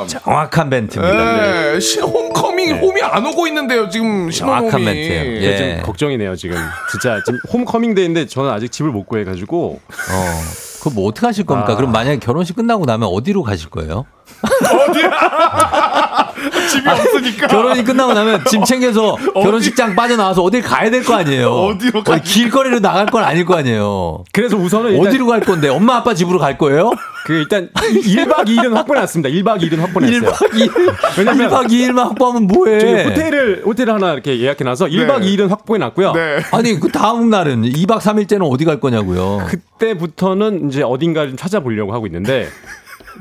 정확한 0.07 0.69
멘트입니다. 0.69 1.71
네, 1.73 1.79
신 1.79 2.03
homecoming 2.03 2.77
홈이 2.79 3.01
안 3.01 3.25
오고 3.25 3.47
있는데요 3.47 3.87
지금 3.89 4.29
신혼 4.31 4.57
정확한 4.57 4.73
홈이. 4.81 4.85
멘트예요. 4.85 5.31
예. 5.37 5.41
예. 5.41 5.57
좀 5.77 5.85
걱정이네요 5.85 6.35
지금 6.35 6.57
진짜 6.91 7.21
지금 7.25 7.39
homecoming 7.53 7.95
day인데 7.95 8.25
저는 8.25 8.49
아직 8.51 8.71
집을 8.71 8.91
못 8.91 9.04
구해가지고 9.05 9.79
어. 9.81 10.79
그거 10.79 10.89
뭐 10.93 11.07
어떻게 11.07 11.25
하실 11.25 11.45
겁니까? 11.45 11.73
아. 11.73 11.75
그럼 11.75 11.91
만약에 11.91 12.19
결혼식 12.19 12.55
끝나고 12.55 12.85
나면 12.85 13.09
어디로 13.09 13.43
가실 13.43 13.69
거예요? 13.69 14.05
집이 16.69 16.89
없으니까. 16.89 17.47
결혼이 17.47 17.83
끝나고 17.83 18.13
나면 18.13 18.43
짐 18.49 18.63
챙겨서 18.63 19.15
결혼식장 19.33 19.95
빠져나와서 19.95 20.43
어딜 20.43 20.61
가야 20.61 20.89
될 20.89 21.05
거 21.05 21.15
아니에요. 21.15 21.49
어디로 21.51 22.03
어디 22.07 22.21
길거리로 22.21 22.79
나갈 22.79 23.05
건 23.05 23.23
아닐 23.23 23.45
거 23.45 23.55
아니에요. 23.55 24.23
그래서 24.33 24.57
우선은 24.57 24.91
일단 24.91 25.07
어디로 25.07 25.27
갈 25.27 25.39
건데? 25.41 25.69
엄마 25.69 25.97
아빠 25.97 26.13
집으로 26.13 26.39
갈 26.39 26.57
거예요? 26.57 26.91
그 27.25 27.33
일단 27.33 27.69
1박 27.73 28.45
2일은 28.47 28.73
확보해놨습니다. 28.73 29.29
1박 29.29 29.61
2일은 29.61 29.79
확보했어요. 29.79 30.21
1박 30.21 30.33
2일. 30.51 30.93
왜냐면 31.17 31.49
1박 31.49 31.67
2일만 31.67 31.97
확보하면 32.09 32.47
뭐해? 32.47 32.79
저희 32.79 33.03
호텔을 33.05 33.63
호텔을 33.65 33.93
하나 33.93 34.13
이렇게 34.13 34.39
예약해놔서 34.39 34.85
1박 34.87 35.21
2일은 35.23 35.49
확보해놨고요. 35.49 36.13
네. 36.13 36.37
아니, 36.51 36.79
그 36.79 36.89
다음 36.91 37.29
날은 37.29 37.63
2박 37.63 37.99
3일째는 37.99 38.49
어디 38.51 38.65
갈 38.65 38.79
거냐고요. 38.79 39.47
그때부터는 39.47 40.69
이제 40.69 40.83
어딘가를 40.83 41.29
좀 41.29 41.37
찾아보려고 41.37 41.93
하고 41.93 42.05
있는데 42.07 42.47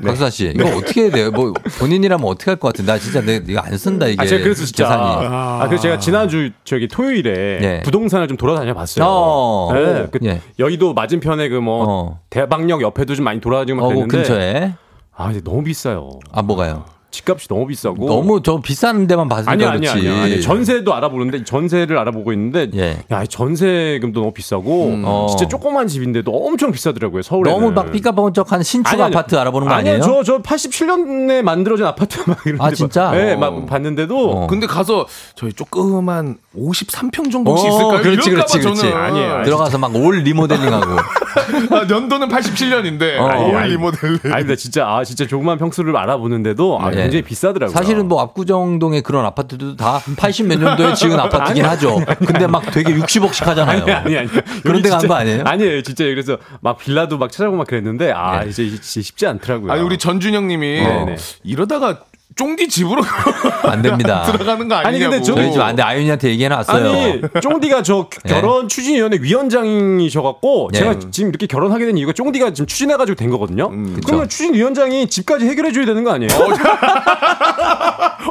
박수아 0.03 0.29
씨, 0.29 0.51
이거 0.55 0.67
어떻게 0.77 1.03
해야 1.03 1.11
돼요? 1.11 1.31
뭐 1.31 1.53
본인이라면 1.79 2.25
어떻게 2.27 2.51
할 2.51 2.57
것 2.57 2.67
같은데 2.69 2.91
나 2.91 2.97
진짜 2.99 3.21
내 3.21 3.41
이거 3.47 3.59
안 3.61 3.77
쓴다 3.77 4.07
이게. 4.07 4.21
아 4.21 4.25
제가 4.25 4.43
그래서 4.43 4.65
진짜 4.65 4.83
계산이. 4.87 5.03
아, 5.27 5.65
그래서 5.67 5.83
제가 5.83 5.99
지난주 5.99 6.51
저기 6.63 6.87
토요일에 6.87 7.59
예. 7.61 7.81
부동산을 7.83 8.27
좀 8.27 8.37
돌아다녀 8.37 8.73
봤어요. 8.73 9.05
어. 9.07 9.71
네, 9.73 10.07
그 10.11 10.19
예. 10.23 10.41
여의도 10.59 10.93
맞은편에 10.93 11.49
그뭐 11.49 11.85
어. 11.87 12.19
대방역 12.29 12.81
옆에도 12.81 13.15
좀 13.15 13.25
많이 13.25 13.39
돌아다니고 13.39 13.75
막 13.77 13.85
어, 13.85 13.89
그 13.89 13.93
그랬는데 14.07 14.17
근처에. 14.17 14.73
아 15.17 15.25
근데 15.27 15.41
너무 15.41 15.63
비싸요. 15.63 16.19
아, 16.31 16.41
뭐가요? 16.41 16.85
집값이 17.15 17.47
너무 17.47 17.65
비싸고 17.67 18.05
너무 18.05 18.41
저 18.43 18.59
비싼 18.59 19.07
데만 19.07 19.27
봤으니까 19.27 19.51
아니 19.51 19.65
아니 19.65 19.87
그렇지. 19.87 20.07
아니 20.07 20.21
아니 20.21 20.41
전세도 20.41 20.93
알아보는데 20.93 21.43
전세를 21.43 21.97
알아보고 21.97 22.31
있는데 22.33 22.69
예. 22.75 22.97
야 23.11 23.25
전세금도 23.25 24.19
너무 24.19 24.31
비싸고 24.33 25.01
어. 25.03 25.27
진짜 25.29 25.47
조그만 25.47 25.87
집인데도 25.87 26.31
엄청 26.31 26.71
비싸더라고요 26.71 27.23
서울에 27.23 27.51
너무 27.51 27.71
막 27.71 27.91
삐까번쩍한 27.91 28.63
신축 28.63 28.93
아니, 28.93 29.01
아니. 29.03 29.15
아파트 29.15 29.35
알아보는 29.35 29.67
거 29.67 29.73
아니에요? 29.73 30.03
아니요 30.03 30.23
저저 30.23 30.39
87년에 30.43 31.41
만들어진 31.41 31.85
아파트 31.85 32.21
막 32.29 32.37
이런 32.45 32.61
아, 32.61 32.69
데 32.69 32.75
진짜? 32.75 33.05
막, 33.05 33.11
네, 33.15 33.33
어. 33.33 33.37
막 33.37 33.65
봤는데도 33.65 34.31
어. 34.31 34.47
근데 34.47 34.67
가서 34.67 35.07
저희 35.35 35.51
조그만 35.53 36.37
53평 36.57 37.31
정도 37.31 37.51
혹시 37.51 37.65
어, 37.67 37.69
있을까요? 37.69 38.01
그렇지, 38.01 38.29
그렇지, 38.29 38.59
그렇지. 38.59 38.81
저는 38.81 38.95
아니에요. 38.97 39.43
들어가서 39.45 39.77
막 39.79 39.95
올 39.95 40.17
리모델링하고. 40.23 40.85
아, 41.71 41.87
연도는 41.89 42.27
87년인데 42.27 43.17
어. 43.19 43.23
올 43.23 43.55
아니, 43.55 43.71
리모델. 43.71 44.19
아니 44.25 44.43
근데 44.43 44.55
진짜 44.55 44.85
아 44.87 45.03
진짜 45.03 45.25
조그만 45.25 45.57
평수를 45.57 45.95
알아보는데도 45.95 46.79
아, 46.81 46.89
네. 46.91 47.04
굉장히 47.05 47.23
비싸더라고요. 47.23 47.73
사실은 47.73 48.07
뭐 48.07 48.21
압구정동의 48.21 49.01
그런 49.01 49.25
아파트도 49.25 49.75
다 49.75 49.99
80 50.17 50.47
몇 50.47 50.59
년도에 50.59 50.93
지은 50.93 51.17
아파트긴 51.19 51.63
아니, 51.65 51.69
하죠. 51.75 51.99
근데 52.25 52.47
막 52.47 52.63
되게 52.71 52.93
60억씩 52.93 53.45
하잖아요. 53.45 53.81
아니 53.83 53.91
아니 53.91 54.17
아니 54.17 54.27
그런 54.63 54.81
데 54.81 54.89
간 54.89 55.07
거 55.07 55.13
아니에요? 55.15 55.43
아니에요 55.45 55.81
진짜 55.83 56.03
그래서 56.05 56.37
막 56.61 56.77
빌라도 56.77 57.17
막 57.17 57.31
찾아보고 57.31 57.57
막 57.57 57.67
그랬는데 57.67 58.11
아 58.11 58.43
이제 58.43 58.63
이제 58.63 59.01
쉽지 59.01 59.25
않더라고요. 59.27 59.71
아니 59.71 59.81
우리 59.81 59.97
전준영 59.97 60.47
님이 60.47 60.81
네네. 60.81 61.15
이러다가 61.43 61.99
쫑디 62.35 62.67
집으로 62.67 63.01
안 63.63 63.81
됩니다. 63.81 64.23
들어가는 64.31 64.67
거 64.67 64.75
아니, 64.75 64.87
아니냐고. 64.87 65.11
근데 65.11 65.23
저- 65.25 65.35
저희 65.35 65.51
집 65.53 65.61
안 65.61 65.75
돼. 65.75 65.83
아윤이한테 65.83 66.29
얘기해놨어요. 66.29 66.89
아니 66.91 67.21
쫑디가 67.41 67.81
저 67.83 68.09
네. 68.25 68.33
결혼 68.33 68.67
추진위원회 68.67 69.19
위원장이셔갖고 69.21 70.69
네. 70.73 70.79
제가 70.79 70.95
지금 71.11 71.29
이렇게 71.29 71.47
결혼하게 71.47 71.85
된 71.85 71.97
이유가 71.97 72.11
쫑디가 72.13 72.53
지금 72.53 72.65
추진해가지고 72.67 73.15
된 73.15 73.29
거거든요. 73.29 73.67
음, 73.69 74.01
그러면 74.05 74.27
추진위원장이 74.27 75.07
집까지 75.07 75.45
해결해줘야 75.47 75.85
되는 75.85 76.03
거 76.03 76.11
아니에요? 76.11 76.29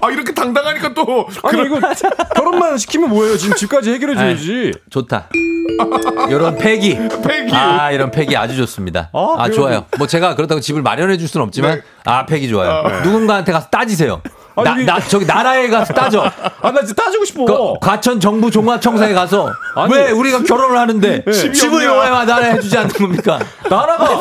아 0.02 0.10
이렇게 0.10 0.32
당당하니까 0.32 0.94
또 0.94 1.28
아니 1.42 1.62
이거 1.62 1.80
결혼만 2.34 2.78
시키면 2.78 3.10
뭐예요? 3.10 3.36
지금 3.36 3.56
집까지 3.56 3.92
해결해 3.92 4.14
줘야지. 4.14 4.72
좋다. 4.90 5.28
이런 6.28 6.56
패기. 6.56 6.98
패기. 7.26 7.54
아, 7.54 7.90
이런 7.90 8.10
패기 8.10 8.36
아주 8.36 8.56
좋습니다. 8.56 9.10
아, 9.12 9.34
아? 9.38 9.50
좋아요. 9.50 9.86
뭐 9.98 10.06
제가 10.06 10.34
그렇다고 10.34 10.60
집을 10.60 10.82
마련해 10.82 11.16
줄 11.16 11.28
수는 11.28 11.46
없지만, 11.46 11.76
네. 11.76 11.82
아, 12.04 12.26
패기 12.26 12.48
좋아요. 12.48 13.02
누군가한테 13.02 13.52
가서 13.52 13.68
따지세요. 13.70 14.22
아, 14.56 14.62
나, 14.62 15.00
저기 15.00 15.26
나라에 15.26 15.68
가서 15.68 15.92
따져. 15.94 16.22
아 16.62 16.70
나 16.70 16.80
진짜 16.84 16.94
따지고 17.04 17.24
싶어. 17.24 17.44
그 17.44 17.78
과천 17.80 18.20
정부 18.20 18.50
종합청사에 18.50 19.12
가서 19.12 19.52
아니. 19.74 19.92
왜 19.94 20.10
우리가 20.10 20.42
결혼을 20.42 20.76
하는데 20.78 21.24
집이 21.30 21.52
집을? 21.52 21.80
왜 21.80 22.10
나라에 22.10 22.52
해주지 22.54 22.76
않는 22.78 22.90
겁니까? 22.90 23.38
나라가 23.68 24.20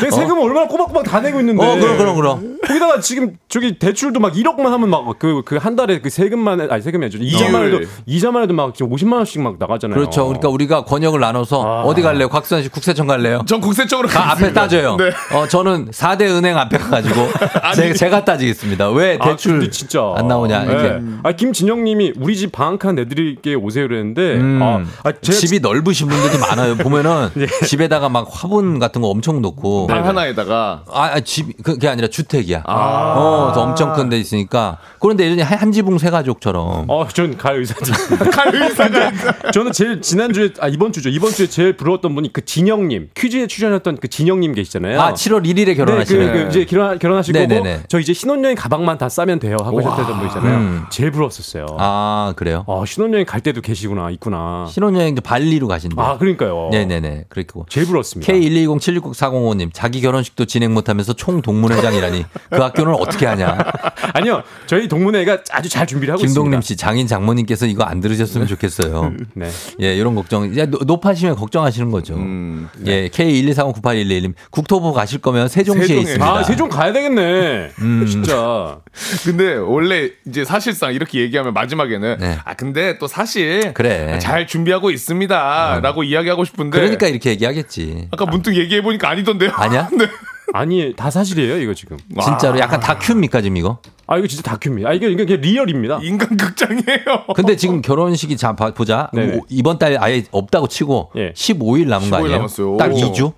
내 0.00 0.10
세금을 0.10 0.42
얼마나 0.42 0.66
꼬박꼬박 0.68 1.04
다 1.04 1.20
내고 1.20 1.40
있는데. 1.40 1.62
어, 1.64 1.74
그럼, 1.76 1.96
그럼, 1.98 2.16
그럼. 2.16 2.56
거기다가 2.66 3.00
지금 3.00 3.36
저기 3.48 3.78
대출도 3.78 4.20
막 4.20 4.32
1억만 4.34 4.64
하면 4.70 4.88
막 4.90 5.04
그 5.18 5.42
그 5.44 5.58
한 5.58 5.76
달에 5.76 6.00
그 6.00 6.10
세금만 6.10 6.60
해- 6.62 6.66
아니 6.70 6.82
세금이 6.82 7.04
아니죠. 7.06 7.18
이자만 7.20 7.64
해도 7.66 7.80
이자만 8.06 8.42
해도 8.42 8.54
막 8.54 8.74
지금 8.74 8.90
50만 8.92 9.14
원씩 9.14 9.40
막 9.42 9.56
나가잖아요. 9.58 9.94
그렇죠. 9.98 10.24
그러니까 10.26 10.48
우리가 10.48 10.84
권역을 10.84 11.20
나눠서 11.20 11.62
아. 11.62 11.82
어디 11.82 12.02
갈래요? 12.02 12.28
곽수현 12.28 12.62
씨 12.62 12.68
국세청 12.68 13.06
갈래요? 13.06 13.42
전 13.46 13.60
국세청으로 13.60 14.08
가 14.08 14.32
앞에. 14.32 14.52
따져요. 14.52 14.96
네. 14.96 15.10
어, 15.32 15.46
저는 15.46 15.90
4대 15.90 16.22
은행 16.22 16.56
앞에 16.58 16.78
가가지고 16.78 17.28
제, 17.76 17.92
제가 17.92 18.24
따지겠습니다. 18.24 18.90
왜 18.90 19.18
아, 19.20 19.28
대출 19.28 19.63
근데 19.64 19.70
진짜 19.70 20.12
안 20.16 20.28
나오냐, 20.28 20.64
이렇게. 20.64 20.88
네. 20.88 21.00
아 21.22 21.32
김진영님이 21.32 22.12
우리 22.18 22.36
집 22.36 22.52
방한 22.52 22.94
내드릴게 22.94 23.54
오세요 23.54 23.88
그랬는데 23.88 24.36
음, 24.36 24.60
아, 24.62 24.84
아 25.08 25.12
제가 25.12 25.38
집이 25.38 25.60
넓으신 25.60 26.08
분들이 26.08 26.38
많아요. 26.38 26.76
보면은 26.76 27.28
집에다가 27.66 28.08
막 28.08 28.28
화분 28.30 28.78
같은 28.78 29.00
거 29.00 29.08
엄청 29.08 29.40
놓고. 29.42 29.86
방 29.88 30.06
하나에다가 30.06 30.84
아, 30.90 31.02
아, 31.14 31.20
집, 31.20 31.62
그게 31.62 31.88
아니라 31.88 32.08
주택이야. 32.08 32.62
어, 32.66 33.52
더 33.54 33.62
엄청 33.62 33.92
큰 33.92 34.08
데 34.08 34.18
있으니까. 34.18 34.78
그런데 35.00 35.24
예전에 35.24 35.42
한 35.42 35.72
지붕 35.72 35.96
세 35.98 36.10
가족처럼. 36.10 36.84
어, 36.88 37.08
전 37.08 37.36
가요 37.38 37.58
의사님. 37.58 38.30
갈 38.30 38.54
의사가 38.54 39.12
저는 39.52 39.72
제일 39.72 40.00
지난 40.02 40.32
주에 40.32 40.50
아 40.60 40.68
이번 40.68 40.92
주죠. 40.92 41.08
이번 41.08 41.30
주에 41.30 41.46
제일 41.46 41.76
부러웠던 41.76 42.14
분이 42.14 42.32
그 42.32 42.44
진영님 42.44 43.10
퀴즈에 43.14 43.46
출연했던 43.46 43.98
그 44.00 44.08
진영님 44.08 44.52
계시잖아요. 44.54 45.00
아, 45.00 45.12
7월 45.14 45.44
1일에 45.46 45.76
결혼하시는. 45.76 46.26
네, 46.26 46.32
그, 46.32 46.42
그 46.44 46.48
이제 46.50 46.64
결혼. 46.64 46.98
거고 46.98 47.64
저 47.88 47.98
이제 47.98 48.12
신혼여행 48.12 48.56
가방만 48.56 48.98
다 48.98 49.08
싸면 49.08 49.38
돼요 49.40 49.53
하고 49.62 49.80
하셨던 49.80 50.18
분 50.18 50.26
있잖아요. 50.28 50.56
음. 50.58 50.84
제일 50.90 51.10
부러웠었어요. 51.10 51.66
아, 51.78 52.32
그래요? 52.36 52.64
아, 52.68 52.82
신혼여행 52.86 53.26
갈 53.26 53.40
때도 53.40 53.60
계시구나, 53.60 54.10
있구나. 54.10 54.66
신혼여행 54.70 55.12
이제 55.12 55.20
발리로 55.20 55.68
가신대. 55.68 55.96
아, 55.98 56.18
그러니까요. 56.18 56.68
네네네. 56.72 57.24
그리고 57.28 57.66
제일 57.68 57.86
부럽습니다. 57.86 58.32
K120766405님 58.32 59.70
자기 59.72 60.00
결혼식도 60.00 60.44
진행 60.46 60.74
못하면서 60.74 61.12
총 61.12 61.42
동문회장이라니 61.42 62.24
그 62.50 62.56
학교는 62.56 62.94
어떻게 62.94 63.26
하냐. 63.26 63.58
아니요, 64.14 64.42
저희 64.66 64.88
동문회가 64.88 65.38
아주 65.52 65.68
잘 65.68 65.86
준비를 65.86 66.12
하고 66.14 66.22
김동림 66.22 66.58
있습니다. 66.60 66.66
씨 66.66 66.76
장인 66.76 67.06
장모님께서 67.06 67.66
이거 67.66 67.84
안 67.84 68.00
들으셨으면 68.00 68.46
좋겠어요. 68.46 69.12
네. 69.34 69.48
예, 69.80 69.94
이런 69.94 70.14
걱정. 70.14 70.50
노- 70.70 70.78
높아지면 70.84 71.36
걱정하시는 71.36 71.90
거죠. 71.90 72.14
음, 72.14 72.68
예, 72.86 73.08
K123598111님 73.08 74.34
국토부 74.50 74.92
가실 74.92 75.20
거면 75.20 75.48
세종시에 75.48 75.82
세종에. 75.86 76.00
있습니다. 76.02 76.26
아, 76.26 76.42
세종 76.44 76.68
가야 76.68 76.92
되겠네. 76.92 77.70
음. 77.80 78.06
진짜. 78.08 78.78
근데 79.24 79.43
원래 79.52 80.10
이제 80.26 80.44
사실상 80.44 80.92
이렇게 80.94 81.20
얘기하면 81.20 81.52
마지막에는 81.54 82.16
네. 82.20 82.38
아 82.44 82.54
근데 82.54 82.98
또 82.98 83.06
사실 83.06 83.72
그래. 83.74 84.18
잘 84.20 84.46
준비하고 84.46 84.90
있습니다라고 84.90 86.04
이야기하고 86.04 86.44
싶은데 86.44 86.78
그러니까 86.78 87.06
이렇게 87.08 87.30
얘기하겠지. 87.30 88.08
아까 88.10 88.26
문득 88.26 88.56
얘기해 88.56 88.82
보니까 88.82 89.08
아니던데요. 89.10 89.50
아니야? 89.54 89.88
네. 89.96 90.06
아니, 90.52 90.94
다 90.94 91.10
사실이에요, 91.10 91.56
이거 91.58 91.74
지금. 91.74 91.96
진짜로 92.22 92.60
약간 92.60 92.78
다큐입니까 92.78 93.40
지금 93.40 93.56
이거? 93.56 93.78
아, 94.06 94.18
이거 94.18 94.28
진짜 94.28 94.42
다큐입니다. 94.48 94.88
아, 94.88 94.92
이게, 94.92 95.08
이게 95.10 95.36
리얼입니다. 95.36 95.98
인간 96.02 96.36
극장이에요. 96.36 97.24
근데 97.34 97.56
지금 97.56 97.82
결혼식이 97.82 98.36
자 98.36 98.54
봐- 98.54 98.72
보자. 98.72 99.10
네네. 99.14 99.36
오- 99.38 99.46
이번 99.48 99.78
달 99.80 99.96
아예 100.00 100.22
없다고 100.30 100.68
치고 100.68 101.10
예. 101.16 101.32
15일 101.32 101.88
남은 101.88 102.08
거 102.08 102.16
15일 102.18 102.20
아니에요? 102.20 102.36
남았어요. 102.36 102.76
딱 102.76 102.92
오. 102.92 102.94
2주? 102.94 103.32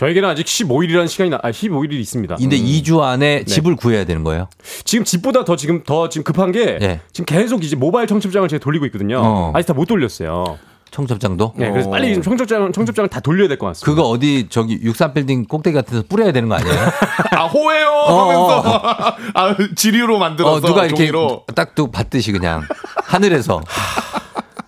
저에게는 0.00 0.26
아직 0.30 0.46
15일이라는 0.46 1.08
시간이, 1.08 1.28
나, 1.28 1.38
아, 1.42 1.50
15일이 1.50 1.92
있습니다. 1.92 2.36
근데 2.36 2.56
2주 2.56 3.00
안에 3.02 3.44
집을 3.44 3.76
구해야 3.76 4.04
되는 4.06 4.24
거예요. 4.24 4.48
지금 4.84 5.04
집보다 5.04 5.44
더 5.44 5.56
지금, 5.56 5.84
더 5.84 6.08
지금 6.08 6.24
급한 6.24 6.52
게, 6.52 6.78
예. 6.80 7.00
지금 7.12 7.26
계속 7.26 7.62
이제 7.62 7.76
모바일 7.76 8.06
청첩장을 8.06 8.48
제가 8.48 8.62
돌리고 8.64 8.86
있거든요. 8.86 9.20
어. 9.22 9.52
아직 9.54 9.66
다 9.66 9.74
못 9.74 9.84
돌렸어요. 9.84 10.58
청첩장도? 10.90 11.52
네, 11.56 11.70
그래서 11.70 11.88
어. 11.88 11.92
빨리 11.92 12.08
지금 12.08 12.22
청첩장, 12.22 12.72
청첩장을 12.72 13.08
다 13.10 13.20
돌려야 13.20 13.46
될 13.46 13.58
것 13.58 13.66
같습니다. 13.66 13.84
그거 13.90 14.08
어디 14.08 14.46
저기 14.48 14.80
63빌딩 14.82 15.46
꼭대기 15.48 15.74
같은 15.74 15.90
데서 15.92 16.04
뿌려야 16.08 16.32
되는 16.32 16.48
거 16.48 16.54
아니에요? 16.56 16.74
아 17.36 17.44
호해요 17.44 17.88
하면서 17.90 18.62
아 19.34 19.56
지리로 19.76 20.18
만들어서 20.18 20.56
어, 20.56 20.60
누가 20.60 20.86
이렇게 20.86 20.96
종이로. 21.08 21.44
딱또 21.54 21.90
받듯이 21.90 22.32
그냥 22.32 22.62
하늘에서. 23.04 23.60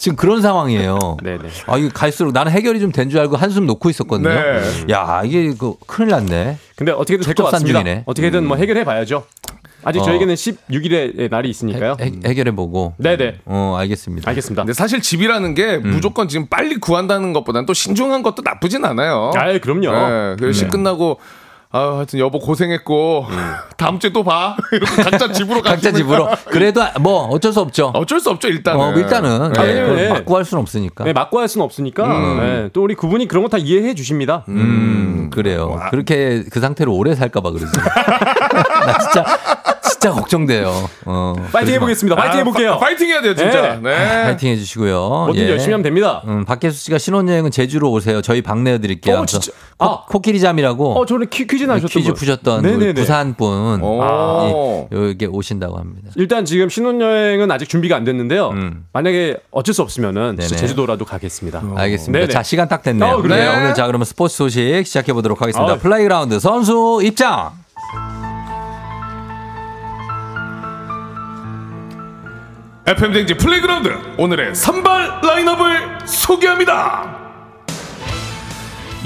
지금 0.02 0.16
그런 0.16 0.42
상황이에요. 0.42 0.98
네네. 1.22 1.48
아, 1.68 1.78
이거 1.78 1.88
갈수록 1.94 2.32
나는 2.32 2.50
해결이 2.50 2.80
좀 2.80 2.90
된 2.90 3.08
줄 3.08 3.20
알고 3.20 3.36
한숨 3.36 3.66
놓고 3.66 3.88
있었거든요. 3.88 4.30
네. 4.30 4.60
야, 4.90 5.22
이게 5.24 5.54
그 5.56 5.74
큰일 5.86 6.10
났네. 6.10 6.58
근데 6.74 6.90
어떻게든 6.90 7.24
될것 7.24 7.36
첩첩산 7.36 7.52
같습니다. 7.52 7.78
중이네. 7.84 8.02
어떻게든 8.06 8.44
뭐 8.44 8.56
해결해 8.56 8.82
봐야죠. 8.82 9.24
아직 9.84 10.00
어. 10.00 10.04
저에게는 10.04 10.34
16일의 10.34 11.30
날이 11.30 11.48
있으니까요. 11.50 11.96
해, 12.00 12.34
결해 12.34 12.50
보고. 12.52 12.94
네네. 12.96 13.42
어, 13.44 13.76
알겠습니다. 13.78 14.28
알겠습니다. 14.28 14.62
근데 14.62 14.72
사실 14.72 15.00
집이라는 15.00 15.54
게 15.54 15.76
음. 15.76 15.90
무조건 15.92 16.26
지금 16.26 16.46
빨리 16.46 16.78
구한다는 16.78 17.32
것보다는 17.32 17.66
또 17.66 17.72
신중한 17.72 18.24
것도 18.24 18.42
나쁘진 18.42 18.84
않아요. 18.84 19.30
아, 19.36 19.56
그럼요. 19.60 19.92
네, 19.92 20.36
그래서 20.36 20.58
시 20.58 20.66
끝나고 20.66 21.20
아, 21.74 21.96
하여튼 21.96 22.18
여보 22.18 22.38
고생했고 22.38 23.26
다음 23.78 23.98
주에 23.98 24.10
또 24.12 24.22
봐. 24.22 24.56
이렇게 24.72 25.02
각자 25.02 25.32
집으로 25.32 25.60
각자 25.62 25.90
집으로. 25.90 26.28
그래도 26.50 26.82
뭐 27.00 27.26
어쩔 27.28 27.52
수 27.52 27.60
없죠. 27.60 27.92
어쩔 27.94 28.20
수 28.20 28.30
없죠 28.30 28.48
일단은. 28.48 28.80
어, 28.80 28.92
일단은. 28.92 29.52
네. 29.52 29.62
네, 29.64 29.80
그걸 29.80 29.96
네. 29.96 30.08
맞고 30.10 30.36
할 30.36 30.44
수는 30.44 30.60
없으니까. 30.60 31.04
네, 31.04 31.12
맞고 31.12 31.38
할 31.40 31.48
수는 31.48 31.64
없으니까 31.64 32.06
네, 32.08 32.68
또 32.72 32.82
우리 32.82 32.94
그분이 32.94 33.26
그런 33.28 33.42
거 33.44 33.48
다 33.52 33.58
이해해 33.58 33.94
주십니다. 33.94 34.44
음, 34.48 35.28
그래요. 35.32 35.78
그렇게 35.90 36.42
그 36.50 36.58
상태로 36.60 36.94
오래 36.94 37.14
살까봐 37.14 37.50
그러지. 37.50 37.72
나 38.86 38.98
진짜, 38.98 39.24
진짜 40.02 40.14
걱정돼요. 40.20 40.90
어. 41.06 41.34
파이팅 41.52 41.74
해보겠습니다. 41.74 42.16
파이팅 42.16 42.40
해볼게요. 42.40 42.72
아, 42.72 42.78
파, 42.78 42.90
이팅 42.90 43.08
해야 43.08 43.22
돼요 43.22 43.34
진짜. 43.34 43.76
네. 43.76 43.80
네. 43.80 44.22
파이팅 44.24 44.50
해주시고요. 44.50 45.08
뭐든 45.26 45.42
예. 45.42 45.50
열심히 45.50 45.72
하면 45.72 45.82
됩니다. 45.82 46.22
음, 46.26 46.44
박혜수 46.44 46.84
씨가 46.84 46.98
신혼여행은 46.98 47.50
제주로 47.52 47.90
오세요. 47.92 48.20
저희 48.20 48.42
방 48.42 48.64
내어 48.64 48.78
드릴게요. 48.78 49.14
어, 49.14 49.16
하면서 49.18 49.38
진짜. 49.38 49.56
코, 49.76 49.84
아. 49.86 50.04
코끼리 50.06 50.40
잠이라고 50.40 50.98
어, 51.00 51.06
저는 51.06 51.28
퀴, 51.30 51.46
퀴즈 51.46 51.64
나셨던 51.64 51.88
퀴즈 51.88 52.08
분. 52.08 52.14
푸셨던 52.14 52.94
부산 52.94 53.34
분 53.34 53.80
오. 53.82 54.88
예, 54.92 54.96
여기 55.10 55.26
오신다고 55.26 55.78
합니다. 55.78 56.10
일단 56.16 56.44
지금 56.44 56.68
신혼여행은 56.68 57.50
아직 57.50 57.68
준비가 57.68 57.96
안 57.96 58.04
됐는데요. 58.04 58.50
음. 58.50 58.84
만약에 58.92 59.36
어쩔 59.50 59.74
수 59.74 59.82
없으면은. 59.82 60.38
제주도라도 60.38 61.04
가겠습니다. 61.04 61.62
알겠습니다. 61.76 62.18
네네. 62.18 62.32
자 62.32 62.42
시간 62.42 62.68
딱 62.68 62.82
됐네요. 62.82 63.14
어, 63.14 63.22
그래요? 63.22 63.52
네, 63.52 63.56
오늘 63.58 63.74
자 63.74 63.86
그러면 63.86 64.04
스포츠 64.04 64.36
소식 64.36 64.82
시작해 64.84 65.12
보도록 65.12 65.40
하겠습니다. 65.42 65.74
어. 65.74 65.78
플레이그라운드 65.78 66.38
선수 66.40 67.00
입장. 67.02 67.61
FM대행진 72.84 73.34
플레이그라운드. 73.34 73.96
오늘의 74.16 74.56
선발 74.56 75.20
라인업을 75.22 75.98
소개합니다. 76.04 77.16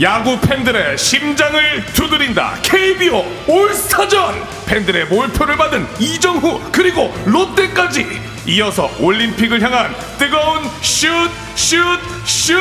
야구 0.01 0.41
팬들의 0.41 0.97
심장을 0.97 1.85
두드린다. 1.93 2.55
KBO 2.63 3.23
올스타전. 3.47 4.35
팬들의 4.67 5.07
몰표를 5.07 5.57
받은 5.59 5.87
이정후 6.01 6.61
그리고 6.73 7.15
롯데까지 7.27 8.07
이어서 8.47 8.91
올림픽을 8.99 9.61
향한 9.61 9.95
뜨거운 10.19 10.65
슛 10.81 11.09
슛 11.55 11.79
슛. 12.25 12.57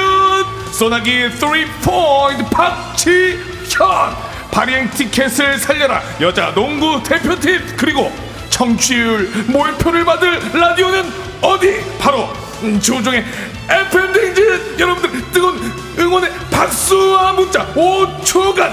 소나기 0.73 1.29
3포인트 1.29 2.49
박지현. 2.49 4.25
발행 4.51 4.89
티켓을 4.89 5.59
살려라. 5.59 6.01
여자 6.19 6.53
농구 6.53 7.01
대표팀 7.03 7.75
그리고 7.77 8.11
청취율 8.49 9.29
몰표를 9.47 10.05
받을 10.05 10.39
라디오는 10.53 11.03
어디? 11.41 11.83
바로 11.99 12.29
음, 12.63 12.79
조종의 12.79 13.23
FM 13.69 14.13
댕진! 14.13 14.79
여러분들 14.79 15.31
뜨거운 15.31 15.59
응원의 15.99 16.31
박수와 16.51 17.33
문자 17.33 17.65
5초간 17.73 18.71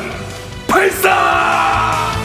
발사 0.69 2.22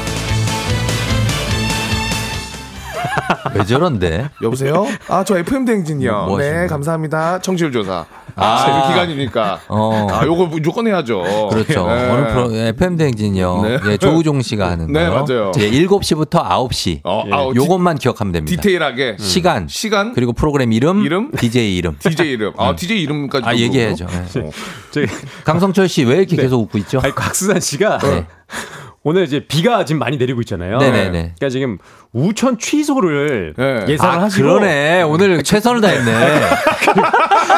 왜 3.55 3.63
저런데? 3.65 4.29
여보세요? 4.41 4.85
아 5.07 5.23
저 5.23 5.37
FM 5.37 5.65
댕진이요. 5.65 6.25
뭐 6.27 6.37
하시는 6.39 6.61
네? 6.61 6.67
감사합니다. 6.67 7.39
청취율 7.39 7.71
조사. 7.71 8.05
아. 8.35 8.45
아, 8.45 8.65
제 8.87 8.93
기간이니까. 8.93 9.59
어. 9.67 10.07
아 10.11 10.25
요거 10.25 10.45
무조건 10.45 10.87
해야죠. 10.87 11.23
그렇죠. 11.51 11.87
네. 11.87 12.09
어느 12.09 12.27
프로 12.27 12.55
FM 12.55 12.97
대행진이요. 12.97 13.61
네. 13.63 13.79
예, 13.87 13.97
조우종 13.97 14.41
씨가 14.41 14.69
하는 14.69 14.91
네, 14.91 15.07
거요. 15.07 15.25
맞아요. 15.27 15.51
예, 15.59 15.71
7시부터 15.71 16.43
9시. 16.43 17.01
어, 17.03 17.23
예, 17.25 17.31
요것만 17.55 17.97
기억하면 17.97 18.31
됩니다. 18.33 18.55
디테일하게 18.61 19.17
시간, 19.19 19.67
시간 19.67 20.13
그리고 20.13 20.33
프로그램 20.33 20.71
이름, 20.71 21.03
이름? 21.03 21.31
DJ 21.31 21.75
이름. 21.77 21.97
DJ 21.99 22.31
이름. 22.31 22.53
아 22.57 22.75
DJ 22.75 23.01
이름까지. 23.01 23.45
아, 23.47 23.55
얘기해야죠. 23.55 24.05
예. 24.09 24.39
어. 24.41 24.49
저기 24.91 25.07
강성철 25.43 25.87
씨 25.89 26.03
왜 26.03 26.17
이렇게 26.17 26.35
계속 26.35 26.61
웃고 26.61 26.77
있죠? 26.79 26.99
아니, 27.03 27.13
곽수산 27.13 27.59
씨가 27.59 27.97
네. 27.97 28.25
오늘 29.03 29.23
이제 29.23 29.45
비가 29.47 29.83
지금 29.85 29.99
많이 29.99 30.17
내리고 30.17 30.41
있잖아요. 30.41 30.77
네네네. 30.79 31.11
그러니까 31.37 31.49
지금 31.49 31.77
우천 32.13 32.57
취소를 32.57 33.53
네. 33.57 33.85
예상을 33.87 34.19
아, 34.19 34.21
하시고 34.23 34.47
그러네. 34.47 35.03
오늘 35.03 35.43
최선을 35.43 35.81
다했네. 35.81 36.13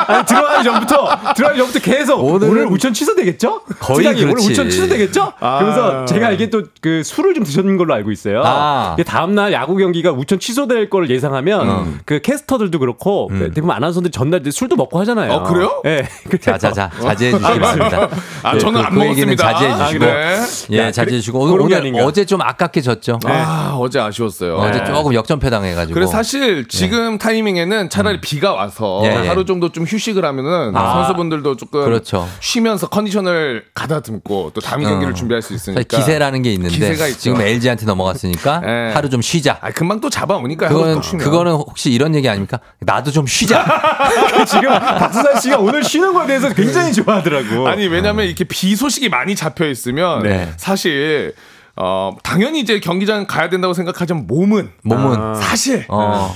아니, 0.07 0.25
들어가기 0.25 0.63
전부터 0.63 1.33
들어가기 1.35 1.59
전부터 1.59 1.79
계속 1.79 2.23
오늘은 2.23 2.51
오늘 2.51 2.65
우천 2.67 2.93
취소되겠죠? 2.93 3.61
거의 3.79 3.97
시장이 3.99 4.23
오늘 4.23 4.33
그렇지. 4.35 4.51
우천 4.51 4.69
취소되겠죠? 4.69 5.33
아. 5.39 5.59
그러면서 5.59 6.05
제가 6.05 6.27
알기에 6.27 6.49
또그 6.49 7.03
술을 7.03 7.33
좀 7.35 7.43
드셨는 7.43 7.77
걸로 7.77 7.93
알고 7.93 8.11
있어요. 8.11 8.41
아. 8.43 8.93
근데 8.95 9.09
다음 9.09 9.35
날 9.35 9.53
야구 9.53 9.75
경기가 9.77 10.11
우천 10.11 10.39
취소될 10.39 10.89
걸 10.89 11.09
예상하면 11.09 11.69
음. 11.69 11.99
그 12.05 12.19
캐스터들도 12.19 12.79
그렇고 12.79 13.29
대부분 13.39 13.71
아나운서들이 13.71 14.11
전날 14.11 14.41
술도 14.49 14.75
먹고 14.75 14.99
하잖아요. 14.99 15.31
어, 15.31 15.43
그래요? 15.43 15.81
예. 15.85 16.07
자, 16.41 16.57
자, 16.57 16.71
자. 16.71 16.89
자제해 17.01 17.31
주시겠습니다. 17.31 18.09
아 18.43 18.57
저는 18.57 18.81
안 18.83 18.93
얘기는 19.01 19.35
먹었습니다. 19.35 19.53
자제해 19.53 19.71
주시고. 19.77 20.05
아, 20.05 20.07
그래? 20.07 20.37
예, 20.71 20.77
야, 20.79 20.91
자제해 20.91 21.19
주시고. 21.19 21.39
오늘 21.39 21.75
아닌가. 21.77 22.03
어제 22.03 22.25
좀 22.25 22.41
아깝게 22.41 22.81
졌죠. 22.81 23.19
아 23.25 23.75
어제 23.77 23.99
아쉬웠어 23.99 24.38
요. 24.47 24.57
어제 24.57 24.83
조금 24.83 25.13
역전패 25.13 25.49
당해가지고. 25.49 25.93
그래서 25.93 26.11
사실 26.11 26.67
지금 26.67 27.17
타이밍에는 27.17 27.89
차라리 27.89 28.21
비가 28.21 28.53
와서 28.53 29.01
예, 29.03 29.09
예. 29.23 29.27
하루 29.27 29.45
정도 29.45 29.71
좀 29.71 29.85
휴식을 29.85 30.23
하면은 30.25 30.75
아. 30.75 30.93
선수분들도 30.93 31.57
조금 31.57 31.83
그렇죠. 31.83 32.27
쉬면서 32.39 32.87
컨디션을 32.87 33.65
가다듬고 33.73 34.51
또 34.53 34.61
다음 34.61 34.83
경기를 34.83 35.13
어. 35.13 35.15
준비할 35.15 35.41
수 35.41 35.53
있으니까 35.53 35.83
기세라는 35.83 36.41
게 36.41 36.51
있는데 36.53 36.73
기세가 36.75 37.07
있죠. 37.07 37.19
지금 37.19 37.41
LG한테 37.41 37.85
넘어갔으니까 37.85 38.61
예. 38.65 38.91
하루 38.95 39.09
좀 39.09 39.21
쉬자. 39.21 39.57
아 39.61 39.71
금방 39.71 39.99
또 40.01 40.09
잡아오니까 40.09 40.67
그거는. 40.67 41.01
그거는 41.01 41.53
혹시 41.53 41.91
이런 41.91 42.15
얘기 42.15 42.27
아닙니까? 42.29 42.59
나도 42.79 43.11
좀 43.11 43.27
쉬자. 43.27 43.65
지금 44.47 44.69
박수산 44.69 45.39
씨가 45.39 45.57
오늘 45.57 45.83
쉬는 45.83 46.13
거에 46.13 46.27
대해서 46.27 46.49
굉장히 46.53 46.93
좋아하더라고. 46.93 47.67
아니 47.67 47.87
왜냐면 47.87 48.25
이렇게 48.25 48.43
비 48.43 48.75
소식이 48.75 49.09
많이 49.09 49.35
잡혀 49.35 49.67
있으면 49.67 50.23
네. 50.23 50.51
사실 50.57 51.33
어 51.81 52.15
당연히 52.23 52.59
이제 52.59 52.79
경기장 52.79 53.25
가야 53.25 53.49
된다고 53.49 53.73
생각하지만 53.73 54.27
몸은. 54.27 54.69
몸은. 54.83 55.35
사실. 55.35 55.85
어. 55.87 56.35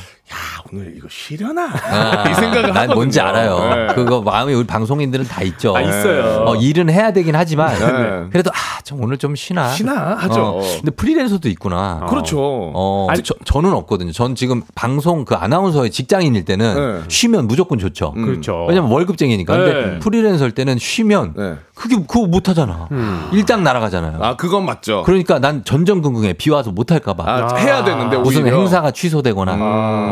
야 0.73 0.79
오늘 0.79 0.93
이거 0.97 1.07
쉬려나 1.09 1.69
아, 1.71 2.25
이 2.29 2.33
생각을 2.33 2.61
난 2.69 2.75
하거든요. 2.75 2.95
뭔지 2.95 3.19
알아요. 3.21 3.59
네. 3.87 3.93
그거 3.93 4.21
마음이 4.21 4.53
우리 4.53 4.65
방송인들은 4.65 5.25
다 5.25 5.41
있죠. 5.43 5.75
아, 5.75 5.81
있어요. 5.81 6.45
어, 6.47 6.55
일은 6.55 6.89
해야 6.89 7.11
되긴 7.13 7.35
하지만 7.35 7.73
네. 7.77 8.29
그래도 8.31 8.49
아, 8.51 8.81
좀 8.83 9.03
오늘 9.03 9.17
좀 9.17 9.35
쉬나. 9.35 9.69
쉬나 9.69 10.15
하죠. 10.19 10.41
어, 10.41 10.61
근데 10.77 10.91
프리랜서도 10.91 11.47
있구나. 11.49 12.05
그렇죠. 12.09 12.37
어, 12.39 13.07
저, 13.23 13.33
저는 13.45 13.73
없거든요. 13.73 14.11
전 14.11 14.35
지금 14.35 14.61
방송 14.75 15.25
그 15.25 15.35
아나운서의 15.35 15.91
직장인일 15.91 16.45
때는 16.45 16.99
네. 16.99 17.03
쉬면 17.07 17.47
무조건 17.47 17.77
좋죠. 17.77 18.13
그렇죠. 18.13 18.65
왜냐면 18.67 18.91
월급쟁이니까. 18.91 19.55
근데 19.55 19.73
네. 19.73 19.99
프리랜서일 19.99 20.51
때는 20.51 20.77
쉬면 20.79 21.33
네. 21.37 21.55
그게 21.75 21.95
그거 21.97 22.25
못 22.27 22.49
하잖아. 22.49 22.87
일당 23.31 23.63
날아가잖아요. 23.63 24.19
아 24.21 24.35
그건 24.35 24.65
맞죠. 24.65 25.03
그러니까 25.05 25.39
난 25.39 25.63
전전긍긍해. 25.63 26.33
비 26.33 26.49
와서 26.49 26.71
못 26.71 26.91
할까 26.91 27.13
봐. 27.13 27.23
아, 27.27 27.55
해야 27.55 27.83
되는데 27.83 28.17
무슨 28.17 28.43
오히려. 28.43 28.57
행사가 28.57 28.91
취소되거나. 28.91 29.55
음. 29.55 29.59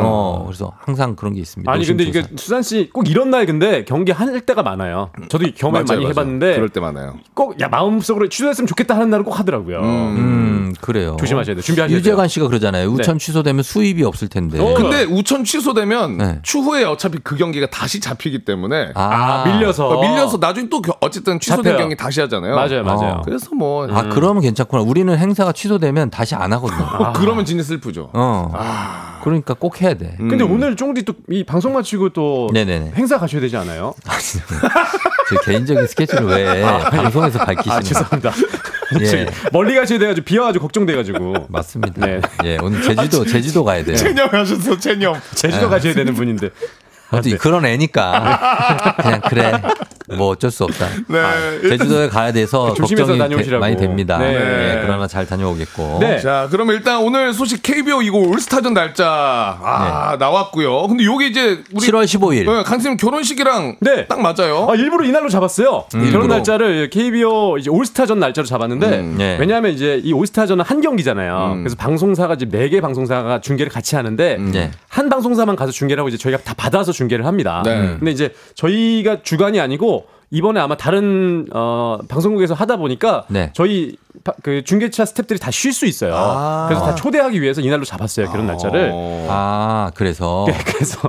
어, 0.03 0.50
그래서 0.51 0.73
항상 0.79 1.15
그런 1.15 1.33
게 1.33 1.39
있습니다. 1.41 1.71
아니 1.71 1.85
근데 1.85 2.03
이게. 2.03 2.23
수산 2.35 2.61
씨 2.61 2.89
꼭 2.91 3.09
이런 3.09 3.29
날 3.31 3.45
근데 3.45 3.85
경기 3.85 4.11
할 4.11 4.41
때가 4.41 4.63
많아요. 4.63 5.09
저도 5.29 5.45
경험 5.55 5.73
맞아요, 5.73 5.85
많이 5.87 5.99
맞아요. 6.01 6.09
해봤는데 6.09 6.55
그럴 6.55 6.69
때 6.69 6.79
많아요. 6.79 7.15
꼭 7.33 7.59
야 7.61 7.67
마음속으로 7.69 8.27
취소했으면 8.29 8.67
좋겠다 8.67 8.95
하는 8.95 9.09
날은 9.09 9.23
꼭 9.25 9.39
하더라고요. 9.39 9.79
음, 9.81 10.73
그래요. 10.81 11.15
조심하셔야 11.19 11.55
돼요. 11.55 11.61
준비하셔야 11.61 11.97
유재관 11.97 12.23
돼요. 12.23 12.27
씨가 12.27 12.47
그러잖아요. 12.47 12.87
우천 12.89 13.17
취소되면 13.19 13.63
수입이 13.63 14.03
없을 14.03 14.27
텐데. 14.27 14.59
어, 14.59 14.73
근데 14.73 15.03
우천 15.03 15.43
취소되면 15.43 16.17
네. 16.17 16.39
추후에 16.43 16.83
어차피 16.83 17.19
그 17.23 17.35
경기가 17.37 17.67
다시 17.69 17.99
잡히기 17.99 18.45
때문에 18.45 18.91
아, 18.95 19.43
밀려서 19.45 19.87
어, 19.89 20.01
밀려서 20.01 20.37
나중에 20.37 20.67
또 20.69 20.81
겨- 20.81 20.95
어쨌든 21.01 21.39
취소된 21.39 21.63
잡혀요. 21.63 21.77
경기 21.77 21.95
다시 21.95 22.19
하잖아요. 22.21 22.55
맞아요, 22.55 22.83
맞아요. 22.83 23.11
어. 23.17 23.21
그래서 23.23 23.53
뭐 23.55 23.87
아, 23.91 24.09
그러면 24.09 24.41
괜찮구나. 24.41 24.83
우리는 24.83 25.15
행사가 25.17 25.51
취소되면 25.51 26.09
다시 26.09 26.35
안 26.35 26.51
하거든요. 26.53 26.83
어, 26.83 27.13
그러면 27.13 27.45
진짜 27.45 27.63
슬프죠. 27.63 28.09
어. 28.13 28.51
그러니까 29.23 29.53
꼭 29.53 29.81
해야 29.81 29.93
돼. 29.93 30.15
근데 30.17 30.40
오늘 30.43 30.75
쫑디 30.75 31.03
또 31.03 31.13
이 31.29 31.43
방송 31.43 31.73
마치고 31.73 32.09
또 32.09 32.49
네네네. 32.53 32.93
행사 32.95 33.17
가셔야 33.17 33.39
되지 33.41 33.55
않아요? 33.57 33.93
제 35.29 35.51
개인적인 35.51 35.87
스케줄을 35.87 36.25
왜 36.25 36.61
방송에서 36.91 37.39
밝히시는 37.39 37.77
아 37.77 37.81
죄송합니다. 37.81 38.31
예. 39.01 39.25
멀리 39.53 39.73
가셔야 39.75 39.97
돼가지고 39.99 40.25
비와가지고 40.25 40.63
걱정돼가지고 40.63 41.45
맞습니다. 41.47 42.05
네. 42.05 42.21
예, 42.43 42.57
오늘 42.61 42.81
제주도 42.81 43.23
제주도 43.25 43.63
가야 43.63 43.83
돼요. 43.85 43.95
체념 43.95 44.27
하셨어, 44.29 44.77
체념. 44.77 45.15
제주도 45.33 45.69
가셔야 45.69 45.93
되는 45.93 46.13
분인데 46.13 46.49
어디 47.11 47.37
그런 47.37 47.65
애니까 47.65 48.95
그냥 49.01 49.21
그래 49.27 49.61
뭐 50.17 50.29
어쩔 50.29 50.51
수 50.51 50.63
없다. 50.65 50.87
네. 51.07 51.69
제주도에 51.69 52.09
가야 52.09 52.31
돼서 52.33 52.73
걱정이 52.73 53.13
되- 53.13 53.17
다녀오시라고. 53.17 53.61
많이 53.61 53.77
됩니다. 53.77 54.17
네. 54.17 54.33
예, 54.33 54.79
그러나 54.81 55.07
잘 55.07 55.25
다녀오겠고. 55.25 55.99
네. 56.01 56.19
자, 56.19 56.47
그러면 56.51 56.75
일단 56.75 56.97
오늘 57.01 57.33
소식 57.33 57.61
KBO 57.63 58.01
이거 58.01 58.17
올스타전 58.17 58.73
날짜 58.73 59.07
아, 59.61 60.17
나왔고요. 60.19 60.87
근데 60.87 61.05
요게 61.05 61.27
이제 61.27 61.63
우리 61.73 61.87
7월 61.87 62.03
15일. 62.05 62.45
네, 62.45 62.63
강쌤 62.63 62.97
결혼식이랑 62.97 63.77
네. 63.79 64.05
딱 64.07 64.19
맞아요. 64.19 64.67
아, 64.69 64.75
일부러 64.75 65.05
이날로 65.05 65.29
잡았어요. 65.29 65.85
결혼 65.91 66.05
일부러. 66.07 66.27
날짜를 66.27 66.89
KBO 66.89 67.57
이제 67.57 67.69
올스타전 67.69 68.19
날짜로 68.19 68.45
잡았는데 68.45 68.87
음, 68.99 69.15
네. 69.17 69.37
왜냐하면 69.39 69.71
이제 69.71 70.01
이 70.03 70.11
올스타전은 70.11 70.65
한 70.65 70.81
경기잖아요. 70.81 71.55
그래서 71.59 71.75
방송사가 71.77 72.33
이제 72.33 72.47
네개 72.51 72.81
방송사가 72.81 73.39
중계를 73.39 73.71
같이 73.71 73.95
하는데 73.95 74.37
네. 74.39 74.71
한 74.89 75.09
방송사만 75.09 75.55
가서 75.55 75.71
중계를 75.71 76.01
하고 76.01 76.09
이제 76.09 76.17
저희가 76.17 76.39
다 76.43 76.53
받아서 76.57 76.91
중계를 77.01 77.25
합니다. 77.25 77.63
네. 77.65 77.95
근데 77.97 78.11
이제 78.11 78.33
저희가 78.55 79.23
주관이 79.23 79.59
아니고 79.59 80.05
이번에 80.29 80.59
아마 80.61 80.77
다른 80.77 81.47
어 81.53 81.97
방송국에서 82.07 82.53
하다 82.53 82.77
보니까 82.77 83.25
네. 83.27 83.51
저희 83.53 83.97
파- 84.23 84.33
그 84.43 84.63
중계차 84.63 85.03
스탭들이 85.03 85.39
다 85.41 85.49
쉴 85.51 85.73
수 85.73 85.85
있어요. 85.87 86.13
아. 86.15 86.65
그래서 86.69 86.85
다 86.85 86.95
초대하기 86.95 87.41
위해서 87.41 87.59
이날로 87.61 87.83
잡았어요. 87.83 88.27
결혼 88.27 88.45
날짜를. 88.47 88.91
어. 88.93 89.27
아, 89.29 89.91
그래서 89.95 90.45
네, 90.47 90.57
그래서 90.65 90.99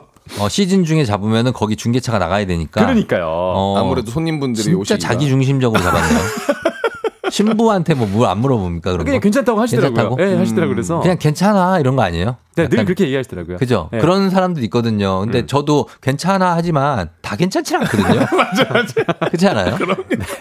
어, 0.41 0.49
시즌 0.49 0.85
중에 0.85 1.05
잡으면은 1.05 1.53
거기 1.53 1.77
중계차가 1.77 2.19
나가야 2.19 2.47
되니까. 2.47 2.81
그러니까요. 2.83 3.27
어, 3.29 3.77
아무래도 3.79 4.11
손님분들이 4.11 4.65
진짜 4.65 4.79
오시니까. 4.79 5.07
자기 5.07 5.29
중심적으로 5.29 5.81
잡았네요. 5.83 6.19
신부한테 7.31 7.95
뭐물안 7.95 8.39
물어봅니까 8.41 8.93
그런 8.93 9.05
그냥 9.07 9.21
거? 9.21 9.23
괜찮다고 9.23 9.61
하시더라고요. 9.61 10.17
괜찮다고? 10.17 10.17
네, 10.31 10.37
하시더라고요. 10.37 10.75
그래서 10.75 11.01
그냥 11.01 11.17
괜찮아 11.19 11.79
이런 11.79 11.97
거 11.97 12.03
아니에요? 12.03 12.37
네, 12.55 12.69
늘 12.69 12.85
그렇게 12.85 13.05
얘기하시더라고요. 13.05 13.57
그죠? 13.57 13.89
네. 13.93 13.99
그런 13.99 14.29
사람도 14.31 14.61
있거든요. 14.63 15.21
근데 15.21 15.47
저도 15.47 15.89
괜찮아 16.03 16.55
하지만 16.55 17.09
다 17.23 17.35
괜찮진 17.37 17.77
않거든요. 17.77 18.21
맞아, 18.37 18.65
맞아. 18.71 18.95
그렇지 19.27 19.49
않아요? 19.49 19.79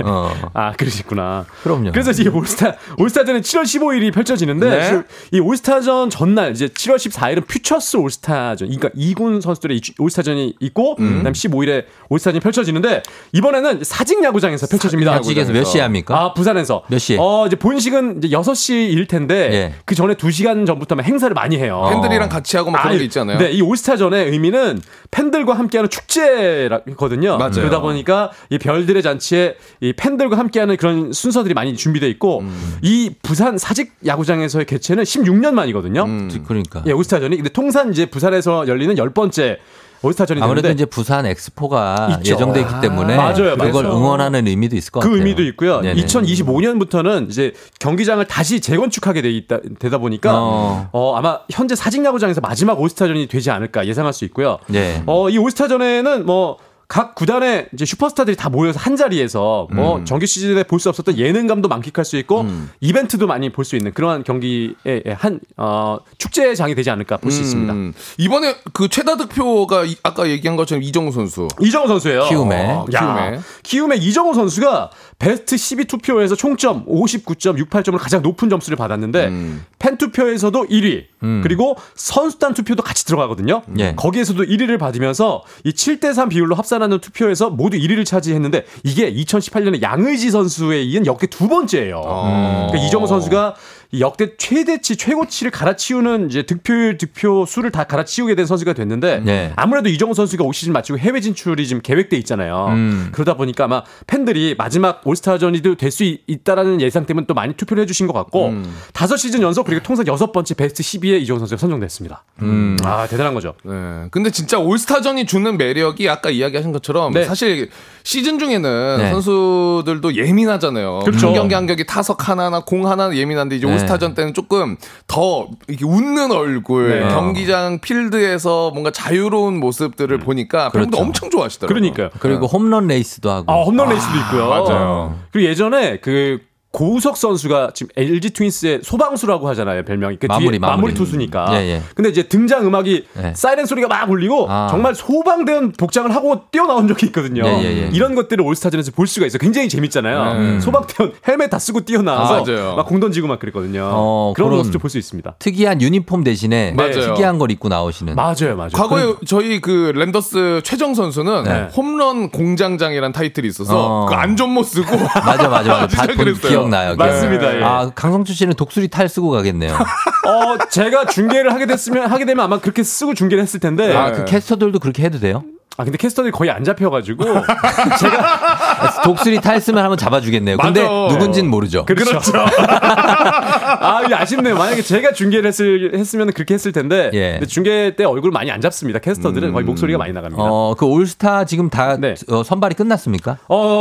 어, 0.03 0.32
아, 0.53 0.74
그러시구나. 0.74 1.45
그럼요. 1.64 1.91
그래서 1.91 2.12
이게 2.12 2.28
올스타 2.30 2.76
올스타전은 2.97 3.41
7월 3.41 3.64
15일이 3.64 4.14
펼쳐지는데 4.14 4.70
네. 4.70 4.84
실- 4.88 5.03
이 5.32 5.39
올스타전 5.39 6.09
전날 6.09 6.51
이제 6.51 6.68
7월 6.68 6.95
14일은 6.95 7.47
퓨처스 7.47 7.97
올스타전. 7.97 8.68
그러니까 8.68 8.89
이군 8.95 9.39
선수들의 9.41 9.78
이- 9.78 9.82
올스타전이 9.97 10.55
있고 10.59 10.95
그다음 10.95 11.24
15일에 11.32 11.86
올스타전이 12.09 12.41
펼쳐지는데 12.41 13.03
이번에는 13.32 13.84
사직 13.84 14.22
야구장에서 14.24 14.68
펼쳐집니다. 14.68 15.14
사직에서 15.14 15.53
몇 15.53 15.64
시에 15.64 15.82
합니까? 15.82 16.20
아, 16.20 16.34
부산에서. 16.34 16.84
몇 16.88 16.99
시에? 16.99 17.18
어, 17.20 17.45
이제 17.47 17.55
본식은 17.55 18.18
이제 18.24 18.36
6시일 18.36 19.07
텐데 19.07 19.49
예. 19.53 19.74
그 19.86 19.95
전에 19.95 20.16
2시간 20.16 20.66
전부터 20.68 20.95
행사를 21.01 21.34
많이 21.34 21.57
해요. 21.57 21.82
팬들이랑 22.02 22.30
같이 22.30 22.58
하고 22.58 22.72
막 22.72 22.84
그런 22.84 22.97
게 22.97 23.04
있잖아요. 23.06 23.38
네, 23.38 23.52
이 23.52 23.62
올스타전의 23.62 24.30
의미는 24.32 24.82
팬들과 25.12 25.54
함께하는 25.54 25.89
축제거든요. 25.89 27.38
맞아요. 27.38 27.52
그러다 27.52 27.80
보니까 27.80 28.32
이 28.49 28.58
별들의 28.58 29.02
잔치에 29.02 29.56
이 29.80 29.93
팬들과 29.93 30.38
함께하는 30.38 30.78
그런 30.78 31.12
순서들이 31.12 31.54
많이 31.54 31.76
준비돼 31.76 32.08
있고 32.10 32.39
음. 32.39 32.78
이 32.82 33.12
부산 33.22 33.58
사직 33.58 33.93
야구장에서의 34.06 34.66
개최는 34.66 35.04
16년 35.04 35.54
만이거든요. 35.54 36.04
음. 36.04 36.43
그러니까. 36.47 36.84
예, 36.88 36.91
올스타전이. 36.91 37.36
근데 37.36 37.49
통산 37.49 37.91
이제 37.91 38.06
부산에서 38.06 38.68
열리는 38.68 38.97
열 38.97 39.12
번째 39.12 39.60
올스타전이 40.04 40.41
아무래도 40.41 40.64
되는데 40.64 40.82
이제 40.82 40.86
부산 40.89 41.26
엑스포가 41.28 42.18
있죠. 42.20 42.34
예정돼 42.34 42.62
있기 42.62 42.74
때문에 42.82 43.16
맞아요, 43.16 43.56
그걸 43.58 43.84
맞아요. 43.84 43.97
응원하는 43.97 44.47
의미도 44.47 44.76
있을 44.76 44.91
것 44.91 44.99
그 45.02 45.08
같아요. 45.10 45.18
의미도 45.20 45.43
있고요. 45.43 45.82
네네. 45.82 46.02
2025년부터는 46.04 47.30
이제 47.30 47.54
경기장을 47.80 48.24
다시 48.26 48.62
재건축하게 48.62 49.22
돼 49.22 49.30
있다 49.32 49.60
되다 49.80 49.97
보니까 49.99 50.32
어. 50.34 50.89
어. 50.91 51.16
아마 51.16 51.39
현재 51.52 51.76
사직 51.76 52.04
야구장에서 52.04 52.41
마지막 52.41 52.80
올스타전이 52.80 53.28
되지 53.28 53.52
않을까 53.52 53.86
예상할 53.88 54.14
수 54.14 54.26
있고요. 54.26 54.58
네. 54.68 55.04
어, 55.06 55.30
이 55.30 55.38
올스타전에는 55.38 56.26
뭐 56.26 56.58
각 56.91 57.15
구단의 57.15 57.69
이제 57.73 57.85
슈퍼스타들이 57.85 58.35
다 58.35 58.49
모여서 58.49 58.77
한 58.77 58.97
자리에서 58.97 59.69
뭐 59.71 59.95
음. 59.99 60.03
정규 60.05 60.25
시즌에 60.25 60.63
볼 60.63 60.77
수 60.81 60.89
없었던 60.89 61.17
예능감도 61.17 61.69
만끽할 61.69 62.03
수 62.03 62.17
있고 62.17 62.45
이벤트도 62.81 63.27
많이 63.27 63.49
볼 63.49 63.63
수 63.63 63.77
있는 63.77 63.93
그러한 63.93 64.23
경기의 64.25 64.75
한 65.15 65.39
어, 65.55 65.99
축제장이 66.17 66.75
되지 66.75 66.89
않을까 66.89 67.15
볼 67.15 67.31
수 67.31 67.39
있습니다. 67.41 67.71
음. 67.71 67.93
이번에 68.17 68.55
그 68.73 68.89
최다 68.89 69.15
득표가 69.15 69.85
이- 69.85 69.95
아까 70.03 70.27
얘기한 70.29 70.57
것처럼 70.57 70.83
이정우 70.83 71.13
선수. 71.13 71.47
이정우 71.61 71.87
선수예요. 71.87 72.25
키움에. 72.27 72.71
어, 72.71 72.85
키움에. 72.89 73.21
야, 73.37 73.39
키움의 73.63 73.99
이정우 73.99 74.33
선수가 74.33 74.89
베스트 75.22 75.55
12 75.55 75.86
투표에서 75.86 76.36
총점 76.36 76.86
59.68점을 76.88 77.95
가장 77.99 78.24
높은 78.24 78.49
점수를 78.49 78.76
받았는데 78.76 79.28
음. 79.28 79.63
팬 79.78 79.97
투표에서도 79.97 80.65
1위 80.65 81.05
그리고 81.43 81.78
선수단 81.93 82.55
투표도 82.55 82.82
같이 82.82 83.05
들어가거든요. 83.05 83.61
예. 83.78 83.93
거기에서도 83.95 84.43
1위를 84.43 84.80
받으면서 84.80 85.43
이 85.63 85.74
7대 85.74 86.15
3 86.15 86.30
비율로 86.30 86.55
합산하는 86.55 86.99
투표에서 86.99 87.51
모두 87.51 87.78
1위를 87.78 88.03
차지했는데 88.03 88.65
이게 88.84 89.13
2018년에 89.13 89.84
양의지 89.84 90.32
선수에 90.32 90.82
이은 90.82 91.05
역대 91.05 91.28
두 91.28 91.47
번째예요. 91.47 92.01
어. 92.03 92.67
그러니까 92.72 92.88
이정우 92.88 93.05
선수가 93.05 93.53
이 93.53 93.80
역대 93.99 94.37
최대치 94.37 94.95
최고치를 94.95 95.51
갈아치우는 95.51 96.29
이제 96.29 96.43
득표율 96.43 96.97
득표 96.97 97.45
수를 97.45 97.71
다 97.71 97.83
갈아치우게 97.83 98.35
된 98.35 98.45
선수가 98.45 98.73
됐는데 98.73 99.21
네. 99.25 99.51
아무래도 99.57 99.89
이정우 99.89 100.13
선수가 100.13 100.45
올 100.45 100.53
시즌 100.53 100.71
마치고 100.71 100.97
해외 100.97 101.19
진출이 101.19 101.67
지금 101.67 101.81
계획돼 101.81 102.15
있잖아요. 102.17 102.67
음. 102.69 103.09
그러다 103.11 103.35
보니까 103.35 103.65
아마 103.65 103.83
팬들이 104.07 104.55
마지막 104.57 105.01
올스타전이 105.05 105.61
될수 105.77 106.03
있다라는 106.25 106.79
예상 106.79 107.05
때문에 107.05 107.27
또 107.27 107.33
많이 107.33 107.53
투표를 107.53 107.83
해주신 107.83 108.07
것 108.07 108.13
같고 108.13 108.47
음. 108.49 108.75
다섯 108.93 109.17
시즌 109.17 109.41
연속 109.41 109.65
그리고 109.65 109.83
통산 109.83 110.07
여섯 110.07 110.31
번째 110.31 110.53
베스트 110.53 110.83
12에 110.83 111.21
이정우 111.21 111.39
선수가 111.39 111.59
선정됐습니다. 111.59 112.23
음. 112.43 112.77
아 112.85 113.07
대단한 113.07 113.33
거죠. 113.33 113.55
네. 113.65 114.07
근데 114.11 114.31
진짜 114.31 114.57
올스타전이 114.57 115.25
주는 115.25 115.57
매력이 115.57 116.09
아까 116.09 116.29
이야기하신 116.29 116.71
것처럼 116.71 117.11
네. 117.13 117.25
사실 117.25 117.69
시즌 118.03 118.39
중에는 118.39 118.97
네. 118.99 119.11
선수들도 119.11 120.15
예민하잖아요. 120.15 120.99
그렇죠. 120.99 121.27
한 121.27 121.35
경기 121.35 121.55
한 121.55 121.67
경기 121.67 121.85
타석 121.85 122.29
하나나 122.29 122.61
공 122.61 122.87
하나 122.87 123.13
예민한데 123.13 123.57
이제 123.57 123.67
네. 123.67 123.73
올스타전 123.82 124.13
때는 124.13 124.34
조금 124.34 124.77
더 125.07 125.47
이렇게 125.67 125.86
웃는 125.86 126.32
얼굴, 126.32 127.01
네. 127.01 127.09
경기장 127.09 127.79
필드에서 127.79 128.72
뭔가 128.72 128.91
자유로운 128.91 129.60
모습들을 129.60 130.18
보니까 130.19 130.69
팬분들 130.69 130.91
그렇죠. 130.91 131.03
엄청 131.06 131.30
좋아하시더라고요. 131.30 131.73
그러니까요. 131.73 132.10
그리고 132.19 132.47
홈런 132.47 132.88
레이스도 132.88 133.30
하고. 133.30 133.51
아 133.51 133.64
홈런 133.64 133.89
레이스도 133.89 134.18
있고요. 134.19 134.47
맞아요. 134.49 135.15
그리고 135.31 135.49
예전에 135.49 135.99
그 135.99 136.39
고우석 136.72 137.18
선수가 137.18 137.72
지금 137.73 137.91
LG 137.98 138.30
트윈스의 138.30 138.80
소방수라고 138.84 139.48
하잖아요 139.49 139.84
별명이 139.84 140.18
그 140.19 140.27
마무리, 140.27 140.52
뒤에 140.52 140.60
마무리. 140.60 140.77
마무리 140.77 140.93
투수니까. 140.93 141.48
예, 141.52 141.68
예. 141.68 141.81
근데 141.95 142.10
이제 142.10 142.23
등장 142.23 142.65
음악이 142.65 143.06
예. 143.22 143.34
사이렌 143.35 143.65
소리가 143.65 143.89
막 143.89 144.10
울리고 144.10 144.48
아. 144.49 144.68
정말 144.72 144.95
소방대원 144.95 145.73
복장을 145.73 146.14
하고 146.15 146.43
뛰어나온 146.49 146.88
적이 146.88 147.07
있거든요. 147.07 147.43
예, 147.45 147.61
예, 147.61 147.84
예. 147.84 147.89
이런 147.91 148.15
것들을 148.15 148.41
올스타전에서 148.45 148.91
볼 148.91 149.06
수가 149.07 149.26
있어요. 149.26 149.39
굉장히 149.39 149.68
재밌잖아요. 149.68 150.31
음. 150.39 150.60
소방대원 150.61 151.11
헬멧 151.27 151.49
다 151.49 151.60
쓰고 151.60 151.81
뛰어나와서 151.81 152.35
아, 152.35 152.43
맞아요. 152.45 152.76
막공 152.77 153.02
던지고 153.02 153.27
막 153.27 153.39
그랬거든요. 153.39 153.89
어, 153.91 154.34
그런 154.35 154.48
그런- 154.49 154.60
모습도 154.60 154.80
볼 154.80 154.89
수 154.89 154.98
있습니다. 154.98 155.35
특이한 155.39 155.81
유니폼 155.81 156.23
대신에 156.23 156.72
맞아요. 156.72 156.91
특이한 156.93 157.38
걸 157.38 157.52
입고 157.52 157.68
나오시는. 157.69 158.15
맞아요, 158.15 158.56
맞아요. 158.57 158.69
과거에 158.73 159.14
저희 159.26 159.60
그 159.61 159.91
랜더스 159.95 160.61
최정 160.64 160.93
선수는 160.93 161.43
네. 161.43 161.68
홈런 161.76 162.30
공장장이라는 162.30 163.11
타이틀이 163.14 163.48
있어서 163.48 164.03
어. 164.03 164.06
그 164.06 164.14
안전모 164.14 164.64
쓰고 164.64 164.98
맞아, 164.98 165.48
맞아, 165.49 165.69
맞아. 165.81 166.07
그랬어요. 166.15 166.60
기억나요. 166.69 166.95
맞습니다. 166.95 167.51
네. 167.51 167.59
예. 167.59 167.63
아, 167.63 167.91
강성추 167.93 168.33
씨는 168.33 168.53
독수리 168.55 168.88
탈 168.88 169.09
쓰고 169.09 169.29
가겠네요. 169.31 169.73
어, 170.27 170.57
제가 170.69 171.05
중계를 171.05 171.53
하게 171.53 171.65
됐으면 171.65 172.11
하게 172.11 172.25
되면 172.25 172.43
아마 172.45 172.59
그렇게 172.59 172.83
쓰고 172.83 173.13
중계를 173.13 173.41
했을 173.41 173.59
텐데. 173.59 173.95
아, 173.95 174.05
아, 174.05 174.11
그 174.11 174.25
캐스터들도 174.25 174.79
그렇게 174.79 175.03
해도 175.03 175.19
돼요? 175.19 175.43
근데 175.77 175.97
캐스터들이 175.97 176.31
거의 176.31 176.51
안 176.51 176.63
잡혀가지고 176.63 177.23
독수리 179.03 179.41
탈 179.41 179.59
쓰면 179.59 179.81
한번 179.81 179.97
잡아주겠네요. 179.97 180.57
근데 180.57 180.83
맞아. 180.83 181.13
누군지는 181.13 181.49
모르죠. 181.49 181.85
그렇죠. 181.85 182.19
아, 182.35 183.70
아쉽네요. 183.82 184.56
만약에 184.56 184.82
제가 184.82 185.14
중계를 185.14 185.48
했을, 185.48 185.91
했으면 185.95 186.32
그렇게 186.32 186.53
했을 186.53 186.72
텐데. 186.72 187.10
예. 187.14 187.40
중계 187.48 187.95
때 187.95 188.03
얼굴 188.03 188.32
많이 188.32 188.52
안 188.52 188.62
잡습니다. 188.62 188.99
캐스터들은 188.99 189.53
거의 189.53 189.66
목소리가 189.66 189.98
많이 189.98 190.14
나갑니다. 190.14 190.41
어, 190.44 190.72
어, 190.72 190.76
그 190.76 190.86
올스타 190.86 191.45
지금 191.45 191.70
다 191.70 191.98
네. 191.98 192.16
어, 192.30 192.44
선발이 192.44 192.76
끝났습니까? 192.76 193.38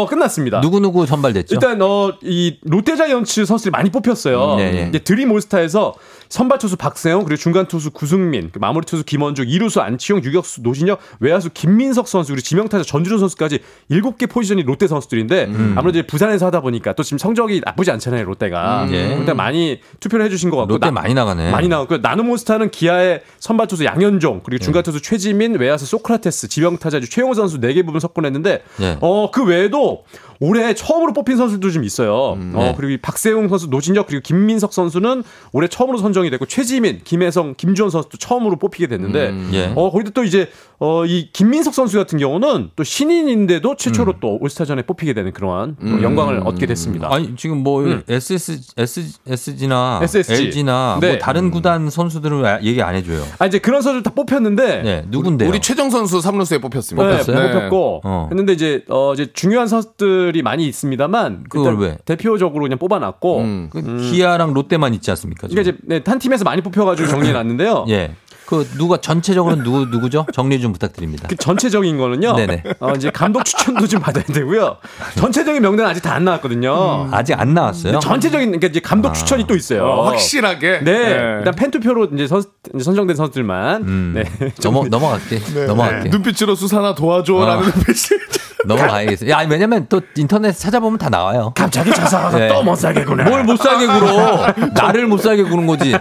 끝났습니다. 0.08 0.60
누구누구 0.60 1.06
선발됐죠? 1.06 1.54
일단 1.54 1.80
어 1.82 2.10
이 2.22 2.58
롯데자이언츠 2.62 3.44
선수들이 3.44 3.70
많이 3.70 3.90
뽑혔어요. 3.90 4.54
음, 4.54 4.60
예, 4.60 4.64
예. 4.82 4.88
이제 4.88 4.98
드림 4.98 5.30
올스타에서 5.32 5.94
선발 6.28 6.58
투수 6.58 6.76
박세영 6.76 7.24
그리고 7.24 7.36
중간 7.36 7.66
투수 7.66 7.90
구승민, 7.90 8.50
그 8.52 8.58
마무리 8.58 8.84
투수 8.86 9.04
김원중, 9.04 9.48
이루수 9.48 9.80
안치용, 9.80 10.22
유격수 10.22 10.62
노진혁, 10.62 11.00
외야수 11.20 11.50
김민석 11.52 12.06
선수 12.08 12.32
그리고 12.32 12.42
지명타자 12.42 12.84
전준우 12.84 13.18
선수까지 13.18 13.60
일곱 13.88 14.18
개 14.18 14.26
포지션이 14.26 14.62
롯데 14.62 14.86
선수들인데 14.86 15.44
음. 15.46 15.74
아무래도 15.76 16.06
부산에서 16.06 16.46
하다 16.46 16.60
보니까 16.60 16.92
또 16.92 17.02
지금 17.02 17.18
성적이 17.18 17.62
나쁘지 17.64 17.90
않잖아요 17.90 18.24
롯데가. 18.24 18.84
음, 18.84 18.92
예. 18.92 19.16
일단 19.18 19.36
많이 19.36 19.80
투표를 19.98 20.24
해주신 20.26 20.50
것 20.50 20.56
같고 20.58 20.72
롯데 20.74 20.86
나- 20.86 20.92
많이 20.92 21.14
나가네. 21.14 21.50
많이 21.50 21.68
나왔고 21.68 21.98
나눔몬스타는 21.98 22.70
기아의 22.70 23.22
선발 23.38 23.66
투수 23.66 23.84
양현종 23.84 24.42
그리고 24.44 24.62
중간 24.62 24.82
투수 24.82 25.02
최지민 25.02 25.54
외야수 25.56 25.86
소크라테스 25.86 26.48
지명 26.48 26.78
타자 26.78 27.00
최용호 27.00 27.34
선수 27.34 27.58
네개 27.58 27.82
부분 27.82 28.00
석권했는데 28.00 28.62
예. 28.82 28.98
어그 29.00 29.44
외에도 29.44 30.04
올해 30.42 30.72
처음으로 30.74 31.12
뽑힌 31.12 31.36
선수도 31.36 31.70
좀 31.70 31.84
있어요. 31.84 32.14
어 32.14 32.36
네. 32.38 32.74
그리고 32.76 32.92
이 32.92 32.96
박세웅 32.96 33.48
선수 33.48 33.66
노진혁 33.66 34.06
그리고 34.06 34.22
김민석 34.22 34.72
선수는 34.72 35.22
올해 35.52 35.68
처음으로 35.68 35.98
선정이 35.98 36.30
됐고 36.30 36.46
최지민 36.46 37.00
김혜성 37.04 37.54
김주원 37.58 37.90
선수도 37.90 38.16
처음으로 38.16 38.56
뽑히게 38.56 38.86
됐는데 38.86 39.34
예. 39.52 39.72
어 39.74 39.90
거기도 39.90 40.12
또 40.12 40.24
이제 40.24 40.48
어 40.82 41.04
이 41.06 41.28
김민석 41.32 41.74
선수 41.74 41.98
같은 41.98 42.18
경우는 42.18 42.70
또 42.74 42.84
신인인데도 42.84 43.76
최초로 43.76 44.14
또 44.20 44.38
올스타전에 44.40 44.82
뽑히게 44.82 45.12
되는 45.12 45.32
그런 45.32 45.76
또 45.78 46.02
영광을 46.02 46.40
얻게 46.44 46.64
됐습니다. 46.66 47.12
아니 47.12 47.36
지금 47.36 47.58
뭐 47.58 47.82
음. 47.84 48.02
SS, 48.08 48.60
S, 48.78 49.18
SG나 49.26 50.00
SSG. 50.02 50.42
LG나 50.46 50.98
네. 51.00 51.08
뭐 51.10 51.18
다른 51.18 51.50
구단 51.50 51.90
선수들은 51.90 52.44
아- 52.46 52.62
얘기 52.62 52.80
안 52.82 52.94
해줘요. 52.94 53.22
아 53.38 53.46
이제 53.46 53.58
그런 53.58 53.82
선수들 53.82 54.02
다 54.02 54.10
뽑혔는데 54.14 54.82
네, 54.82 55.04
누군데요? 55.08 55.48
우리 55.50 55.60
최정 55.60 55.90
선수 55.90 56.18
3루수에 56.20 56.62
뽑혔습니다. 56.62 57.06
네, 57.08 57.18
뽑혔어요? 57.18 57.52
뽑혔고 57.52 58.00
어. 58.04 58.26
했는데 58.30 58.52
이제 58.54 58.82
어 58.88 59.12
이제 59.12 59.26
중요한 59.34 59.66
선수들이 59.68 60.40
많이 60.42 60.66
있습니다만 60.66 61.44
그걸 61.50 61.76
왜? 61.78 61.98
대표적으로 62.06 62.62
그냥 62.62 62.78
뽑아놨고 62.78 63.38
음. 63.40 63.68
그 63.70 64.10
기아랑 64.10 64.54
롯데만 64.54 64.94
있지 64.94 65.10
않습니까? 65.10 65.46
지금? 65.48 65.62
그러니까 65.62 65.78
이제 65.84 66.00
네, 66.02 66.02
한 66.10 66.18
팀에서 66.18 66.44
많이 66.44 66.62
뽑혀가지고 66.62 67.08
정리해놨는데요. 67.08 67.84
예. 67.90 68.12
그 68.50 68.68
누가 68.76 68.96
전체적으로 68.96 69.54
누구 69.62 69.86
누구죠? 69.86 70.26
정리 70.32 70.60
좀 70.60 70.72
부탁드립니다. 70.72 71.28
그 71.28 71.36
전체적인 71.36 71.96
거는요. 71.98 72.34
네네. 72.34 72.64
어, 72.80 72.92
이제 72.96 73.08
감독 73.10 73.44
추천도 73.44 73.86
좀 73.86 74.00
받아야 74.02 74.24
되고요. 74.24 74.76
전체적인 75.14 75.62
명단은 75.62 75.88
아직 75.90 76.02
다 76.02 76.10
안 76.10 76.24
나왔거든요. 76.24 77.08
아직 77.12 77.38
안 77.38 77.54
나왔어요. 77.54 78.00
전체적인 78.00 78.48
그러니까 78.48 78.66
이제 78.66 78.80
감독 78.80 79.14
추천이 79.14 79.46
또 79.46 79.54
있어요. 79.54 79.84
어, 79.84 80.10
확실하게. 80.10 80.80
네. 80.80 80.92
네. 80.92 81.34
일단 81.38 81.54
팬투표로 81.54 82.06
이제, 82.14 82.26
선, 82.26 82.42
선정된 82.78 83.14
선수들만. 83.14 83.82
음. 83.84 84.12
네. 84.16 84.52
넘어 84.62 84.82
넘어갈게. 84.90 85.38
넘어갈게. 85.68 86.08
눈빛으로 86.10 86.56
수사나 86.56 86.96
도와줘라는 86.96 87.62
어. 87.62 87.62
눈빛이. 87.70 88.20
넘어가야겠어요. 88.66 89.30
야, 89.30 89.38
아니, 89.38 89.50
왜냐면 89.50 89.86
또 89.88 90.00
인터넷 90.16 90.52
찾아보면 90.52 90.98
다 90.98 91.08
나와요. 91.08 91.52
갑자기 91.54 91.92
자살하서 91.92 92.38
네. 92.38 92.48
또못 92.48 92.78
살게 92.78 93.04
구나. 93.04 93.24
뭘못 93.24 93.58
살게 93.60 93.86
굴어? 93.86 94.54
나를 94.74 95.06
못 95.06 95.18
살게 95.18 95.42
구는 95.44 95.66
거지. 95.66 95.94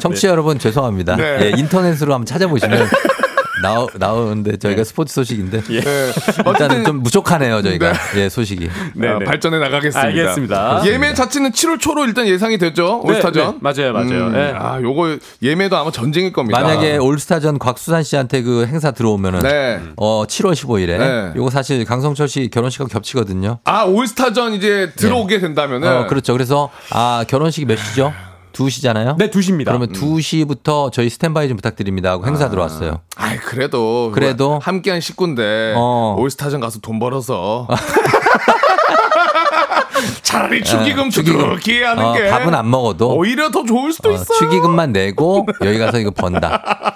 청취자 0.00 0.28
여러분 0.28 0.58
죄송합니다. 0.58 1.16
네. 1.16 1.38
예, 1.42 1.52
인터넷으로 1.56 2.14
한번 2.14 2.26
찾아보시면 2.26 2.86
나오, 3.66 3.88
나오는데 3.98 4.56
저희가 4.56 4.84
스포츠 4.84 5.14
소식인데 5.14 5.60
네. 5.62 5.74
일단은 5.74 6.12
어쨌든 6.44 6.84
좀 6.84 7.02
부족하네요 7.02 7.62
저희가 7.62 7.92
예 8.16 8.28
소식이. 8.28 8.68
네, 8.94 9.08
네, 9.08 9.18
네. 9.18 9.24
발전해 9.24 9.58
나가겠습니다. 9.58 10.00
알겠습니다. 10.00 10.82
예매 10.86 11.14
자체는 11.14 11.52
7월 11.52 11.80
초로 11.80 12.04
일단 12.04 12.26
예상이. 12.26 12.56
네, 12.58 13.12
올스타전. 13.12 13.52
네, 13.52 13.58
맞아요, 13.60 13.92
맞아요. 13.92 14.26
음, 14.26 14.32
네. 14.32 14.52
아, 14.56 14.80
요거 14.80 15.18
예매도 15.42 15.76
아마 15.76 15.90
전쟁일 15.90 16.32
겁니다. 16.32 16.60
만약에 16.60 16.96
올스타전 16.96 17.58
곽수산 17.58 18.02
씨한테 18.02 18.42
그 18.42 18.66
행사 18.66 18.90
들어오면은 18.90 19.40
네. 19.40 19.80
어 19.96 20.24
7월 20.26 20.52
15일에 20.52 20.98
네. 20.98 21.32
요거 21.36 21.50
사실 21.50 21.84
강성철 21.84 22.28
씨 22.28 22.48
결혼식하고 22.52 22.88
겹치거든요. 22.88 23.58
아, 23.64 23.84
올스타전 23.84 24.54
이제 24.54 24.92
들어오게 24.96 25.40
된다면은 25.40 25.88
어 25.88 26.06
그렇죠. 26.06 26.32
그래서 26.32 26.70
아 26.90 27.24
결혼식이 27.28 27.66
몇 27.66 27.76
시죠? 27.76 28.12
2시잖아요. 28.56 29.16
네, 29.18 29.28
2시입니다. 29.30 29.66
그러면 29.66 29.92
2시부터 29.92 30.90
저희 30.92 31.10
스탠바이 31.10 31.48
좀 31.48 31.56
부탁드립니다 31.56 32.10
하고 32.10 32.26
행사 32.26 32.48
들어왔어요. 32.48 33.00
아이 33.16 33.36
그래도 33.36 34.10
그래도? 34.14 34.58
함께한 34.62 35.00
식구인데 35.00 35.74
어. 35.76 36.16
올스타전 36.18 36.60
가서 36.60 36.78
돈 36.80 36.98
벌어서 36.98 37.68
차라리 40.22 40.62
축의금 40.64 41.06
어, 41.06 41.10
축의금. 41.10 41.38
두둑히 41.40 41.82
하는 41.82 42.04
어, 42.04 42.12
게 42.14 42.28
밥은 42.28 42.54
안 42.54 42.70
먹어도 42.70 43.14
오히려 43.16 43.50
더 43.50 43.64
좋을 43.64 43.92
수도 43.92 44.10
어, 44.10 44.12
있어. 44.12 44.34
축의금만 44.34 44.92
내고 44.92 45.46
여기 45.64 45.78
가서 45.78 45.98
이거 45.98 46.10
번다. 46.10 46.94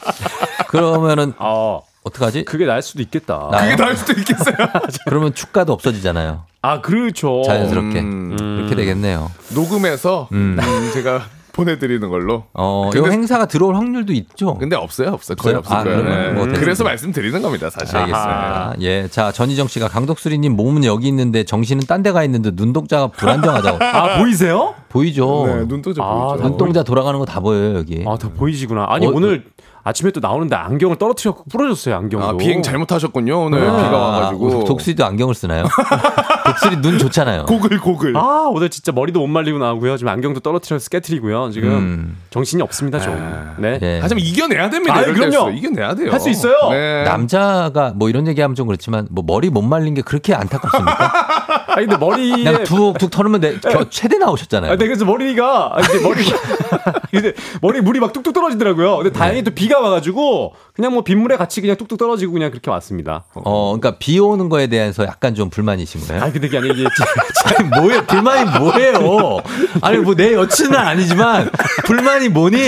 그러면은 0.68 1.32
어, 1.38 1.80
어떡하지? 2.04 2.44
그게 2.44 2.64
나을 2.66 2.82
수도 2.82 3.02
있겠다. 3.02 3.48
나- 3.50 3.62
그게 3.62 3.76
나을 3.76 3.96
수도 3.96 4.12
있겠어요. 4.12 4.54
그러면 5.06 5.34
축가도 5.34 5.72
없어지잖아요. 5.72 6.44
아, 6.62 6.80
그렇죠. 6.80 7.42
자연스럽게 7.46 8.00
음. 8.00 8.56
그렇게 8.58 8.74
되겠네요. 8.76 9.30
녹음해서 9.54 10.28
음. 10.32 10.58
음, 10.60 10.90
제가 10.92 11.22
보내드리는 11.64 12.08
걸로. 12.08 12.44
어, 12.54 12.90
이 12.92 12.96
근데- 12.96 13.10
행사가 13.10 13.46
들어올 13.46 13.74
확률도 13.76 14.12
있죠. 14.12 14.54
근데 14.58 14.76
없어요, 14.76 15.08
없어요. 15.10 15.36
거의 15.36 15.54
없어요? 15.56 15.78
없을 15.78 15.90
아, 15.92 15.94
거예요. 15.94 16.02
그러면 16.04 16.34
네. 16.34 16.52
뭐. 16.52 16.60
그래서 16.60 16.84
말씀드리는 16.84 17.40
겁니다, 17.42 17.70
사실. 17.70 17.96
알겠습니다. 17.96 18.74
예, 18.80 19.08
자 19.08 19.30
전희정 19.32 19.68
씨가 19.68 19.88
강덕수리님 19.88 20.56
몸은 20.56 20.84
여기 20.84 21.08
있는데 21.08 21.44
정신은 21.44 21.84
딴 21.86 22.02
데 22.02 22.12
가 22.12 22.24
있는데 22.24 22.50
눈동자가 22.54 23.08
불안정하다고. 23.08 23.78
아, 23.84 24.18
보이세요? 24.18 24.74
보이죠. 24.88 25.44
네, 25.46 25.66
눈동자 25.68 26.02
아, 26.02 26.28
보이죠. 26.34 26.48
눈동자 26.48 26.82
돌아가는 26.82 27.18
거 27.18 27.24
다 27.24 27.40
보여요 27.40 27.76
여기. 27.76 28.02
아, 28.06 28.16
다 28.16 28.28
보이시구나. 28.36 28.86
아니, 28.88 29.06
어, 29.06 29.10
오늘 29.14 29.44
아침에 29.82 30.10
또 30.10 30.20
나오는데 30.20 30.54
안경을 30.56 30.96
떨어뜨렸고 30.96 31.44
부러졌어요, 31.50 31.96
안경도. 31.96 32.26
아, 32.26 32.36
비행 32.36 32.62
잘못하셨군요. 32.62 33.44
오늘 33.46 33.66
아, 33.68 33.76
비가 33.76 33.96
와가지고. 33.98 34.64
독수리도 34.64 35.04
안경을 35.04 35.34
쓰나요? 35.34 35.64
독수리 36.46 36.80
눈 36.82 36.98
좋잖아요. 36.98 37.46
고글 37.46 37.78
고글. 37.80 38.16
아, 38.16 38.48
오늘 38.52 38.68
진짜 38.68 38.92
머리도 38.92 39.20
못 39.20 39.26
말리고 39.26 39.58
나오고요. 39.58 39.96
지금 39.96 40.12
안경도 40.12 40.40
떨어뜨려서 40.40 40.88
깨트리고요. 40.90 41.50
지금 41.50 41.68
음. 41.70 42.16
정신이 42.30 42.62
없습니다, 42.62 42.98
좀. 43.00 43.54
네. 43.58 43.78
예. 43.82 43.98
하지만 44.02 44.22
이겨내야 44.24 44.68
됩니다. 44.70 45.00
이럴 45.02 45.14
그럼요. 45.14 45.50
이겨내야 45.50 45.94
돼요. 45.94 46.10
할 46.12 46.20
수 46.20 46.28
있어요. 46.28 46.54
네. 46.70 47.02
남자가 47.04 47.92
뭐 47.96 48.10
이런 48.10 48.26
얘기하면 48.28 48.54
좀 48.54 48.66
그렇지만 48.66 49.08
뭐 49.10 49.24
머리 49.26 49.48
못 49.48 49.62
말린 49.62 49.94
게 49.94 50.02
그렇게 50.02 50.34
안타깝습니까? 50.34 51.12
아니, 51.76 51.86
근데 51.86 51.96
머리에. 51.96 52.36
그냥 52.44 52.64
툭툭 52.64 53.10
털으면 53.10 53.40
돼. 53.40 53.58
겨- 53.60 53.88
최대 53.90 54.18
나오셨잖아요. 54.18 54.72
아, 54.72 54.76
네, 54.76 54.84
그래서 54.86 55.04
머리가, 55.04 55.72
아, 55.76 55.80
이제 55.80 55.98
머리, 56.00 56.22
근데 57.10 57.32
머리 57.60 57.80
물이 57.80 58.00
막 58.00 58.12
뚝뚝 58.12 58.32
떨어지더라고요. 58.32 58.96
근데 58.98 59.12
다행히 59.12 59.42
또 59.42 59.50
비가 59.52 59.80
와가지고, 59.80 60.54
그냥 60.74 60.92
뭐 60.92 61.02
빗물에 61.02 61.36
같이 61.36 61.60
그냥 61.60 61.76
뚝뚝 61.76 61.98
떨어지고 61.98 62.32
그냥 62.32 62.50
그렇게 62.50 62.70
왔습니다. 62.70 63.24
어, 63.34 63.76
그러니까 63.78 63.98
비 63.98 64.18
오는 64.18 64.48
거에 64.48 64.66
대해서 64.66 65.04
약간 65.04 65.34
좀 65.34 65.50
불만이신 65.50 66.06
거예요? 66.06 66.22
아니, 66.22 66.32
근데 66.32 66.48
그게 66.48 66.58
아니라 66.58 66.74
이게, 66.74 66.84
아니, 67.56 67.68
뭐예요? 67.80 68.04
불만이 68.06 68.58
뭐예요? 68.58 69.38
아니, 69.82 69.98
뭐 69.98 70.14
내 70.14 70.34
여친은 70.34 70.74
아니지만 70.76 71.50
불만이 71.84 72.28
뭐니? 72.30 72.58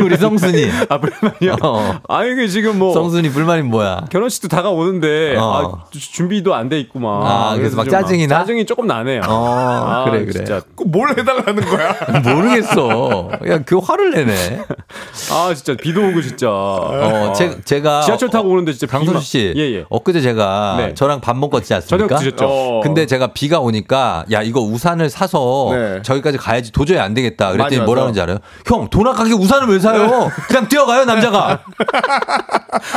우리 0.00 0.16
성순이. 0.16 0.70
아, 0.88 0.98
불만이요? 0.98 1.56
어. 1.62 2.00
아니, 2.08 2.32
이게 2.32 2.48
지금 2.48 2.78
뭐. 2.78 2.92
성순이 2.92 3.30
불만이 3.30 3.62
뭐야? 3.62 4.06
결혼식도 4.10 4.48
다가오는데, 4.48 5.36
어. 5.36 5.80
아, 5.82 5.84
주- 5.90 6.12
준비도 6.12 6.54
안 6.54 6.68
돼 6.68 6.80
있고 6.80 6.98
막. 6.98 7.22
아, 7.24 7.54
그래서 7.56 7.76
막 7.76 7.84
좀- 7.84 7.92
짜증이 7.92 8.15
짜증이 8.16 8.26
나? 8.26 8.38
짜증이 8.40 8.66
조금 8.66 8.86
나네요. 8.86 9.20
어, 9.26 10.04
그래, 10.06 10.20
그래. 10.20 10.32
진짜. 10.32 10.60
뭘 10.86 11.10
해달라는 11.10 11.64
거야? 11.64 11.94
모르겠어. 12.34 13.30
그냥 13.42 13.62
그 13.66 13.78
화를 13.78 14.10
내네. 14.12 14.62
아 15.32 15.52
진짜 15.54 15.74
비도 15.80 16.00
오고 16.08 16.22
진짜. 16.22 16.48
어, 16.50 17.32
제, 17.36 17.60
제가 17.64 18.00
지하철 18.02 18.30
타고 18.30 18.48
오는데 18.50 18.72
진짜 18.72 18.86
강선수 18.86 19.12
비가- 19.12 19.20
씨, 19.20 19.52
예, 19.56 19.74
예. 19.78 19.84
엊그제 19.88 20.20
제가 20.22 20.74
네. 20.78 20.94
저랑 20.94 21.20
밥 21.20 21.36
먹었지 21.36 21.74
않습니까? 21.74 22.08
저녁 22.16 22.18
드셨죠. 22.20 22.46
어. 22.48 22.80
근데 22.82 23.06
제가 23.06 23.28
비가 23.28 23.60
오니까 23.60 24.24
야 24.32 24.42
이거 24.42 24.60
우산을 24.60 25.10
사서 25.10 25.68
네. 25.72 26.02
저기까지 26.02 26.38
가야지 26.38 26.72
도저히 26.72 26.98
안 26.98 27.14
되겠다. 27.14 27.52
그랬더니 27.52 27.76
맞아, 27.78 27.84
뭐라 27.84 28.02
맞아. 28.06 28.12
그러는지 28.14 28.20
알아요? 28.20 28.38
형 28.66 28.88
돈 28.90 29.06
아깝게 29.08 29.32
우산을 29.32 29.68
왜 29.68 29.78
사요? 29.80 30.30
그냥 30.48 30.68
뛰어가요 30.68 31.04
남자가. 31.04 31.60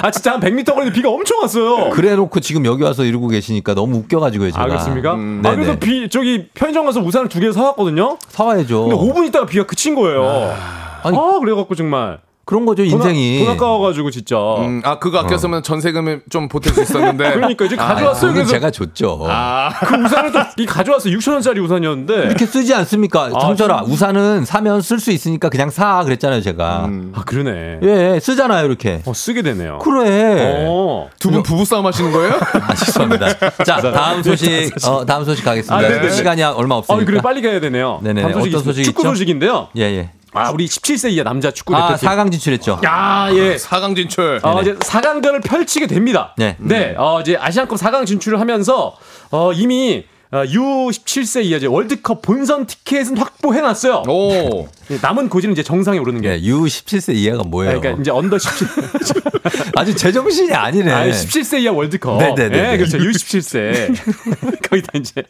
아 0.02 0.12
진짜 0.12 0.34
한 0.34 0.40
100m 0.40 0.74
거리는 0.74 0.94
비가 0.94 1.10
엄청 1.10 1.40
왔어요. 1.42 1.90
그래 1.92 2.16
놓고 2.16 2.40
지금 2.40 2.66
여기 2.66 2.84
와서 2.84 3.04
이러고 3.04 3.28
계시니까 3.28 3.74
너무 3.74 3.98
웃겨가지고요 3.98 4.52
제가. 4.52 4.64
아 4.64 4.68
그렇습니까? 4.68 5.09
음, 5.16 5.42
아 5.46 5.50
네네. 5.52 5.56
그래서 5.64 5.80
비 5.80 6.10
저기 6.10 6.48
편의점 6.54 6.86
가서 6.86 7.00
우산을 7.02 7.30
두 7.30 7.40
개 7.40 7.52
사왔거든요. 7.52 8.18
사와야죠. 8.30 8.88
근데 8.88 8.96
5분 8.96 9.28
있다가 9.28 9.46
비가 9.46 9.66
그친 9.66 9.96
거예요. 9.96 10.54
아니, 11.04 11.18
아 11.18 11.40
그래갖고 11.40 11.76
정말 11.76 12.20
그런 12.50 12.66
거죠 12.66 12.84
돈 12.90 12.94
아- 12.94 13.10
인생이. 13.10 13.46
돈 13.46 13.50
아 13.54 13.56
까워가지고 13.58 14.10
진짜. 14.10 14.36
음, 14.38 14.82
아 14.84 14.98
그거 14.98 15.20
아꼈으면 15.20 15.62
전세금을 15.62 16.24
좀 16.32 16.48
보탤 16.50 16.74
수 16.74 16.82
있었는데. 16.82 17.34
그러니까 17.38 17.66
이제 17.66 17.76
아, 17.78 17.94
가져왔어요. 17.94 18.22
돈은 18.22 18.34
그래서 18.34 18.52
제가 18.52 18.72
줬죠. 18.72 19.24
아, 19.30 19.70
그 19.86 19.96
우산을 20.04 20.32
또이 20.32 20.66
가져왔어요. 20.66 21.16
6천 21.16 21.34
원짜리 21.34 21.60
우산이었는데. 21.60 22.14
이렇게 22.24 22.48
쓰지 22.48 22.74
않습니까? 22.74 23.26
아, 23.34 23.40
정철아 23.40 23.84
우산은 23.84 24.46
사면 24.46 24.82
쓸 24.82 25.00
수 25.00 25.12
있으니까 25.12 25.50
그냥 25.50 25.70
사 25.70 26.04
그랬잖아요 26.04 26.42
제가. 26.42 26.90
아 27.14 27.22
그러네. 27.26 27.80
예 27.84 28.20
쓰잖아요 28.20 28.66
이렇게. 28.66 29.04
어 29.06 29.14
쓰게 29.14 29.44
되네요. 29.44 29.78
그래. 29.84 30.66
어. 30.68 31.08
두분 31.20 31.44
부부 31.44 31.66
싸움 31.66 31.86
하시는 31.86 32.12
거예요? 32.12 32.34
아, 32.68 32.74
죄송합니다. 32.74 33.28
자, 33.64 33.80
다음 33.92 34.24
소식, 34.24 34.72
어, 34.88 35.06
다음 35.06 35.24
소식 35.24 35.44
가겠습니다. 35.46 35.76
아, 35.76 35.82
네네네. 35.82 36.10
시간이 36.10 36.42
얼마 36.42 36.76
아 36.76 36.78
없으니까. 36.80 37.06
그래 37.06 37.22
빨리 37.22 37.42
가야 37.44 37.60
되네요. 37.60 38.00
네네. 38.02 38.22
다음 38.24 38.34
소식이 38.34 38.56
어떤. 38.56 38.64
소식이 38.66 38.86
축구 38.86 39.02
있죠? 39.04 39.10
소식인데요. 39.10 39.68
예, 39.78 39.82
예. 39.84 40.10
아 40.34 40.52
우리 40.52 40.66
17세 40.68 41.12
이하 41.12 41.24
남자 41.24 41.52
축구 41.52 41.76
아, 41.76 41.88
대표팀. 41.88 42.08
4강 42.10 42.32
진출했죠. 42.32 42.82
야 42.86 43.30
예. 43.32 43.56
4강 43.56 43.96
진출. 43.96 44.40
어, 44.44 44.62
이제 44.62 44.76
4강전을 44.76 45.44
펼치게 45.44 45.88
됩니다. 45.88 46.36
네. 46.38 46.56
어, 46.98 47.20
이제 47.22 47.36
아시안컵 47.40 47.78
4강 47.78 48.06
진출을 48.06 48.40
하면서 48.40 48.96
어, 49.32 49.52
이미 49.54 50.06
어, 50.32 50.44
U17세 50.44 51.44
이하 51.46 51.58
이제 51.58 51.66
월드컵 51.66 52.22
본선 52.22 52.68
티켓은 52.68 53.18
확보해 53.18 53.62
놨어요. 53.62 54.04
오. 54.08 54.68
남은 55.02 55.28
고지는 55.28 55.54
이제 55.54 55.64
정상에 55.64 55.98
오르는 55.98 56.22
게. 56.22 56.30
예, 56.30 56.40
U17세 56.42 57.16
이하가 57.16 57.44
뭐예요? 57.44 57.80
그러니까 57.80 58.00
이제 58.00 58.12
언더 58.12 58.38
17. 58.38 58.68
아주 59.76 59.96
제정신이 59.96 60.54
아니네. 60.54 60.92
아니 60.92 61.12
17세 61.12 61.62
이하 61.62 61.74
월드컵. 61.74 62.20
네네네. 62.20 62.74
예, 62.74 62.78
그렇죠. 62.78 63.00
U17세. 63.00 63.96
거기다 64.70 64.92
이제 65.00 65.24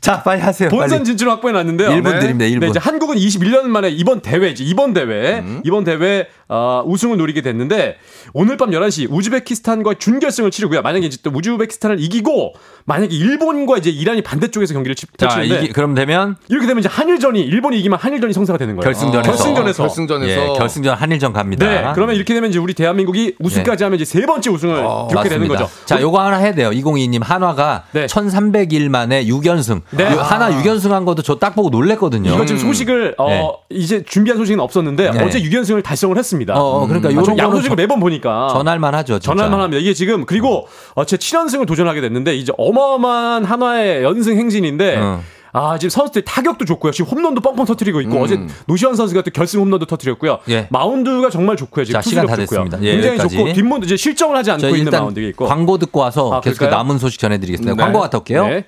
자, 0.00 0.22
빨리 0.22 0.40
하세요. 0.40 0.70
본선 0.70 0.88
빨리. 0.90 1.04
진출 1.04 1.28
확보해 1.28 1.52
놨는데요. 1.52 1.90
일본 1.90 2.18
드립니다, 2.18 2.46
일본. 2.46 2.60
네, 2.60 2.68
이제 2.68 2.78
한국은 2.78 3.16
21년 3.16 3.64
만에 3.64 3.90
이번 3.90 4.20
대회지. 4.20 4.64
이번 4.64 4.94
대회. 4.94 5.40
음. 5.40 5.60
이번 5.64 5.84
대회 5.84 6.26
어, 6.48 6.82
우승을 6.86 7.18
노리게 7.18 7.42
됐는데 7.42 7.98
오늘 8.32 8.56
밤 8.56 8.70
11시 8.70 9.08
우즈베키스탄과 9.10 9.94
준결승을 9.98 10.50
치르고요. 10.50 10.80
만약에 10.80 11.06
이제 11.06 11.18
또 11.22 11.30
우즈베키스탄을 11.34 12.00
이기고 12.00 12.54
만약에 12.86 13.14
일본과 13.14 13.76
이제 13.76 13.90
이란이 13.90 14.22
반 14.22 14.37
대쪽에서 14.40 14.74
경기를 14.74 14.94
치- 14.94 15.06
자, 15.16 15.28
펼치는데 15.28 15.64
이기, 15.64 15.72
그럼 15.72 15.94
되면 15.94 16.36
이렇게 16.48 16.66
되면 16.66 16.80
이제 16.80 16.88
한일전이 16.88 17.40
일본이 17.40 17.78
이기면 17.80 17.98
한일전이 17.98 18.32
성사가 18.32 18.58
되는 18.58 18.76
거예요. 18.76 18.84
결승전에서. 18.84 19.30
결승전에서. 19.30 19.82
결승전에서. 19.82 20.30
예, 20.54 20.58
결승전 20.58 20.96
한일전 20.96 21.32
갑니다. 21.32 21.66
네. 21.66 21.84
그러면 21.94 22.14
이렇게 22.16 22.34
되면 22.34 22.50
이제 22.50 22.58
우리 22.58 22.74
대한민국이 22.74 23.34
우승까지 23.40 23.84
하면 23.84 23.96
이제 23.98 24.04
세 24.04 24.24
번째 24.26 24.50
우승을 24.50 24.74
기록하게 24.76 25.28
되는 25.28 25.46
어, 25.46 25.48
맞습니다. 25.48 25.54
거죠. 25.64 25.70
자, 25.86 26.00
요거 26.00 26.20
하나 26.20 26.36
해야 26.38 26.54
돼요. 26.54 26.70
202님 26.70 27.22
한화가 27.22 27.84
네. 27.92 28.06
1300일 28.06 28.88
만에 28.88 29.24
6연승. 29.26 29.82
네. 29.90 30.04
하나 30.04 30.50
6연승 30.50 30.90
한 30.90 31.04
것도 31.04 31.22
저 31.22 31.38
딱 31.38 31.54
보고 31.54 31.68
놀랬거든요. 31.70 32.32
이거 32.34 32.44
지금 32.44 32.60
소식을 32.60 33.14
어, 33.16 33.28
네. 33.28 33.48
이제 33.70 34.02
준비한 34.02 34.38
소식은 34.38 34.58
없었는데 34.60 35.10
네. 35.12 35.24
어제 35.24 35.40
6연승을 35.40 35.84
달성을 35.84 36.16
했습니다. 36.18 36.54
어, 36.54 36.82
어, 36.82 36.86
그러니까 36.86 37.10
아, 37.10 37.12
요런 37.12 37.24
저 37.24 37.30
거는 37.30 37.44
양소식을 37.44 37.76
저- 37.76 37.80
매번 37.80 38.00
보니까 38.00 38.48
전할만 38.52 38.94
하죠. 38.96 39.20
진짜. 39.20 39.34
전할만 39.36 39.60
합니다. 39.60 39.80
이게 39.80 39.94
지금 39.94 40.26
그리고 40.26 40.66
어, 40.94 41.04
제 41.04 41.16
7연승을 41.16 41.64
도전하게 41.66 42.00
됐는데 42.00 42.34
이제 42.34 42.52
어마어마한 42.58 43.44
한화의 43.44 44.02
연승 44.02 44.27
행진인데 44.36 44.96
어. 44.96 45.22
아, 45.52 45.78
지금 45.78 45.90
선수들 45.90 46.22
타격도 46.22 46.64
좋고요. 46.66 46.92
지금 46.92 47.10
홈런도 47.10 47.40
뻥뻥 47.40 47.64
터트리고 47.64 48.00
있고 48.02 48.20
어제 48.20 48.38
노시환 48.66 48.94
선수가 48.94 49.22
또 49.22 49.30
결승 49.30 49.60
홈런도 49.60 49.86
터트렸고요. 49.86 50.40
예. 50.50 50.68
마운드가 50.70 51.30
정말 51.30 51.56
좋고요. 51.56 51.84
지금 51.86 52.00
자, 52.00 52.08
시간 52.08 52.26
다 52.26 52.36
좋고요. 52.36 52.64
됐습니다. 52.64 52.78
예, 52.82 52.92
굉장히 52.92 53.16
여기까지. 53.18 53.36
좋고 53.36 53.52
뒷문도 53.54 53.86
이제 53.86 53.96
실점을 53.96 54.36
하지 54.36 54.50
않고 54.50 54.66
있는 54.66 54.80
일단 54.84 55.00
마운드가 55.02 55.26
있고. 55.28 55.46
광고 55.46 55.78
듣고 55.78 56.00
와서 56.00 56.32
아, 56.32 56.40
계속? 56.40 56.68
남은 56.68 56.98
소식 56.98 57.18
전해드리겠습니다. 57.18 57.74
네. 57.74 57.82
광고 57.82 58.00
갔다 58.00 58.18
올게요. 58.18 58.46
네. 58.46 58.66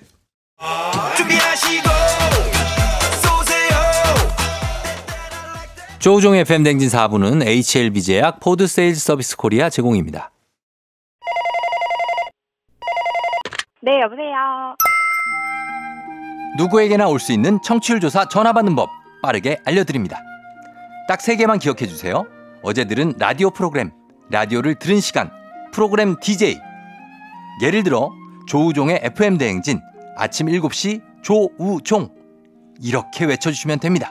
조우종의 5.99 6.47
FM대행진 6.47 6.89
4부는 6.89 7.47
HLB제약 7.47 8.41
포드 8.41 8.67
세일즈 8.67 9.01
서비스 9.01 9.37
코리아 9.37 9.69
제공입니다. 9.69 10.31
네, 13.83 14.01
여보세요. 14.01 14.75
누구에게나 16.57 17.09
올 17.09 17.19
수 17.21 17.33
있는 17.33 17.61
청취율 17.63 18.01
조사 18.01 18.27
전화 18.29 18.53
받는 18.53 18.75
법 18.77 18.91
빠르게 19.23 19.59
알려드립니다. 19.65 20.21
딱 21.09 21.21
세 21.21 21.37
개만 21.37 21.59
기억해 21.59 21.87
주세요. 21.87 22.25
어제 22.63 22.85
들은 22.85 23.15
라디오 23.19 23.51
프로그램, 23.51 23.91
라디오를 24.31 24.75
들은 24.77 25.01
시간, 25.01 25.31
프로그램 25.73 26.17
DJ. 26.21 26.59
예를 27.63 27.83
들어 27.83 28.11
조우종의 28.47 29.01
FM 29.03 29.39
대행진 29.39 29.81
아침 30.17 30.47
7시 30.47 31.03
조우종 31.23 32.11
이렇게 32.83 33.25
외쳐주시면 33.25 33.81
됩니다. 33.81 34.11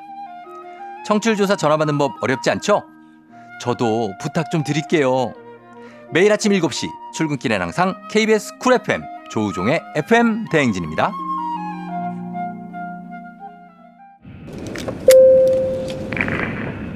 청취율 1.06 1.36
조사 1.36 1.56
전화 1.56 1.78
받는 1.78 1.98
법 1.98 2.12
어렵지 2.22 2.50
않죠? 2.52 2.84
저도 3.62 4.14
부탁 4.22 4.52
좀 4.52 4.64
드릴게요. 4.64 5.34
매일 6.12 6.32
아침 6.32 6.52
7시 6.52 6.88
출근길엔 7.14 7.62
항상 7.62 7.96
KBS 8.12 8.58
쿨 8.60 8.74
FM 8.74 9.02
조우종의 9.32 9.82
FM 9.96 10.46
대행진입니다. 10.52 11.12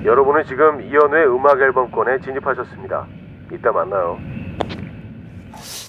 여러분은 0.05 0.43
지금 0.47 0.81
이현우의 0.81 1.27
음악 1.33 1.59
앨범권에 1.61 2.19
진입하셨습니다. 2.21 3.07
이따 3.53 3.71
만나요. 3.71 4.17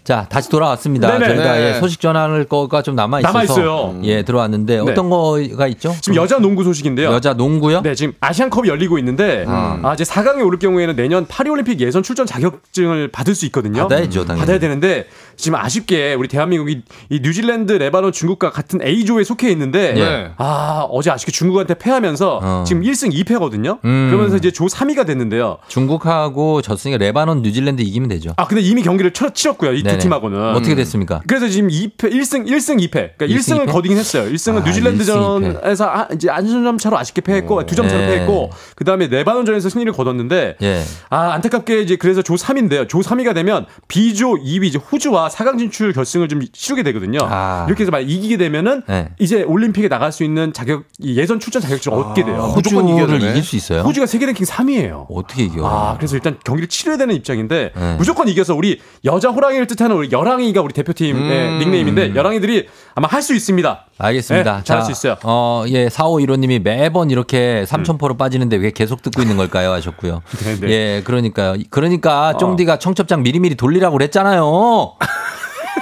자, 0.05 0.27
다시 0.28 0.51
돌아왔습니다. 0.51 1.11
네네. 1.19 1.35
저희가 1.35 1.53
네. 1.55 1.61
예, 1.77 1.81
소식 1.81 1.99
전할 1.99 2.45
거가 2.45 2.82
좀 2.82 2.95
남아 2.95 3.20
있어서 3.20 3.32
남아있어요. 3.32 4.01
예, 4.03 4.23
들어왔는데 4.23 4.82
네. 4.85 4.91
어떤 4.93 5.09
거가 5.09 5.66
있죠? 5.69 5.95
지금 6.03 6.16
여자 6.16 6.39
농구 6.39 6.62
소식인데요. 6.62 7.11
여자 7.11 7.32
농구요? 7.32 7.81
네, 7.81 7.95
지금 7.95 8.12
아시안컵이 8.20 8.69
열리고 8.69 8.99
있는데 8.99 9.45
음. 9.49 9.81
아, 9.82 9.95
이제 9.95 10.05
4강에 10.05 10.45
오를 10.45 10.59
경우에는 10.59 10.95
내년 10.95 11.27
파리올림픽 11.27 11.81
예선 11.81 12.03
출전 12.03 12.27
자격증을 12.27 13.09
받을 13.09 13.35
수 13.35 13.47
있거든요. 13.47 13.89
받아야죠, 13.89 14.27
당연히. 14.27 14.41
받아야 14.41 14.59
되는데 14.59 15.07
지금 15.36 15.59
아쉽게 15.59 16.15
우리 16.15 16.28
대한민국이 16.28 16.82
이 17.11 17.20
뉴질랜드, 17.20 17.73
레바논, 17.73 18.12
중국과 18.12 18.51
같은 18.51 18.81
A조에 18.82 19.24
속해 19.24 19.51
있는데 19.51 19.93
네. 19.94 20.31
아, 20.36 20.86
어제 20.90 21.11
아쉽게 21.11 21.32
중국한테 21.32 21.74
패하면서 21.74 22.40
어. 22.43 22.65
지금 22.66 22.82
1승 22.82 23.12
2패거든요. 23.12 23.78
음. 23.85 24.09
그러면서 24.11 24.36
이제 24.36 24.51
조 24.51 24.66
3위가 24.66 25.06
됐는데요. 25.06 25.59
중국하고 25.69 26.62
졌으니까 26.62 26.98
레바논, 26.98 27.43
뉴질랜드 27.43 27.82
이기면 27.82 28.09
되죠. 28.11 28.35
아, 28.36 28.47
근데 28.47 28.62
이미 28.62 28.82
경기를 28.82 29.12
쳐, 29.12 29.31
치렀고요. 29.31 29.73
이 29.73 29.82
두. 29.82 29.98
팀하고는. 29.98 30.55
어떻게 30.55 30.74
됐습니까? 30.74 31.20
그래서 31.27 31.48
지금 31.48 31.69
2패, 31.69 32.12
1승, 32.12 32.47
1승 32.47 32.81
2패. 32.81 32.90
그러니까 33.16 33.27
1승 33.27 33.55
1승을 33.55 33.66
2패? 33.66 33.73
거두긴 33.73 33.98
했어요. 33.98 34.31
1승은 34.31 34.62
아, 34.62 34.65
뉴질랜드전에서 34.65 35.85
아, 35.89 36.09
이제 36.12 36.31
안점차로 36.31 36.98
아쉽게 36.98 37.20
패했고, 37.20 37.66
두점 37.66 37.89
차로 37.89 38.02
예. 38.02 38.06
패했고, 38.06 38.51
그 38.74 38.85
다음에 38.85 39.06
레바논전에서 39.06 39.69
승리를 39.69 39.93
거뒀는데, 39.93 40.56
예. 40.62 40.82
아, 41.11 41.32
안타깝게 41.32 41.82
이제 41.82 41.97
그래서 41.97 42.23
조 42.23 42.35
3인데요. 42.35 42.89
조 42.89 43.01
3위가 43.01 43.35
되면 43.35 43.66
B조 43.89 44.35
2위 44.35 44.65
이제 44.65 44.78
호주와 44.78 45.24
4강 45.29 45.59
진출 45.59 45.93
결승을 45.93 46.29
좀 46.29 46.43
치르게 46.53 46.83
되거든요. 46.85 47.19
아. 47.23 47.65
이렇게 47.69 47.83
해서 47.83 47.91
만약 47.91 48.09
이기게 48.09 48.37
되면은 48.37 48.83
네. 48.87 49.09
이제 49.19 49.43
올림픽에 49.43 49.89
나갈 49.89 50.13
수 50.13 50.25
있는 50.25 50.53
자격, 50.53 50.85
이 50.99 51.17
예선 51.19 51.41
출전 51.41 51.63
자격증을 51.63 51.99
얻게 51.99 52.25
돼요. 52.25 52.53
무조건 52.55 52.87
되네. 52.87 53.31
이길 53.31 53.43
수 53.43 53.57
있어요? 53.57 53.83
호주가 53.83 54.07
세계 54.07 54.27
랭킹 54.27 54.47
3위예요. 54.47 55.07
어떻게 55.11 55.45
이겨? 55.45 55.67
아, 55.67 55.97
그래서 55.97 56.17
일단 56.17 56.39
경기를 56.45 56.69
치러야 56.69 56.97
되는 56.97 57.15
입장인데 57.15 57.73
네. 57.75 57.95
무조건 57.97 58.29
이겨서 58.29 58.55
우리 58.55 58.81
여자 59.05 59.31
호랑이를 59.31 59.67
뜻하는 59.67 59.97
우리 59.97 60.11
여랑이가 60.11 60.61
우리 60.61 60.73
대표팀의 60.73 61.59
닉네임인데 61.59 62.15
여랑이들이 62.15 62.69
아마 62.97 63.09
할 63.09 63.23
수 63.23 63.35
있습니다. 63.35 63.87
알겠습니다. 63.99 64.57
네, 64.59 64.65
잘할 64.65 64.85
수 64.85 64.93
있어요. 64.93 65.16
어, 65.25 65.65
예, 65.69 65.89
4515님이 65.89 66.61
매번 66.62 67.11
이렇게 67.11 67.65
삼천포로 67.66 68.16
빠지는데 68.16 68.57
왜 68.57 68.71
계속 68.71 69.03
듣고 69.03 69.23
있는 69.23 69.37
걸까요? 69.37 69.73
하셨고요. 69.73 70.23
네, 70.45 70.61
네. 70.61 70.71
예, 70.71 71.03
그러니까, 71.05 71.57
그러니까 71.71 72.37
쫑디가 72.37 72.79
청첩장 72.79 73.23
미리미리 73.23 73.55
돌리라고 73.55 73.97
그랬잖아요. 73.97 74.93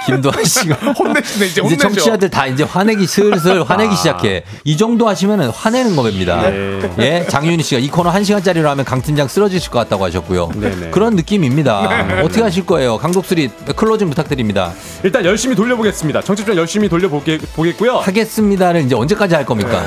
김도환 0.05 0.43
씨가 0.43 0.75
혼내시네 0.93 1.45
이제 1.47 1.61
이제. 1.65 1.77
청취자들 1.77 2.29
다 2.29 2.45
이제 2.47 2.63
화내기 2.63 3.05
슬슬 3.07 3.63
화내기 3.63 3.93
아. 3.93 3.95
시작해. 3.95 4.43
이 4.63 4.77
정도 4.77 5.07
하시면은 5.07 5.49
화내는 5.49 5.95
겁니다. 5.95 6.41
네. 6.49 6.79
예, 6.99 7.25
장윤희 7.27 7.63
씨가 7.63 7.79
이 7.79 7.87
코너 7.89 8.09
한 8.09 8.23
시간짜리로 8.23 8.69
하면 8.69 8.85
강 8.85 9.01
팀장 9.01 9.27
쓰러지실 9.27 9.71
것 9.71 9.79
같다고 9.79 10.05
하셨고요. 10.05 10.51
네네. 10.55 10.89
그런 10.91 11.15
느낌입니다. 11.15 12.05
네. 12.07 12.21
어떻게 12.21 12.41
하실 12.41 12.65
거예요? 12.65 12.97
강독수리 12.97 13.49
closing 13.75 14.09
부탁드립니다. 14.09 14.73
일단 15.03 15.23
열심히 15.25 15.55
돌려보겠습니다. 15.55 16.21
정치적 16.21 16.55
열심히 16.57 16.89
돌려보겠고요. 16.89 17.97
하겠습니다를 17.97 18.81
이제 18.81 18.95
언제까지 18.95 19.35
할 19.35 19.45
겁니까? 19.45 19.83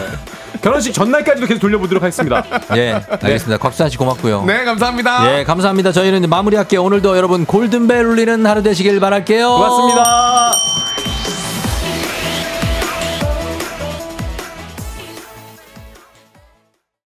결혼식 0.63 0.93
전날까지도 0.93 1.47
계속 1.47 1.61
돌려보도록 1.61 2.03
하겠습니다. 2.03 2.45
예, 2.77 3.01
알겠습니다. 3.11 3.59
곽수산 3.59 3.91
씨 3.91 3.97
고맙고요. 3.97 4.45
네 4.47 4.65
감사합니다. 4.65 5.39
예, 5.39 5.45
감사합니다. 5.45 5.93
저희는 5.93 6.19
이제 6.19 6.27
마무리할게요. 6.27 6.83
오늘도 6.83 7.17
여러분 7.17 7.45
골든벨 7.45 8.05
울리는 8.05 8.45
하루 8.47 8.63
되시길 8.63 9.01
바랄게요. 9.01 9.49
고맙습니다. 9.49 11.06